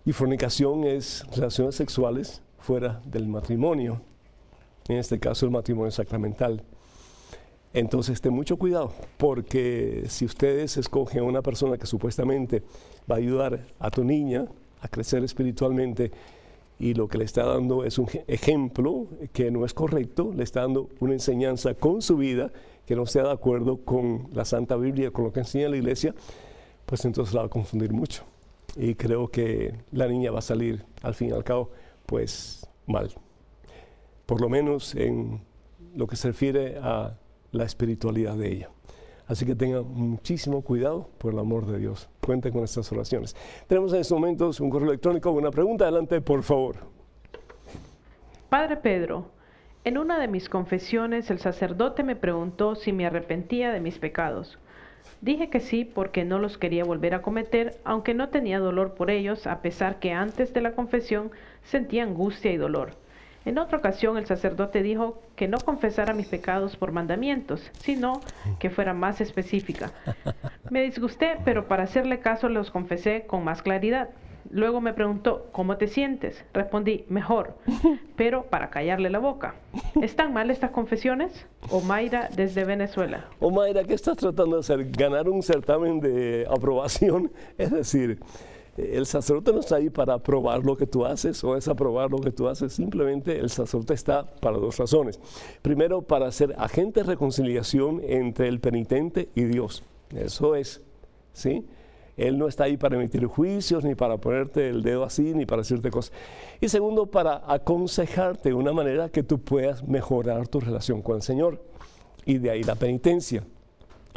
y 0.06 0.14
fornicación 0.14 0.84
es 0.84 1.24
relaciones 1.36 1.76
sexuales 1.76 2.42
fuera 2.60 3.02
del 3.06 3.28
matrimonio, 3.28 4.02
en 4.88 4.98
este 4.98 5.20
caso 5.20 5.46
el 5.46 5.52
matrimonio 5.52 5.92
sacramental. 5.92 6.64
Entonces, 7.74 8.20
ten 8.20 8.34
mucho 8.34 8.58
cuidado, 8.58 8.92
porque 9.18 10.04
si 10.10 10.26
ustedes 10.26 10.76
escogen 10.78 11.22
a 11.22 11.24
una 11.24 11.42
persona 11.42 11.78
que 11.78 11.86
supuestamente 11.86 12.64
va 13.10 13.16
a 13.16 13.20
ayudar 13.20 13.66
a 13.80 13.90
tu 13.90 14.04
niña 14.04 14.46
a 14.82 14.88
crecer 14.88 15.24
espiritualmente 15.24 16.12
y 16.80 16.96
lo 16.96 17.08
que 17.08 17.20
le 17.20 17.24
está 17.24 17.46
dando 17.46 17.86
es 17.86 17.98
un 17.98 18.08
ejemplo 18.28 19.08
que 19.32 19.52
no 19.52 19.66
es 19.66 19.74
correcto, 19.74 20.34
le 20.36 20.44
está 20.44 20.62
dando 20.62 20.90
una 21.00 21.14
enseñanza 21.14 21.76
con 21.76 22.02
su 22.02 22.18
vida 22.18 22.52
que 22.86 22.96
no 22.96 23.06
sea 23.06 23.24
de 23.24 23.32
acuerdo 23.32 23.78
con 23.78 24.28
la 24.34 24.44
Santa 24.44 24.76
Biblia, 24.76 25.12
con 25.12 25.26
lo 25.26 25.32
que 25.32 25.42
enseña 25.42 25.70
la 25.70 25.78
iglesia, 25.78 26.14
pues 26.86 27.06
entonces 27.06 27.34
la 27.34 27.42
va 27.42 27.48
a 27.48 27.50
confundir 27.50 27.94
mucho 27.94 28.26
y 28.76 28.96
creo 28.96 29.30
que 29.30 29.76
la 29.92 30.08
niña 30.08 30.32
va 30.32 30.40
a 30.40 30.44
salir 30.44 30.86
al 31.02 31.14
fin 31.14 31.30
y 31.30 31.32
al 31.32 31.44
cabo 31.44 31.72
pues 32.06 32.68
mal. 32.86 33.12
Por 34.26 34.42
lo 34.42 34.50
menos 34.50 34.96
en 34.96 35.42
lo 35.96 36.08
que 36.08 36.16
se 36.16 36.30
refiere 36.30 36.78
a 36.82 37.18
la 37.52 37.64
espiritualidad 37.66 38.36
de 38.36 38.52
ella. 38.52 38.70
Así 39.28 39.46
que 39.46 39.56
tengan 39.56 39.88
muchísimo 39.88 40.62
cuidado 40.62 41.10
por 41.18 41.34
el 41.34 41.40
amor 41.40 41.66
de 41.66 41.80
Dios. 41.80 42.10
Cuenten 42.26 42.52
con 42.52 42.64
estas 42.64 42.92
oraciones. 42.92 43.36
Tenemos 43.68 43.94
en 43.94 44.02
estos 44.02 44.20
momentos 44.20 44.60
un 44.60 44.70
correo 44.70 44.90
electrónico 44.90 45.32
una 45.32 45.52
pregunta. 45.52 45.86
Adelante, 45.86 46.20
por 46.20 46.44
favor. 46.44 46.76
Padre 48.50 48.78
Pedro, 48.78 49.32
en 49.86 49.98
una 49.98 50.20
de 50.20 50.28
mis 50.28 50.50
confesiones 50.50 51.32
el 51.32 51.40
sacerdote 51.40 52.04
me 52.04 52.18
preguntó 52.18 52.76
si 52.76 52.92
me 52.92 53.06
arrepentía 53.06 53.72
de 53.72 53.80
mis 53.80 54.00
pecados. 54.00 54.60
Dije 55.22 55.52
que 55.52 55.60
sí 55.60 55.86
porque 55.86 56.26
no 56.26 56.40
los 56.40 56.58
quería 56.58 56.84
volver 56.84 57.14
a 57.14 57.22
cometer, 57.22 57.80
aunque 57.84 58.16
no 58.16 58.30
tenía 58.30 58.58
dolor 58.58 58.96
por 58.96 59.12
ellos, 59.12 59.46
a 59.46 59.62
pesar 59.62 60.00
que 60.00 60.12
antes 60.14 60.52
de 60.52 60.62
la 60.62 60.74
confesión 60.74 61.32
sentía 61.62 62.04
angustia 62.04 62.52
y 62.52 62.58
dolor. 62.58 62.94
En 63.46 63.60
otra 63.60 63.78
ocasión 63.78 64.18
el 64.18 64.26
sacerdote 64.26 64.82
dijo 64.82 65.22
que 65.36 65.48
no 65.48 65.60
confesara 65.60 66.14
mis 66.14 66.28
pecados 66.28 66.76
por 66.76 66.92
mandamientos, 66.92 67.72
sino 67.80 68.20
que 68.60 68.72
fuera 68.72 68.94
más 68.94 69.22
específica. 69.22 69.92
Me 70.72 70.82
disgusté, 70.82 71.38
pero 71.46 71.68
para 71.68 71.84
hacerle 71.84 72.20
caso 72.20 72.50
los 72.50 72.72
confesé 72.72 73.26
con 73.28 73.44
más 73.44 73.62
claridad. 73.62 74.10
Luego 74.50 74.82
me 74.82 74.94
preguntó, 74.94 75.48
¿cómo 75.52 75.78
te 75.78 75.88
sientes? 75.88 76.44
Respondí, 76.54 77.06
mejor, 77.10 77.56
pero 78.16 78.44
para 78.44 78.70
callarle 78.70 79.10
la 79.10 79.20
boca. 79.20 79.56
¿Están 80.02 80.34
mal 80.34 80.50
estas 80.50 80.72
confesiones? 80.72 81.46
Omaira 81.70 82.30
desde 82.36 82.64
Venezuela. 82.66 83.26
Omaira, 83.40 83.84
¿qué 83.84 83.94
estás 83.94 84.18
tratando 84.18 84.58
de 84.58 84.60
hacer? 84.62 84.92
¿Ganar 84.92 85.30
un 85.30 85.44
certamen 85.44 86.00
de 86.00 86.48
aprobación? 86.50 87.32
Es 87.58 87.72
decir, 87.72 88.20
el 88.78 89.06
sacerdote 89.06 89.52
no 89.52 89.60
está 89.60 89.76
ahí 89.76 89.90
para 89.90 90.16
aprobar 90.16 90.64
lo 90.64 90.78
que 90.78 90.88
tú 90.88 91.06
haces 91.06 91.44
o 91.44 91.56
es 91.56 91.68
aprobar 91.68 92.10
lo 92.10 92.20
que 92.20 92.32
tú 92.32 92.48
haces. 92.48 92.74
Simplemente 92.74 93.38
el 93.38 93.50
sacerdote 93.50 93.94
está 93.94 94.26
para 94.26 94.58
dos 94.58 94.78
razones. 94.78 95.20
Primero, 95.62 96.02
para 96.02 96.32
ser 96.32 96.56
agente 96.58 97.02
de 97.02 97.08
reconciliación 97.08 98.02
entre 98.04 98.48
el 98.48 98.60
penitente 98.60 99.30
y 99.36 99.44
Dios. 99.44 99.84
Eso 100.16 100.56
es, 100.56 100.82
¿sí? 101.34 101.66
Él 102.22 102.38
no 102.38 102.48
está 102.48 102.66
ahí 102.66 102.78
para 102.78 102.98
emitir 102.98 103.26
juicios, 103.26 103.84
ni 103.84 103.96
para 103.96 104.18
ponerte 104.18 104.70
el 104.70 104.84
dedo 104.84 105.04
así, 105.04 105.34
ni 105.34 105.48
para 105.48 105.64
decirte 105.64 105.90
cosas. 105.90 106.14
Y 106.60 106.70
segundo, 106.70 107.08
para 107.08 107.42
aconsejarte 107.52 108.50
de 108.50 108.56
una 108.56 108.74
manera 108.74 109.10
que 109.10 109.24
tú 109.24 109.40
puedas 109.40 109.88
mejorar 109.88 110.48
tu 110.48 110.60
relación 110.60 111.02
con 111.02 111.16
el 111.16 111.24
Señor. 111.24 111.64
Y 112.24 112.38
de 112.38 112.52
ahí 112.52 112.64
la 112.64 112.76
penitencia. 112.76 113.44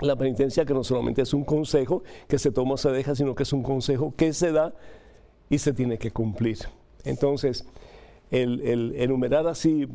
La 0.03 0.17
penitencia 0.17 0.67
que 0.67 0.75
no 0.75 0.85
solamente 0.85 1.23
es 1.23 1.33
un 1.33 1.45
consejo 1.45 2.03
que 2.29 2.39
se 2.39 2.51
toma 2.51 2.75
o 2.75 2.77
se 2.77 2.91
deja, 2.91 3.15
sino 3.15 3.35
que 3.35 3.45
es 3.45 3.53
un 3.55 3.63
consejo 3.63 4.13
que 4.15 4.35
se 4.35 4.53
da 4.53 4.75
y 5.49 5.57
se 5.57 5.73
tiene 5.73 5.97
que 5.97 6.11
cumplir. 6.11 6.59
Entonces, 7.05 7.65
el, 8.31 8.93
enumerar 8.97 9.47
así, 9.47 9.89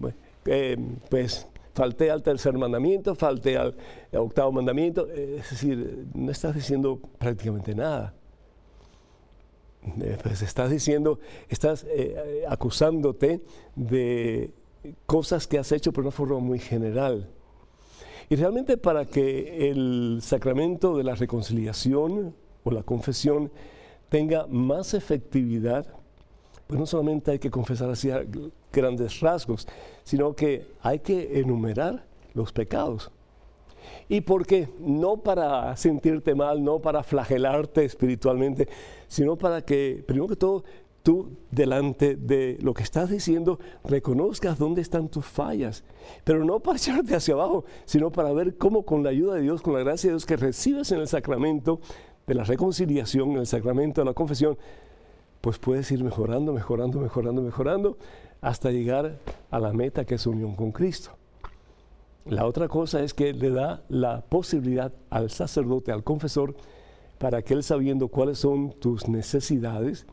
eh, 0.45 0.77
pues 1.09 1.47
falté 1.73 2.11
al 2.11 2.23
tercer 2.23 2.57
mandamiento, 2.57 3.15
falté 3.15 3.57
al 3.57 3.75
octavo 4.13 4.51
mandamiento, 4.51 5.07
eh, 5.09 5.37
es 5.39 5.49
decir, 5.49 6.07
no 6.13 6.31
estás 6.31 6.55
diciendo 6.55 6.99
prácticamente 7.17 7.75
nada. 7.75 8.13
Eh, 10.01 10.17
pues 10.21 10.41
estás 10.41 10.69
diciendo, 10.69 11.19
estás 11.47 11.85
eh, 11.89 12.43
acusándote 12.47 13.41
de 13.75 14.51
cosas 15.05 15.47
que 15.47 15.57
has 15.57 15.71
hecho 15.71 15.93
por 15.93 16.03
una 16.03 16.11
forma 16.11 16.39
muy 16.39 16.59
general. 16.59 17.29
Y 18.29 18.35
realmente 18.35 18.77
para 18.77 19.05
que 19.05 19.69
el 19.69 20.19
sacramento 20.21 20.97
de 20.97 21.03
la 21.03 21.15
reconciliación 21.15 22.35
o 22.63 22.71
la 22.71 22.83
confesión 22.83 23.51
tenga 24.09 24.45
más 24.47 24.93
efectividad, 24.93 25.87
pues 26.69 26.79
no 26.79 26.85
solamente 26.85 27.31
hay 27.31 27.39
que 27.39 27.49
confesar 27.49 27.89
así 27.89 28.11
grandes 28.71 29.21
rasgos, 29.21 29.67
sino 30.03 30.35
que 30.35 30.67
hay 30.83 30.99
que 30.99 31.39
enumerar 31.39 32.05
los 32.35 32.53
pecados. 32.53 33.09
¿Y 34.07 34.21
por 34.21 34.45
qué? 34.45 34.69
No 34.77 35.17
para 35.17 35.75
sentirte 35.77 36.35
mal, 36.35 36.63
no 36.63 36.77
para 36.77 37.01
flagelarte 37.01 37.85
espiritualmente, 37.85 38.67
sino 39.07 39.35
para 39.35 39.63
que, 39.63 40.03
primero 40.05 40.27
que 40.27 40.35
todo, 40.35 40.63
tú 41.01 41.31
delante 41.49 42.15
de 42.15 42.59
lo 42.61 42.75
que 42.75 42.83
estás 42.83 43.09
diciendo 43.09 43.57
reconozcas 43.83 44.59
dónde 44.59 44.83
están 44.83 45.09
tus 45.09 45.25
fallas, 45.25 45.83
pero 46.23 46.45
no 46.45 46.59
para 46.59 46.77
echarte 46.77 47.15
hacia 47.15 47.33
abajo, 47.33 47.65
sino 47.85 48.11
para 48.11 48.31
ver 48.31 48.57
cómo 48.57 48.85
con 48.85 49.03
la 49.03 49.09
ayuda 49.09 49.33
de 49.33 49.41
Dios, 49.41 49.63
con 49.63 49.73
la 49.73 49.79
gracia 49.79 50.09
de 50.09 50.13
Dios 50.13 50.27
que 50.27 50.37
recibes 50.37 50.91
en 50.91 50.99
el 50.99 51.07
sacramento 51.07 51.81
de 52.27 52.35
la 52.35 52.43
reconciliación, 52.43 53.31
en 53.31 53.37
el 53.37 53.47
sacramento 53.47 54.01
de 54.01 54.05
la 54.05 54.13
confesión, 54.13 54.55
pues 55.41 55.57
puedes 55.59 55.91
ir 55.91 56.03
mejorando, 56.03 56.53
mejorando, 56.53 56.99
mejorando, 56.99 57.41
mejorando, 57.41 57.97
hasta 58.41 58.71
llegar 58.71 59.19
a 59.51 59.59
la 59.59 59.73
meta 59.73 60.05
que 60.05 60.15
es 60.15 60.25
unión 60.25 60.55
con 60.55 60.71
Cristo. 60.71 61.11
La 62.25 62.45
otra 62.45 62.67
cosa 62.67 63.01
es 63.01 63.13
que 63.13 63.33
le 63.33 63.49
da 63.49 63.83
la 63.89 64.21
posibilidad 64.21 64.91
al 65.09 65.29
sacerdote, 65.31 65.91
al 65.91 66.03
confesor, 66.03 66.55
para 67.17 67.41
que 67.41 67.53
él 67.53 67.63
sabiendo 67.63 68.07
cuáles 68.07 68.39
son 68.39 68.71
tus 68.71 69.07
necesidades, 69.07 70.05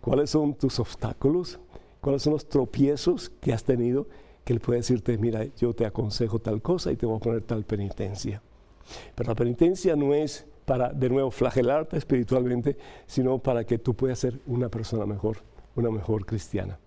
cuáles 0.00 0.30
son 0.30 0.54
tus 0.54 0.80
obstáculos, 0.80 1.58
cuáles 2.00 2.22
son 2.22 2.32
los 2.32 2.48
tropiezos 2.48 3.30
que 3.40 3.52
has 3.52 3.64
tenido, 3.64 4.06
que 4.44 4.54
él 4.54 4.60
puede 4.60 4.78
decirte, 4.78 5.18
mira, 5.18 5.44
yo 5.56 5.74
te 5.74 5.84
aconsejo 5.84 6.38
tal 6.38 6.62
cosa 6.62 6.90
y 6.90 6.96
te 6.96 7.06
voy 7.06 7.16
a 7.16 7.20
poner 7.20 7.42
tal 7.42 7.64
penitencia. 7.64 8.40
Pero 9.14 9.28
la 9.28 9.34
penitencia 9.34 9.94
no 9.94 10.14
es 10.14 10.46
para, 10.68 10.90
de 10.92 11.08
nuevo, 11.08 11.32
flagelarte 11.32 11.96
espiritualmente, 11.98 12.76
sino 13.06 13.40
para 13.40 13.64
que 13.64 13.78
tú 13.78 13.94
puedas 13.94 14.20
ser 14.20 14.38
una 14.46 14.68
persona 14.68 15.04
mejor, 15.04 15.38
una 15.74 15.90
mejor 15.90 16.24
cristiana. 16.24 16.78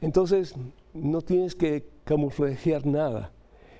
Entonces, 0.00 0.56
no 0.92 1.22
tienes 1.22 1.54
que 1.54 1.86
camuflajear 2.02 2.84
nada. 2.84 3.30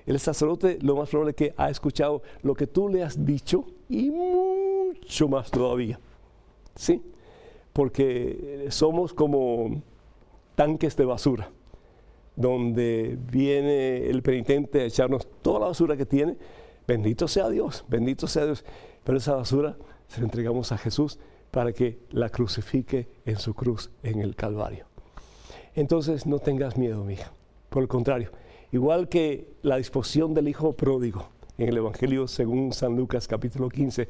El 0.05 0.17
sacerdote 0.19 0.79
lo 0.81 0.95
más 0.95 1.09
probable 1.09 1.31
es 1.31 1.35
que 1.35 1.53
ha 1.57 1.69
escuchado 1.69 2.21
lo 2.41 2.53
que 2.53 2.67
tú 2.67 2.87
le 2.87 3.03
has 3.03 3.25
dicho 3.25 3.65
y 3.89 4.09
mucho 4.09 5.27
más 5.27 5.51
todavía. 5.51 5.99
¿Sí? 6.75 7.01
porque 7.73 8.67
somos 8.69 9.13
como 9.13 9.81
tanques 10.55 10.95
de 10.95 11.05
basura, 11.05 11.49
donde 12.35 13.17
viene 13.31 14.07
el 14.07 14.21
penitente 14.21 14.81
a 14.81 14.85
echarnos 14.85 15.27
toda 15.41 15.59
la 15.59 15.65
basura 15.67 15.97
que 15.97 16.05
tiene. 16.05 16.37
Bendito 16.87 17.27
sea 17.27 17.49
Dios, 17.49 17.83
bendito 17.87 18.27
sea 18.27 18.45
Dios. 18.45 18.63
Pero 19.03 19.17
esa 19.17 19.35
basura 19.35 19.75
se 20.07 20.19
la 20.19 20.25
entregamos 20.25 20.71
a 20.71 20.77
Jesús 20.77 21.19
para 21.51 21.73
que 21.73 21.99
la 22.11 22.29
crucifique 22.29 23.07
en 23.25 23.37
su 23.37 23.53
cruz 23.53 23.91
en 24.01 24.19
el 24.19 24.35
Calvario. 24.35 24.85
Entonces 25.75 26.25
no 26.25 26.39
tengas 26.39 26.77
miedo, 26.77 27.03
mija. 27.03 27.31
Por 27.69 27.83
el 27.83 27.87
contrario, 27.87 28.31
igual 28.71 29.09
que 29.09 29.53
la 29.61 29.77
disposición 29.77 30.33
del 30.33 30.47
Hijo 30.47 30.73
pródigo 30.73 31.29
en 31.57 31.69
el 31.69 31.77
Evangelio 31.77 32.27
según 32.27 32.73
San 32.73 32.95
Lucas 32.95 33.27
capítulo 33.27 33.69
15, 33.69 34.07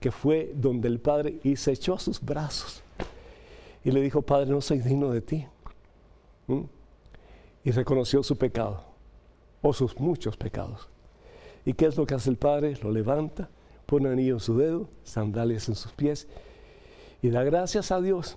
que 0.00 0.10
fue 0.10 0.52
donde 0.54 0.88
el 0.88 1.00
Padre 1.00 1.40
se 1.56 1.72
echó 1.72 1.94
a 1.94 1.98
sus 1.98 2.20
brazos 2.20 2.82
y 3.84 3.90
le 3.90 4.00
dijo, 4.00 4.22
Padre, 4.22 4.50
no 4.50 4.60
soy 4.60 4.80
digno 4.80 5.10
de 5.10 5.20
ti. 5.20 5.46
Y 7.64 7.70
reconoció 7.70 8.22
su 8.22 8.36
pecado, 8.36 8.82
o 9.62 9.72
sus 9.72 9.98
muchos 9.98 10.36
pecados. 10.36 10.88
¿Y 11.64 11.74
qué 11.74 11.86
es 11.86 11.96
lo 11.96 12.06
que 12.06 12.14
hace 12.14 12.30
el 12.30 12.36
Padre? 12.36 12.76
Lo 12.82 12.90
levanta, 12.90 13.48
pone 13.86 14.08
anillo 14.08 14.34
en 14.34 14.40
su 14.40 14.56
dedo, 14.56 14.88
sandalias 15.02 15.68
en 15.68 15.74
sus 15.74 15.92
pies, 15.92 16.28
y 17.22 17.30
da 17.30 17.42
gracias 17.42 17.90
a 17.90 18.00
Dios, 18.00 18.36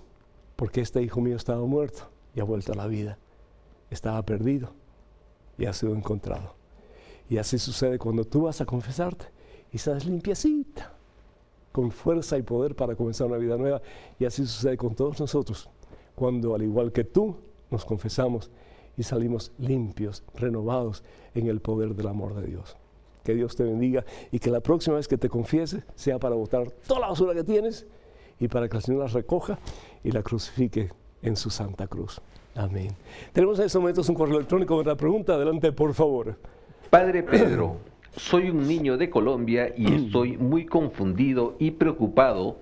porque 0.56 0.80
este 0.80 1.02
hijo 1.02 1.20
mío 1.20 1.36
estaba 1.36 1.64
muerto 1.64 2.08
y 2.34 2.40
ha 2.40 2.44
vuelto 2.44 2.72
a 2.72 2.76
la 2.76 2.86
vida. 2.86 3.18
Estaba 3.90 4.22
perdido 4.22 4.72
y 5.58 5.66
ha 5.66 5.72
sido 5.72 5.94
encontrado. 5.94 6.54
Y 7.28 7.36
así 7.38 7.58
sucede 7.58 7.98
cuando 7.98 8.24
tú 8.24 8.42
vas 8.42 8.60
a 8.60 8.66
confesarte 8.66 9.26
y 9.72 9.78
sales 9.78 10.06
limpiecita 10.06 10.92
con 11.72 11.90
fuerza 11.90 12.38
y 12.38 12.42
poder 12.42 12.74
para 12.74 12.96
comenzar 12.96 13.26
una 13.26 13.36
vida 13.36 13.56
nueva. 13.56 13.82
Y 14.18 14.24
así 14.24 14.46
sucede 14.46 14.76
con 14.76 14.94
todos 14.94 15.20
nosotros, 15.20 15.68
cuando 16.14 16.54
al 16.54 16.62
igual 16.62 16.90
que 16.90 17.04
tú 17.04 17.36
nos 17.70 17.84
confesamos 17.84 18.50
y 18.96 19.02
salimos 19.02 19.52
limpios, 19.58 20.24
renovados 20.34 21.04
en 21.34 21.46
el 21.46 21.60
poder 21.60 21.94
del 21.94 22.08
amor 22.08 22.34
de 22.34 22.46
Dios. 22.46 22.76
Que 23.28 23.34
Dios 23.34 23.54
te 23.54 23.62
bendiga 23.62 24.06
y 24.32 24.38
que 24.38 24.50
la 24.50 24.60
próxima 24.60 24.96
vez 24.96 25.06
que 25.06 25.18
te 25.18 25.28
confieses 25.28 25.84
sea 25.94 26.18
para 26.18 26.34
botar 26.34 26.70
toda 26.70 27.00
la 27.00 27.08
basura 27.08 27.34
que 27.34 27.44
tienes 27.44 27.86
y 28.40 28.48
para 28.48 28.70
que 28.70 28.78
el 28.78 28.82
Señor 28.82 29.02
la 29.02 29.08
recoja 29.08 29.58
y 30.02 30.12
la 30.12 30.22
crucifique 30.22 30.88
en 31.20 31.36
su 31.36 31.50
santa 31.50 31.86
cruz. 31.88 32.22
Amén. 32.54 32.88
Tenemos 33.34 33.58
en 33.58 33.66
estos 33.66 33.82
momentos 33.82 34.08
un 34.08 34.14
correo 34.14 34.36
electrónico 34.36 34.78
con 34.78 34.86
la 34.86 34.96
pregunta. 34.96 35.34
Adelante, 35.34 35.72
por 35.72 35.92
favor. 35.92 36.38
Padre 36.88 37.22
Pedro, 37.22 37.76
soy 38.16 38.48
un 38.48 38.66
niño 38.66 38.96
de 38.96 39.10
Colombia 39.10 39.74
y 39.76 39.92
estoy 39.92 40.38
muy 40.38 40.64
confundido 40.64 41.54
y 41.58 41.72
preocupado 41.72 42.56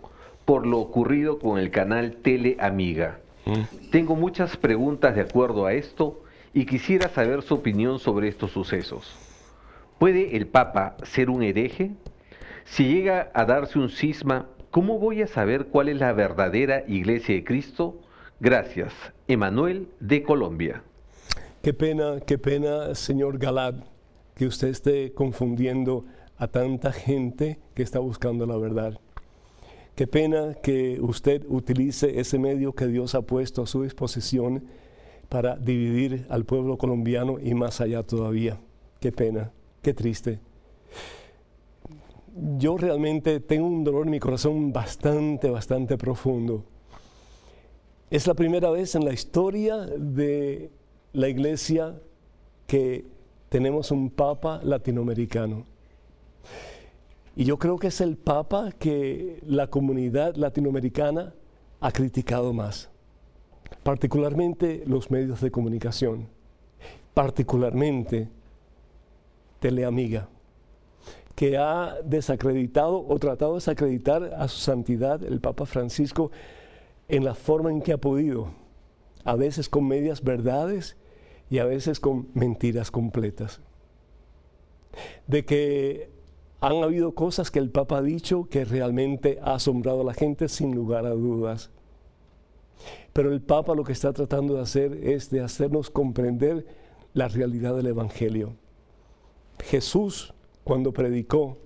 por 0.44 0.66
lo 0.66 0.80
ocurrido 0.80 1.38
con 1.38 1.60
el 1.60 1.70
canal 1.70 2.16
Tele 2.16 2.56
Amiga. 2.58 3.20
Mm. 3.44 3.90
Tengo 3.92 4.16
muchas 4.16 4.56
preguntas 4.56 5.14
de 5.14 5.20
acuerdo 5.20 5.64
a 5.64 5.74
esto 5.74 6.24
y 6.52 6.66
quisiera 6.66 7.08
saber 7.08 7.42
su 7.42 7.54
opinión 7.54 8.00
sobre 8.00 8.26
estos 8.26 8.50
sucesos. 8.50 9.25
¿Puede 9.98 10.36
el 10.36 10.46
Papa 10.46 10.96
ser 11.02 11.30
un 11.30 11.42
hereje? 11.42 11.92
Si 12.64 12.84
llega 12.84 13.30
a 13.34 13.44
darse 13.44 13.78
un 13.78 13.88
cisma, 13.88 14.48
¿cómo 14.70 14.98
voy 14.98 15.22
a 15.22 15.26
saber 15.26 15.66
cuál 15.66 15.88
es 15.88 15.98
la 15.98 16.12
verdadera 16.12 16.84
Iglesia 16.86 17.34
de 17.34 17.44
Cristo? 17.44 18.00
Gracias. 18.40 18.92
Emanuel 19.28 19.88
de 20.00 20.22
Colombia. 20.22 20.82
Qué 21.62 21.72
pena, 21.72 22.16
qué 22.26 22.38
pena, 22.38 22.94
señor 22.94 23.38
Galad 23.38 23.76
que 24.36 24.46
usted 24.46 24.68
esté 24.68 25.12
confundiendo 25.12 26.04
a 26.36 26.46
tanta 26.46 26.92
gente 26.92 27.58
que 27.74 27.82
está 27.82 27.98
buscando 27.98 28.46
la 28.46 28.58
verdad. 28.58 29.00
Qué 29.94 30.06
pena 30.06 30.54
que 30.62 30.98
usted 31.00 31.42
utilice 31.48 32.20
ese 32.20 32.38
medio 32.38 32.74
que 32.74 32.86
Dios 32.86 33.14
ha 33.14 33.22
puesto 33.22 33.62
a 33.62 33.66
su 33.66 33.82
disposición 33.82 34.64
para 35.30 35.56
dividir 35.56 36.26
al 36.28 36.44
pueblo 36.44 36.76
colombiano 36.76 37.38
y 37.40 37.54
más 37.54 37.80
allá 37.80 38.02
todavía. 38.02 38.60
Qué 39.00 39.10
pena, 39.10 39.52
qué 39.86 39.94
triste. 39.94 40.40
Yo 42.58 42.76
realmente 42.76 43.38
tengo 43.38 43.68
un 43.68 43.84
dolor 43.84 44.06
en 44.06 44.10
mi 44.10 44.18
corazón 44.18 44.72
bastante, 44.72 45.48
bastante 45.48 45.96
profundo. 45.96 46.64
Es 48.10 48.26
la 48.26 48.34
primera 48.34 48.68
vez 48.70 48.96
en 48.96 49.04
la 49.04 49.12
historia 49.12 49.76
de 49.76 50.72
la 51.12 51.28
iglesia 51.28 51.94
que 52.66 53.04
tenemos 53.48 53.92
un 53.92 54.10
papa 54.10 54.60
latinoamericano. 54.64 55.64
Y 57.36 57.44
yo 57.44 57.56
creo 57.56 57.78
que 57.78 57.86
es 57.86 58.00
el 58.00 58.16
papa 58.16 58.72
que 58.72 59.38
la 59.46 59.68
comunidad 59.68 60.34
latinoamericana 60.34 61.32
ha 61.78 61.92
criticado 61.92 62.52
más, 62.52 62.90
particularmente 63.84 64.82
los 64.84 65.12
medios 65.12 65.40
de 65.40 65.52
comunicación, 65.52 66.26
particularmente 67.14 68.30
Teleamiga, 69.60 70.28
que 71.34 71.56
ha 71.56 71.96
desacreditado 72.04 73.06
o 73.06 73.18
tratado 73.18 73.52
de 73.52 73.56
desacreditar 73.58 74.34
a 74.38 74.48
su 74.48 74.58
santidad, 74.58 75.22
el 75.22 75.40
Papa 75.40 75.66
Francisco, 75.66 76.30
en 77.08 77.24
la 77.24 77.34
forma 77.34 77.70
en 77.70 77.82
que 77.82 77.92
ha 77.92 77.98
podido, 77.98 78.48
a 79.24 79.36
veces 79.36 79.68
con 79.68 79.86
medias 79.86 80.22
verdades 80.22 80.96
y 81.50 81.58
a 81.58 81.64
veces 81.64 82.00
con 82.00 82.28
mentiras 82.34 82.90
completas. 82.90 83.60
De 85.26 85.44
que 85.44 86.10
han 86.60 86.82
habido 86.82 87.14
cosas 87.14 87.50
que 87.50 87.58
el 87.58 87.70
Papa 87.70 87.98
ha 87.98 88.02
dicho 88.02 88.48
que 88.48 88.64
realmente 88.64 89.38
ha 89.42 89.54
asombrado 89.54 90.00
a 90.00 90.04
la 90.04 90.14
gente 90.14 90.48
sin 90.48 90.74
lugar 90.74 91.06
a 91.06 91.10
dudas. 91.10 91.70
Pero 93.12 93.32
el 93.32 93.42
Papa 93.42 93.74
lo 93.74 93.84
que 93.84 93.92
está 93.92 94.12
tratando 94.12 94.54
de 94.54 94.62
hacer 94.62 94.94
es 94.94 95.30
de 95.30 95.40
hacernos 95.40 95.90
comprender 95.90 96.66
la 97.12 97.28
realidad 97.28 97.76
del 97.76 97.86
Evangelio. 97.86 98.54
Jesús 99.62 100.34
cuando 100.64 100.92
predicó, 100.92 101.58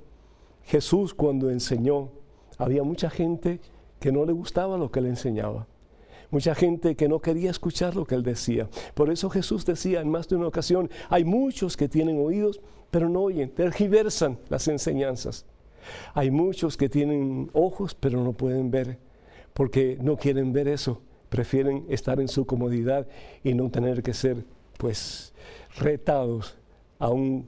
Jesús 0.63 1.15
cuando 1.15 1.51
enseñó, 1.51 2.11
había 2.59 2.83
mucha 2.83 3.11
gente 3.11 3.61
que 3.99 4.13
no 4.13 4.25
le 4.25 4.33
gustaba 4.33 4.79
lo 4.79 4.91
que 4.91 5.01
le 5.01 5.09
enseñaba. 5.09 5.67
Mucha 6.31 6.55
gente 6.55 6.95
que 6.95 7.09
no 7.09 7.21
quería 7.21 7.51
escuchar 7.51 7.97
lo 7.97 8.05
que 8.05 8.15
él 8.15 8.23
decía. 8.23 8.69
Por 8.95 9.11
eso 9.11 9.29
Jesús 9.31 9.67
decía 9.67 10.01
en 10.01 10.11
más 10.11 10.29
de 10.29 10.37
una 10.37 10.47
ocasión, 10.47 10.89
hay 11.09 11.25
muchos 11.25 11.77
que 11.77 11.89
tienen 11.89 12.25
oídos, 12.25 12.61
pero 12.91 13.09
no 13.09 13.23
oyen, 13.23 13.51
tergiversan 13.51 14.39
las 14.49 14.69
enseñanzas. 14.69 15.45
Hay 16.15 16.31
muchos 16.31 16.77
que 16.77 16.89
tienen 16.89 17.51
ojos, 17.53 17.95
pero 17.95 18.23
no 18.23 18.33
pueden 18.33 18.71
ver, 18.71 18.99
porque 19.55 19.99
no 20.01 20.17
quieren 20.17 20.53
ver 20.53 20.69
eso. 20.69 21.01
Prefieren 21.29 21.85
estar 21.89 22.21
en 22.21 22.29
su 22.29 22.47
comodidad 22.47 23.09
y 23.43 23.55
no 23.55 23.71
tener 23.71 24.03
que 24.03 24.15
ser, 24.15 24.45
pues, 24.79 25.33
retados 25.79 26.57
a 26.99 27.09
un 27.11 27.47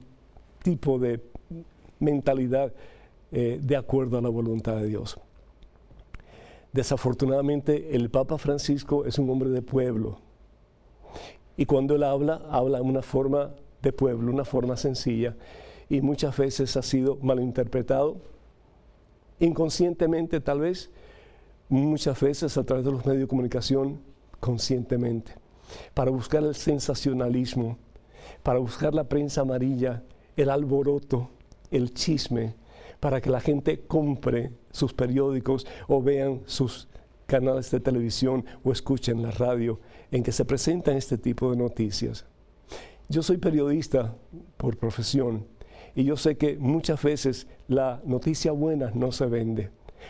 tipo 0.63 0.97
de 0.97 1.21
mentalidad 1.99 2.73
eh, 3.31 3.59
de 3.61 3.75
acuerdo 3.75 4.17
a 4.17 4.21
la 4.21 4.29
voluntad 4.29 4.77
de 4.77 4.87
Dios. 4.87 5.19
Desafortunadamente, 6.71 7.95
el 7.95 8.09
Papa 8.09 8.39
Francisco 8.39 9.05
es 9.05 9.19
un 9.19 9.29
hombre 9.29 9.49
de 9.49 9.61
pueblo. 9.61 10.17
Y 11.55 11.67
cuando 11.67 11.95
él 11.95 12.03
habla, 12.03 12.41
habla 12.49 12.79
en 12.79 12.85
una 12.85 13.03
forma 13.03 13.51
de 13.83 13.93
pueblo, 13.93 14.31
una 14.31 14.45
forma 14.45 14.75
sencilla. 14.75 15.35
Y 15.87 16.01
muchas 16.01 16.35
veces 16.35 16.75
ha 16.75 16.81
sido 16.81 17.17
malinterpretado, 17.21 18.17
inconscientemente 19.39 20.39
tal 20.39 20.61
vez, 20.61 20.89
muchas 21.69 22.19
veces 22.19 22.57
a 22.57 22.63
través 22.63 22.85
de 22.85 22.91
los 22.91 23.05
medios 23.05 23.21
de 23.21 23.27
comunicación, 23.27 23.99
conscientemente, 24.39 25.33
para 25.93 26.09
buscar 26.09 26.43
el 26.43 26.55
sensacionalismo, 26.55 27.77
para 28.41 28.59
buscar 28.59 28.95
la 28.95 29.03
prensa 29.03 29.41
amarilla, 29.41 30.01
el 30.35 30.49
alboroto, 30.49 31.29
el 31.71 31.93
chisme, 31.93 32.55
para 32.99 33.19
que 33.21 33.29
la 33.29 33.41
gente 33.41 33.81
compre 33.81 34.51
sus 34.71 34.93
periódicos 34.93 35.67
o 35.87 36.01
vean 36.01 36.41
sus 36.45 36.87
canales 37.25 37.69
de 37.71 37.79
televisión 37.79 38.45
o 38.63 38.71
escuchen 38.71 39.21
la 39.21 39.31
radio 39.31 39.79
en 40.11 40.23
que 40.23 40.31
se 40.31 40.45
presentan 40.45 40.97
este 40.97 41.17
tipo 41.17 41.51
de 41.51 41.57
noticias. 41.57 42.25
Yo 43.09 43.21
soy 43.21 43.37
periodista 43.37 44.15
por 44.57 44.77
profesión 44.77 45.45
y 45.95 46.03
yo 46.03 46.15
sé 46.15 46.37
que 46.37 46.57
muchas 46.57 47.01
veces 47.03 47.47
la 47.67 48.01
noticia 48.05 48.51
buena 48.51 48.91
no 48.93 49.11
se 49.11 49.25
vende. 49.25 49.69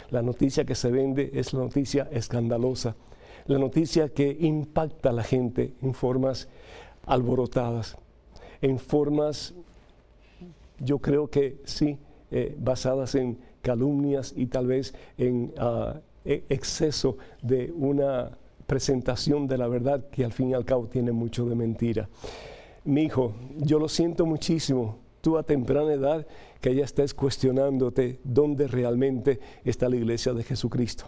La 0.09 0.21
noticia 0.21 0.65
que 0.65 0.75
se 0.75 0.91
vende 0.91 1.31
es 1.33 1.53
la 1.53 1.59
noticia 1.59 2.07
escandalosa, 2.11 2.95
la 3.45 3.57
noticia 3.57 4.09
que 4.09 4.37
impacta 4.39 5.09
a 5.09 5.13
la 5.13 5.23
gente 5.23 5.73
en 5.81 5.93
formas 5.93 6.47
alborotadas, 7.05 7.97
en 8.61 8.79
formas, 8.79 9.53
yo 10.79 10.99
creo 10.99 11.29
que 11.29 11.61
sí, 11.65 11.97
eh, 12.31 12.55
basadas 12.57 13.15
en 13.15 13.37
calumnias 13.61 14.33
y 14.35 14.47
tal 14.47 14.67
vez 14.67 14.93
en 15.17 15.53
ah, 15.57 15.99
e, 16.25 16.43
exceso 16.49 17.17
de 17.41 17.71
una 17.75 18.37
presentación 18.65 19.47
de 19.47 19.57
la 19.57 19.67
verdad 19.67 20.09
que 20.09 20.23
al 20.23 20.33
fin 20.33 20.49
y 20.49 20.53
al 20.53 20.65
cabo 20.65 20.87
tiene 20.87 21.11
mucho 21.11 21.45
de 21.45 21.55
mentira. 21.55 22.09
Mi 22.85 23.03
hijo, 23.03 23.33
yo 23.57 23.79
lo 23.79 23.87
siento 23.87 24.25
muchísimo, 24.25 24.97
tú 25.21 25.37
a 25.37 25.43
temprana 25.43 25.93
edad 25.93 26.27
que 26.59 26.75
ya 26.75 26.83
estés 26.83 27.13
cuestionándote 27.13 28.19
dónde 28.23 28.67
realmente 28.67 29.39
está 29.63 29.89
la 29.89 29.95
iglesia 29.95 30.33
de 30.33 30.43
Jesucristo. 30.43 31.05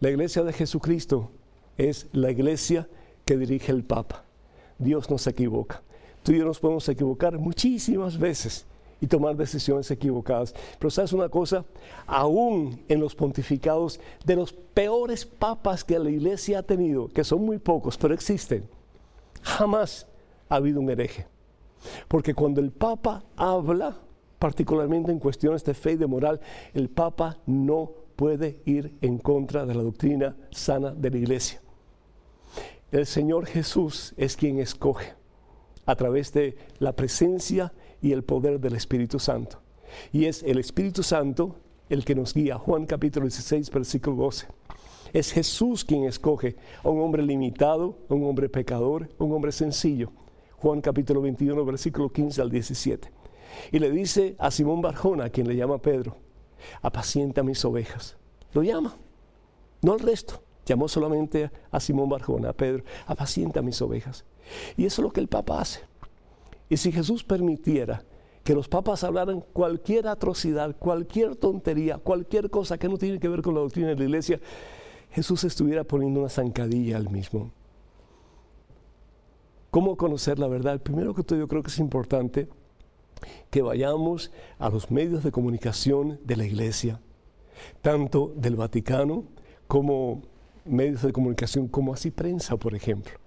La 0.00 0.10
iglesia 0.10 0.42
de 0.42 0.52
Jesucristo 0.52 1.30
es 1.76 2.08
la 2.12 2.30
iglesia 2.30 2.88
que 3.24 3.36
dirige 3.36 3.72
el 3.72 3.84
Papa. 3.84 4.24
Dios 4.78 5.10
no 5.10 5.18
se 5.18 5.30
equivoca. 5.30 5.82
Tú 6.22 6.32
y 6.32 6.38
yo 6.38 6.44
nos 6.44 6.58
podemos 6.58 6.88
equivocar 6.88 7.38
muchísimas 7.38 8.18
veces, 8.18 8.66
y 9.00 9.06
tomar 9.06 9.36
decisiones 9.36 9.90
equivocadas. 9.90 10.54
Pero 10.78 10.90
sabes 10.90 11.12
una 11.12 11.28
cosa, 11.28 11.64
aún 12.06 12.84
en 12.88 13.00
los 13.00 13.14
pontificados 13.14 14.00
de 14.24 14.36
los 14.36 14.52
peores 14.52 15.24
papas 15.24 15.84
que 15.84 15.98
la 15.98 16.10
iglesia 16.10 16.60
ha 16.60 16.62
tenido, 16.62 17.08
que 17.08 17.24
son 17.24 17.44
muy 17.44 17.58
pocos, 17.58 17.96
pero 17.96 18.14
existen, 18.14 18.68
jamás 19.42 20.06
ha 20.48 20.56
habido 20.56 20.80
un 20.80 20.90
hereje. 20.90 21.26
Porque 22.08 22.34
cuando 22.34 22.60
el 22.60 22.70
papa 22.70 23.24
habla, 23.36 23.96
particularmente 24.38 25.10
en 25.10 25.18
cuestiones 25.18 25.64
de 25.64 25.74
fe 25.74 25.92
y 25.92 25.96
de 25.96 26.06
moral, 26.06 26.40
el 26.74 26.88
papa 26.90 27.38
no 27.46 27.92
puede 28.16 28.60
ir 28.66 28.94
en 29.00 29.18
contra 29.18 29.64
de 29.64 29.74
la 29.74 29.82
doctrina 29.82 30.36
sana 30.50 30.90
de 30.90 31.10
la 31.10 31.16
iglesia. 31.16 31.62
El 32.92 33.06
Señor 33.06 33.46
Jesús 33.46 34.12
es 34.16 34.36
quien 34.36 34.58
escoge 34.58 35.14
a 35.86 35.94
través 35.96 36.32
de 36.32 36.56
la 36.78 36.92
presencia 36.94 37.72
y 38.02 38.12
el 38.12 38.22
poder 38.22 38.60
del 38.60 38.74
Espíritu 38.74 39.18
Santo. 39.18 39.60
Y 40.12 40.26
es 40.26 40.42
el 40.42 40.58
Espíritu 40.58 41.02
Santo 41.02 41.56
el 41.88 42.04
que 42.04 42.14
nos 42.14 42.34
guía. 42.34 42.56
Juan 42.56 42.86
capítulo 42.86 43.26
16, 43.26 43.70
versículo 43.70 44.16
12. 44.16 44.46
Es 45.12 45.32
Jesús 45.32 45.84
quien 45.84 46.04
escoge 46.04 46.56
a 46.84 46.88
un 46.88 47.00
hombre 47.00 47.22
limitado, 47.22 47.98
a 48.08 48.14
un 48.14 48.24
hombre 48.24 48.48
pecador, 48.48 49.08
a 49.18 49.24
un 49.24 49.32
hombre 49.32 49.50
sencillo. 49.52 50.12
Juan 50.58 50.80
capítulo 50.80 51.20
21, 51.20 51.64
versículo 51.64 52.12
15 52.12 52.40
al 52.40 52.50
17. 52.50 53.10
Y 53.72 53.78
le 53.80 53.90
dice 53.90 54.36
a 54.38 54.50
Simón 54.50 54.80
Barjona, 54.80 55.24
a 55.24 55.30
quien 55.30 55.48
le 55.48 55.56
llama 55.56 55.78
Pedro, 55.78 56.16
apacienta 56.80 57.42
mis 57.42 57.64
ovejas. 57.64 58.16
Lo 58.52 58.62
llama, 58.62 58.96
no 59.82 59.92
al 59.92 60.00
resto. 60.00 60.42
Llamó 60.66 60.86
solamente 60.86 61.50
a 61.72 61.80
Simón 61.80 62.08
Barjona, 62.08 62.50
a 62.50 62.52
Pedro, 62.52 62.84
apacienta 63.06 63.62
mis 63.62 63.82
ovejas. 63.82 64.24
Y 64.76 64.84
eso 64.84 65.02
es 65.02 65.04
lo 65.04 65.12
que 65.12 65.20
el 65.20 65.26
Papa 65.26 65.60
hace. 65.60 65.80
Y 66.70 66.76
si 66.76 66.92
Jesús 66.92 67.24
permitiera 67.24 68.04
que 68.44 68.54
los 68.54 68.68
papas 68.68 69.04
hablaran 69.04 69.40
cualquier 69.40 70.06
atrocidad, 70.06 70.74
cualquier 70.78 71.34
tontería, 71.36 71.98
cualquier 71.98 72.48
cosa 72.48 72.78
que 72.78 72.88
no 72.88 72.96
tiene 72.96 73.18
que 73.18 73.28
ver 73.28 73.42
con 73.42 73.54
la 73.54 73.60
doctrina 73.60 73.88
de 73.88 73.96
la 73.96 74.04
iglesia, 74.04 74.40
Jesús 75.10 75.42
estuviera 75.44 75.82
poniendo 75.82 76.20
una 76.20 76.28
zancadilla 76.28 76.96
al 76.96 77.10
mismo. 77.10 77.50
¿Cómo 79.72 79.96
conocer 79.96 80.38
la 80.38 80.46
verdad? 80.46 80.80
Primero 80.80 81.12
que 81.12 81.24
todo 81.24 81.38
yo 81.38 81.48
creo 81.48 81.62
que 81.62 81.70
es 81.70 81.78
importante 81.78 82.48
que 83.50 83.62
vayamos 83.62 84.30
a 84.58 84.70
los 84.70 84.90
medios 84.92 85.24
de 85.24 85.32
comunicación 85.32 86.20
de 86.24 86.36
la 86.36 86.46
iglesia, 86.46 87.00
tanto 87.82 88.32
del 88.36 88.54
Vaticano 88.54 89.24
como 89.66 90.22
medios 90.64 91.02
de 91.02 91.12
comunicación 91.12 91.66
como 91.66 91.92
así 91.92 92.12
prensa, 92.12 92.56
por 92.56 92.74
ejemplo 92.74 93.19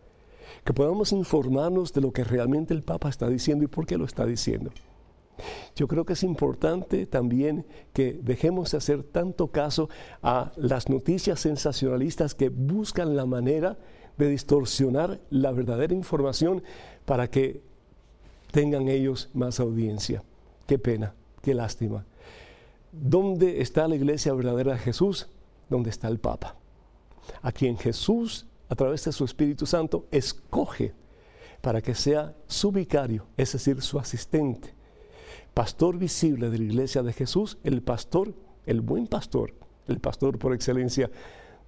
que 0.64 0.74
podamos 0.74 1.12
informarnos 1.12 1.94
de 1.94 2.02
lo 2.02 2.12
que 2.12 2.24
realmente 2.24 2.74
el 2.74 2.84
Papa 2.84 3.10
está 3.10 3.28
diciendo 3.28 3.64
y 3.64 3.68
por 3.68 3.86
qué 3.86 3.98
lo 3.98 4.06
está 4.06 4.26
diciendo. 4.26 4.72
Yo 5.76 5.88
creo 5.88 6.06
que 6.06 6.14
es 6.14 6.24
importante 6.24 7.06
también 7.06 7.66
que 7.94 8.14
dejemos 8.22 8.72
de 8.72 8.78
hacer 8.78 9.04
tanto 9.04 9.48
caso 9.48 9.90
a 10.22 10.52
las 10.56 10.90
noticias 10.90 11.40
sensacionalistas 11.40 12.36
que 12.36 12.50
buscan 12.50 13.16
la 13.16 13.26
manera 13.26 13.78
de 14.18 14.30
distorsionar 14.30 15.20
la 15.32 15.52
verdadera 15.52 15.94
información 15.94 16.64
para 17.06 17.30
que 17.30 17.62
tengan 18.52 18.88
ellos 18.88 19.30
más 19.34 19.60
audiencia. 19.60 20.24
Qué 20.68 20.78
pena, 20.78 21.16
qué 21.42 21.56
lástima. 21.56 22.06
¿Dónde 22.92 23.62
está 23.62 23.88
la 23.88 23.96
iglesia 23.96 24.34
verdadera 24.34 24.74
de 24.74 24.80
Jesús? 24.80 25.28
¿Dónde 25.70 25.90
está 25.90 26.08
el 26.08 26.20
Papa? 26.20 26.56
A 27.42 27.52
quien 27.52 27.78
Jesús 27.78 28.46
a 28.74 28.76
través 28.76 29.06
de 29.06 29.12
su 29.12 29.24
Espíritu 29.24 29.68
Santo, 29.68 30.08
escoge 30.10 30.96
para 31.62 31.80
que 31.80 31.94
sea 31.94 32.34
su 32.48 32.72
vicario, 32.72 33.28
es 33.38 33.54
decir, 33.54 33.80
su 33.84 34.00
asistente, 34.00 34.74
pastor 35.54 36.00
visible 36.00 36.50
de 36.50 36.58
la 36.58 36.64
iglesia 36.64 37.04
de 37.04 37.14
Jesús, 37.14 37.60
el 37.64 37.84
pastor, 37.84 38.34
el 38.66 38.82
buen 38.82 39.06
pastor, 39.06 39.54
el 39.88 40.00
pastor 40.00 40.40
por 40.40 40.56
excelencia 40.56 41.12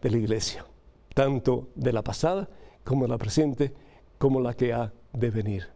de 0.02 0.10
la 0.10 0.18
iglesia, 0.18 0.66
tanto 1.14 1.70
de 1.76 1.94
la 1.94 2.04
pasada 2.04 2.50
como 2.84 3.06
la 3.06 3.20
presente, 3.20 3.76
como 4.18 4.42
la 4.42 4.56
que 4.56 4.74
ha 4.74 4.92
de 5.14 5.30
venir. 5.30 5.68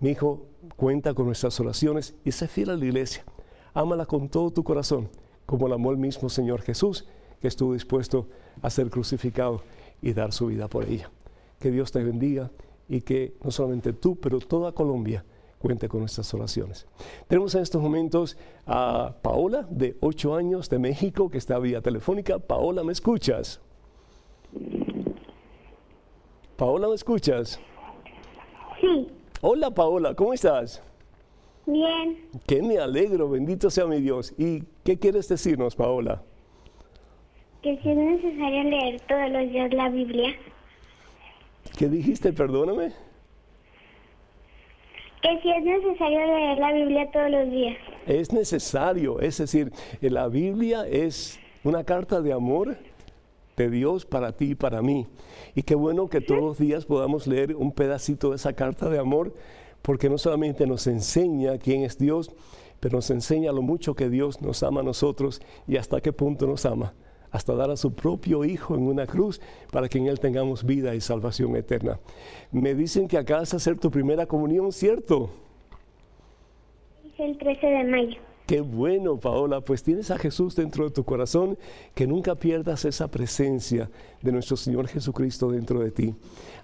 Mi 0.00 0.12
hijo 0.12 0.46
cuenta 0.74 1.12
con 1.12 1.26
nuestras 1.26 1.60
oraciones 1.60 2.14
y 2.24 2.32
se 2.32 2.48
fiel 2.48 2.70
a 2.70 2.76
la 2.76 2.84
iglesia. 2.86 3.26
Ámala 3.74 4.06
con 4.06 4.30
todo 4.30 4.50
tu 4.50 4.64
corazón, 4.64 5.10
como 5.44 5.68
la 5.68 5.74
amó 5.74 5.90
el 5.90 5.98
mismo 5.98 6.30
Señor 6.30 6.62
Jesús, 6.62 7.06
que 7.42 7.48
estuvo 7.48 7.74
dispuesto 7.74 8.30
a 8.62 8.70
ser 8.70 8.88
crucificado 8.88 9.60
y 10.02 10.12
dar 10.12 10.32
su 10.32 10.46
vida 10.46 10.68
por 10.68 10.84
ella. 10.84 11.10
Que 11.58 11.70
Dios 11.70 11.92
te 11.92 12.02
bendiga 12.02 12.50
y 12.88 13.00
que 13.00 13.34
no 13.42 13.50
solamente 13.50 13.92
tú, 13.92 14.16
pero 14.16 14.38
toda 14.38 14.72
Colombia 14.72 15.24
cuente 15.58 15.88
con 15.88 16.00
nuestras 16.00 16.32
oraciones. 16.34 16.86
Tenemos 17.28 17.54
en 17.54 17.62
estos 17.62 17.82
momentos 17.82 18.36
a 18.66 19.16
Paola, 19.22 19.66
de 19.70 19.96
8 20.00 20.34
años, 20.34 20.68
de 20.68 20.78
México, 20.78 21.30
que 21.30 21.38
está 21.38 21.58
vía 21.58 21.80
telefónica. 21.80 22.38
Paola, 22.38 22.84
¿me 22.84 22.92
escuchas? 22.92 23.60
Paola, 26.56 26.88
¿me 26.88 26.94
escuchas? 26.94 27.58
Sí. 28.80 29.08
Hola, 29.40 29.70
Paola, 29.70 30.14
¿cómo 30.14 30.32
estás? 30.32 30.82
Bien. 31.66 32.28
Que 32.46 32.62
me 32.62 32.78
alegro, 32.78 33.28
bendito 33.28 33.70
sea 33.70 33.86
mi 33.86 34.00
Dios. 34.00 34.34
¿Y 34.38 34.62
qué 34.84 34.98
quieres 34.98 35.28
decirnos, 35.28 35.74
Paola? 35.74 36.22
Que 37.66 37.82
si 37.82 37.88
es 37.90 37.96
necesario 37.96 38.62
leer 38.62 39.00
todos 39.08 39.28
los 39.28 39.50
días 39.50 39.74
la 39.74 39.88
Biblia. 39.88 40.28
¿Qué 41.76 41.88
dijiste? 41.88 42.32
Perdóname. 42.32 42.92
Que 45.20 45.40
si 45.42 45.50
es 45.50 45.64
necesario 45.64 46.26
leer 46.26 46.58
la 46.58 46.72
Biblia 46.72 47.10
todos 47.10 47.28
los 47.28 47.50
días. 47.50 47.76
Es 48.06 48.32
necesario, 48.32 49.18
es 49.18 49.38
decir, 49.38 49.72
la 50.00 50.28
Biblia 50.28 50.86
es 50.86 51.40
una 51.64 51.82
carta 51.82 52.20
de 52.20 52.32
amor 52.32 52.76
de 53.56 53.68
Dios 53.68 54.06
para 54.06 54.30
ti 54.30 54.50
y 54.50 54.54
para 54.54 54.80
mí. 54.80 55.08
Y 55.56 55.64
qué 55.64 55.74
bueno 55.74 56.08
que 56.08 56.20
todos 56.20 56.42
los 56.42 56.58
días 56.58 56.84
podamos 56.84 57.26
leer 57.26 57.56
un 57.56 57.72
pedacito 57.72 58.30
de 58.30 58.36
esa 58.36 58.52
carta 58.52 58.88
de 58.88 59.00
amor, 59.00 59.34
porque 59.82 60.08
no 60.08 60.18
solamente 60.18 60.68
nos 60.68 60.86
enseña 60.86 61.58
quién 61.58 61.82
es 61.82 61.98
Dios, 61.98 62.30
pero 62.78 62.98
nos 62.98 63.10
enseña 63.10 63.50
lo 63.50 63.62
mucho 63.62 63.96
que 63.96 64.08
Dios 64.08 64.40
nos 64.40 64.62
ama 64.62 64.82
a 64.82 64.84
nosotros 64.84 65.42
y 65.66 65.78
hasta 65.78 66.00
qué 66.00 66.12
punto 66.12 66.46
nos 66.46 66.64
ama 66.64 66.94
hasta 67.36 67.54
dar 67.54 67.70
a 67.70 67.76
su 67.76 67.92
propio 67.94 68.44
Hijo 68.44 68.74
en 68.74 68.82
una 68.82 69.06
cruz 69.06 69.40
para 69.70 69.88
que 69.88 69.98
en 69.98 70.06
Él 70.06 70.18
tengamos 70.18 70.64
vida 70.64 70.94
y 70.94 71.00
salvación 71.00 71.54
eterna. 71.56 72.00
Me 72.50 72.74
dicen 72.74 73.08
que 73.08 73.18
acabas 73.18 73.50
de 73.50 73.58
hacer 73.58 73.78
tu 73.78 73.90
primera 73.90 74.26
comunión, 74.26 74.72
¿cierto? 74.72 75.30
el 77.18 77.38
13 77.38 77.66
de 77.66 77.84
mayo. 77.84 78.20
Qué 78.46 78.60
bueno, 78.60 79.18
Paola. 79.18 79.60
Pues 79.60 79.82
tienes 79.82 80.10
a 80.10 80.18
Jesús 80.18 80.54
dentro 80.54 80.84
de 80.84 80.90
tu 80.90 81.04
corazón, 81.04 81.58
que 81.94 82.06
nunca 82.06 82.36
pierdas 82.36 82.84
esa 82.84 83.08
presencia 83.08 83.90
de 84.22 84.32
nuestro 84.32 84.56
Señor 84.56 84.86
Jesucristo 84.86 85.50
dentro 85.50 85.80
de 85.80 85.90
ti. 85.90 86.14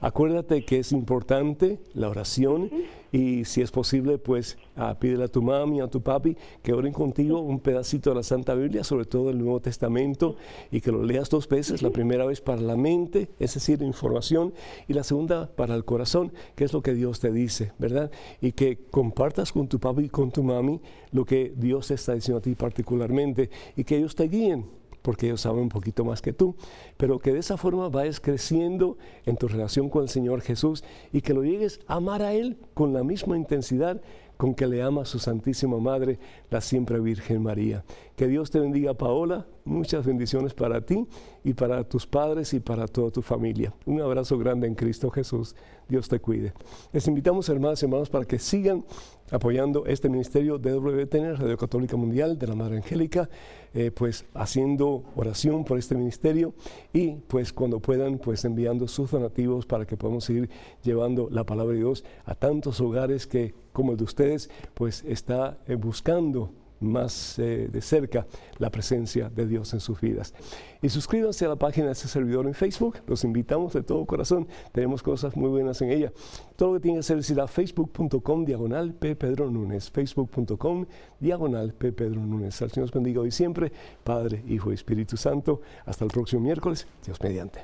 Acuérdate 0.00 0.64
que 0.64 0.78
es 0.78 0.92
importante 0.92 1.80
la 1.94 2.08
oración 2.08 2.70
y 3.12 3.44
si 3.44 3.60
es 3.60 3.70
posible, 3.70 4.16
pues 4.16 4.56
uh, 4.76 4.98
pídele 4.98 5.24
a 5.24 5.28
tu 5.28 5.42
mami, 5.42 5.80
a 5.80 5.88
tu 5.88 6.02
papi 6.02 6.34
que 6.62 6.72
oren 6.72 6.94
contigo 6.94 7.40
un 7.40 7.60
pedacito 7.60 8.10
de 8.10 8.16
la 8.16 8.22
Santa 8.22 8.54
Biblia, 8.54 8.82
sobre 8.84 9.04
todo 9.04 9.28
el 9.28 9.38
Nuevo 9.38 9.60
Testamento, 9.60 10.36
y 10.70 10.80
que 10.80 10.90
lo 10.90 11.04
leas 11.04 11.28
dos 11.28 11.46
veces, 11.46 11.82
la 11.82 11.90
primera 11.90 12.24
vez 12.24 12.40
para 12.40 12.62
la 12.62 12.74
mente, 12.74 13.28
es 13.38 13.52
decir, 13.52 13.82
información, 13.82 14.54
y 14.88 14.94
la 14.94 15.04
segunda 15.04 15.54
para 15.54 15.74
el 15.74 15.84
corazón, 15.84 16.32
que 16.54 16.64
es 16.64 16.72
lo 16.72 16.82
que 16.82 16.94
Dios 16.94 17.20
te 17.20 17.30
dice, 17.30 17.72
¿verdad? 17.78 18.10
Y 18.40 18.52
que 18.52 18.78
compartas 18.90 19.52
con 19.52 19.68
tu 19.68 19.78
papi 19.78 20.04
y 20.04 20.08
con 20.08 20.30
tu 20.30 20.42
mami 20.42 20.80
lo 21.10 21.26
que 21.26 21.52
Dios 21.54 21.90
está 21.90 22.14
diciendo 22.14 22.38
a 22.38 22.42
ti 22.42 22.54
particularmente, 22.54 23.50
y 23.76 23.84
que 23.84 23.98
ellos 23.98 24.16
te 24.16 24.24
guíen 24.24 24.81
porque 25.02 25.26
ellos 25.26 25.42
saben 25.42 25.60
un 25.60 25.68
poquito 25.68 26.04
más 26.04 26.22
que 26.22 26.32
tú, 26.32 26.54
pero 26.96 27.18
que 27.18 27.32
de 27.32 27.40
esa 27.40 27.56
forma 27.56 27.88
vayas 27.88 28.20
creciendo 28.20 28.96
en 29.26 29.36
tu 29.36 29.48
relación 29.48 29.88
con 29.88 30.02
el 30.02 30.08
Señor 30.08 30.40
Jesús 30.40 30.84
y 31.12 31.20
que 31.20 31.34
lo 31.34 31.42
llegues 31.42 31.80
a 31.86 31.96
amar 31.96 32.22
a 32.22 32.32
Él 32.32 32.56
con 32.74 32.92
la 32.92 33.04
misma 33.04 33.36
intensidad 33.36 34.00
con 34.42 34.56
que 34.56 34.66
le 34.66 34.82
ama 34.82 35.02
a 35.02 35.04
su 35.04 35.20
Santísima 35.20 35.78
Madre, 35.78 36.18
la 36.50 36.60
siempre 36.60 36.98
Virgen 36.98 37.44
María. 37.44 37.84
Que 38.16 38.26
Dios 38.26 38.50
te 38.50 38.58
bendiga, 38.58 38.92
Paola. 38.92 39.46
Muchas 39.64 40.04
bendiciones 40.04 40.52
para 40.52 40.80
ti 40.80 41.06
y 41.44 41.54
para 41.54 41.84
tus 41.84 42.08
padres 42.08 42.52
y 42.52 42.58
para 42.58 42.88
toda 42.88 43.12
tu 43.12 43.22
familia. 43.22 43.72
Un 43.86 44.00
abrazo 44.00 44.36
grande 44.38 44.66
en 44.66 44.74
Cristo 44.74 45.10
Jesús. 45.10 45.54
Dios 45.88 46.08
te 46.08 46.18
cuide. 46.18 46.52
Les 46.92 47.06
invitamos, 47.06 47.48
hermanas 47.48 47.82
y 47.82 47.86
hermanos, 47.86 48.10
para 48.10 48.24
que 48.24 48.40
sigan 48.40 48.84
apoyando 49.32 49.86
este 49.86 50.08
ministerio 50.08 50.58
de 50.58 50.74
WTN, 50.74 51.36
Radio 51.36 51.56
Católica 51.56 51.96
Mundial 51.96 52.38
de 52.38 52.46
la 52.46 52.54
Madre 52.54 52.76
Angélica, 52.76 53.28
eh, 53.74 53.90
pues 53.90 54.26
haciendo 54.34 55.02
oración 55.16 55.64
por 55.64 55.78
este 55.78 55.96
ministerio 55.96 56.54
y 56.92 57.12
pues 57.28 57.52
cuando 57.52 57.80
puedan, 57.80 58.18
pues 58.18 58.44
enviando 58.44 58.86
sus 58.86 59.10
donativos 59.10 59.64
para 59.64 59.86
que 59.86 59.96
podamos 59.96 60.24
seguir 60.24 60.50
llevando 60.82 61.28
la 61.30 61.44
palabra 61.44 61.72
de 61.72 61.80
Dios 61.80 62.04
a 62.26 62.34
tantos 62.34 62.80
hogares 62.80 63.26
que, 63.26 63.54
como 63.72 63.92
el 63.92 63.98
de 63.98 64.04
ustedes, 64.04 64.50
pues 64.74 65.02
está 65.08 65.58
eh, 65.66 65.76
buscando 65.76 66.50
más 66.82 67.38
eh, 67.38 67.68
de 67.70 67.80
cerca 67.80 68.26
la 68.58 68.70
presencia 68.70 69.28
de 69.28 69.46
Dios 69.46 69.72
en 69.74 69.80
sus 69.80 70.00
vidas. 70.00 70.34
Y 70.82 70.88
suscríbanse 70.88 71.44
a 71.44 71.48
la 71.48 71.56
página 71.56 71.86
de 71.86 71.92
este 71.92 72.08
servidor 72.08 72.46
en 72.46 72.54
Facebook, 72.54 72.98
los 73.06 73.24
invitamos 73.24 73.72
de 73.72 73.82
todo 73.82 74.04
corazón, 74.04 74.48
tenemos 74.72 75.02
cosas 75.02 75.36
muy 75.36 75.48
buenas 75.48 75.80
en 75.82 75.90
ella. 75.90 76.12
Todo 76.56 76.70
lo 76.70 76.74
que 76.74 76.82
tienen 76.82 76.96
que 76.96 77.00
hacer 77.00 77.18
es 77.18 77.30
ir 77.30 77.40
a 77.40 77.46
facebook.com 77.46 78.44
diagonal 78.44 78.94
P. 78.94 79.14
Pedro 79.16 79.50
Núñez, 79.50 79.90
facebook.com 79.90 80.86
diagonal 81.20 81.72
P. 81.72 81.92
Pedro 81.92 82.20
Núñez. 82.20 82.60
Al 82.62 82.70
Señor 82.70 82.86
os 82.86 82.92
bendiga 82.92 83.20
hoy 83.20 83.30
siempre, 83.30 83.72
Padre, 84.02 84.42
Hijo 84.48 84.70
y 84.70 84.74
Espíritu 84.74 85.16
Santo. 85.16 85.60
Hasta 85.86 86.04
el 86.04 86.10
próximo 86.10 86.42
miércoles, 86.42 86.86
Dios 87.04 87.20
mediante. 87.22 87.60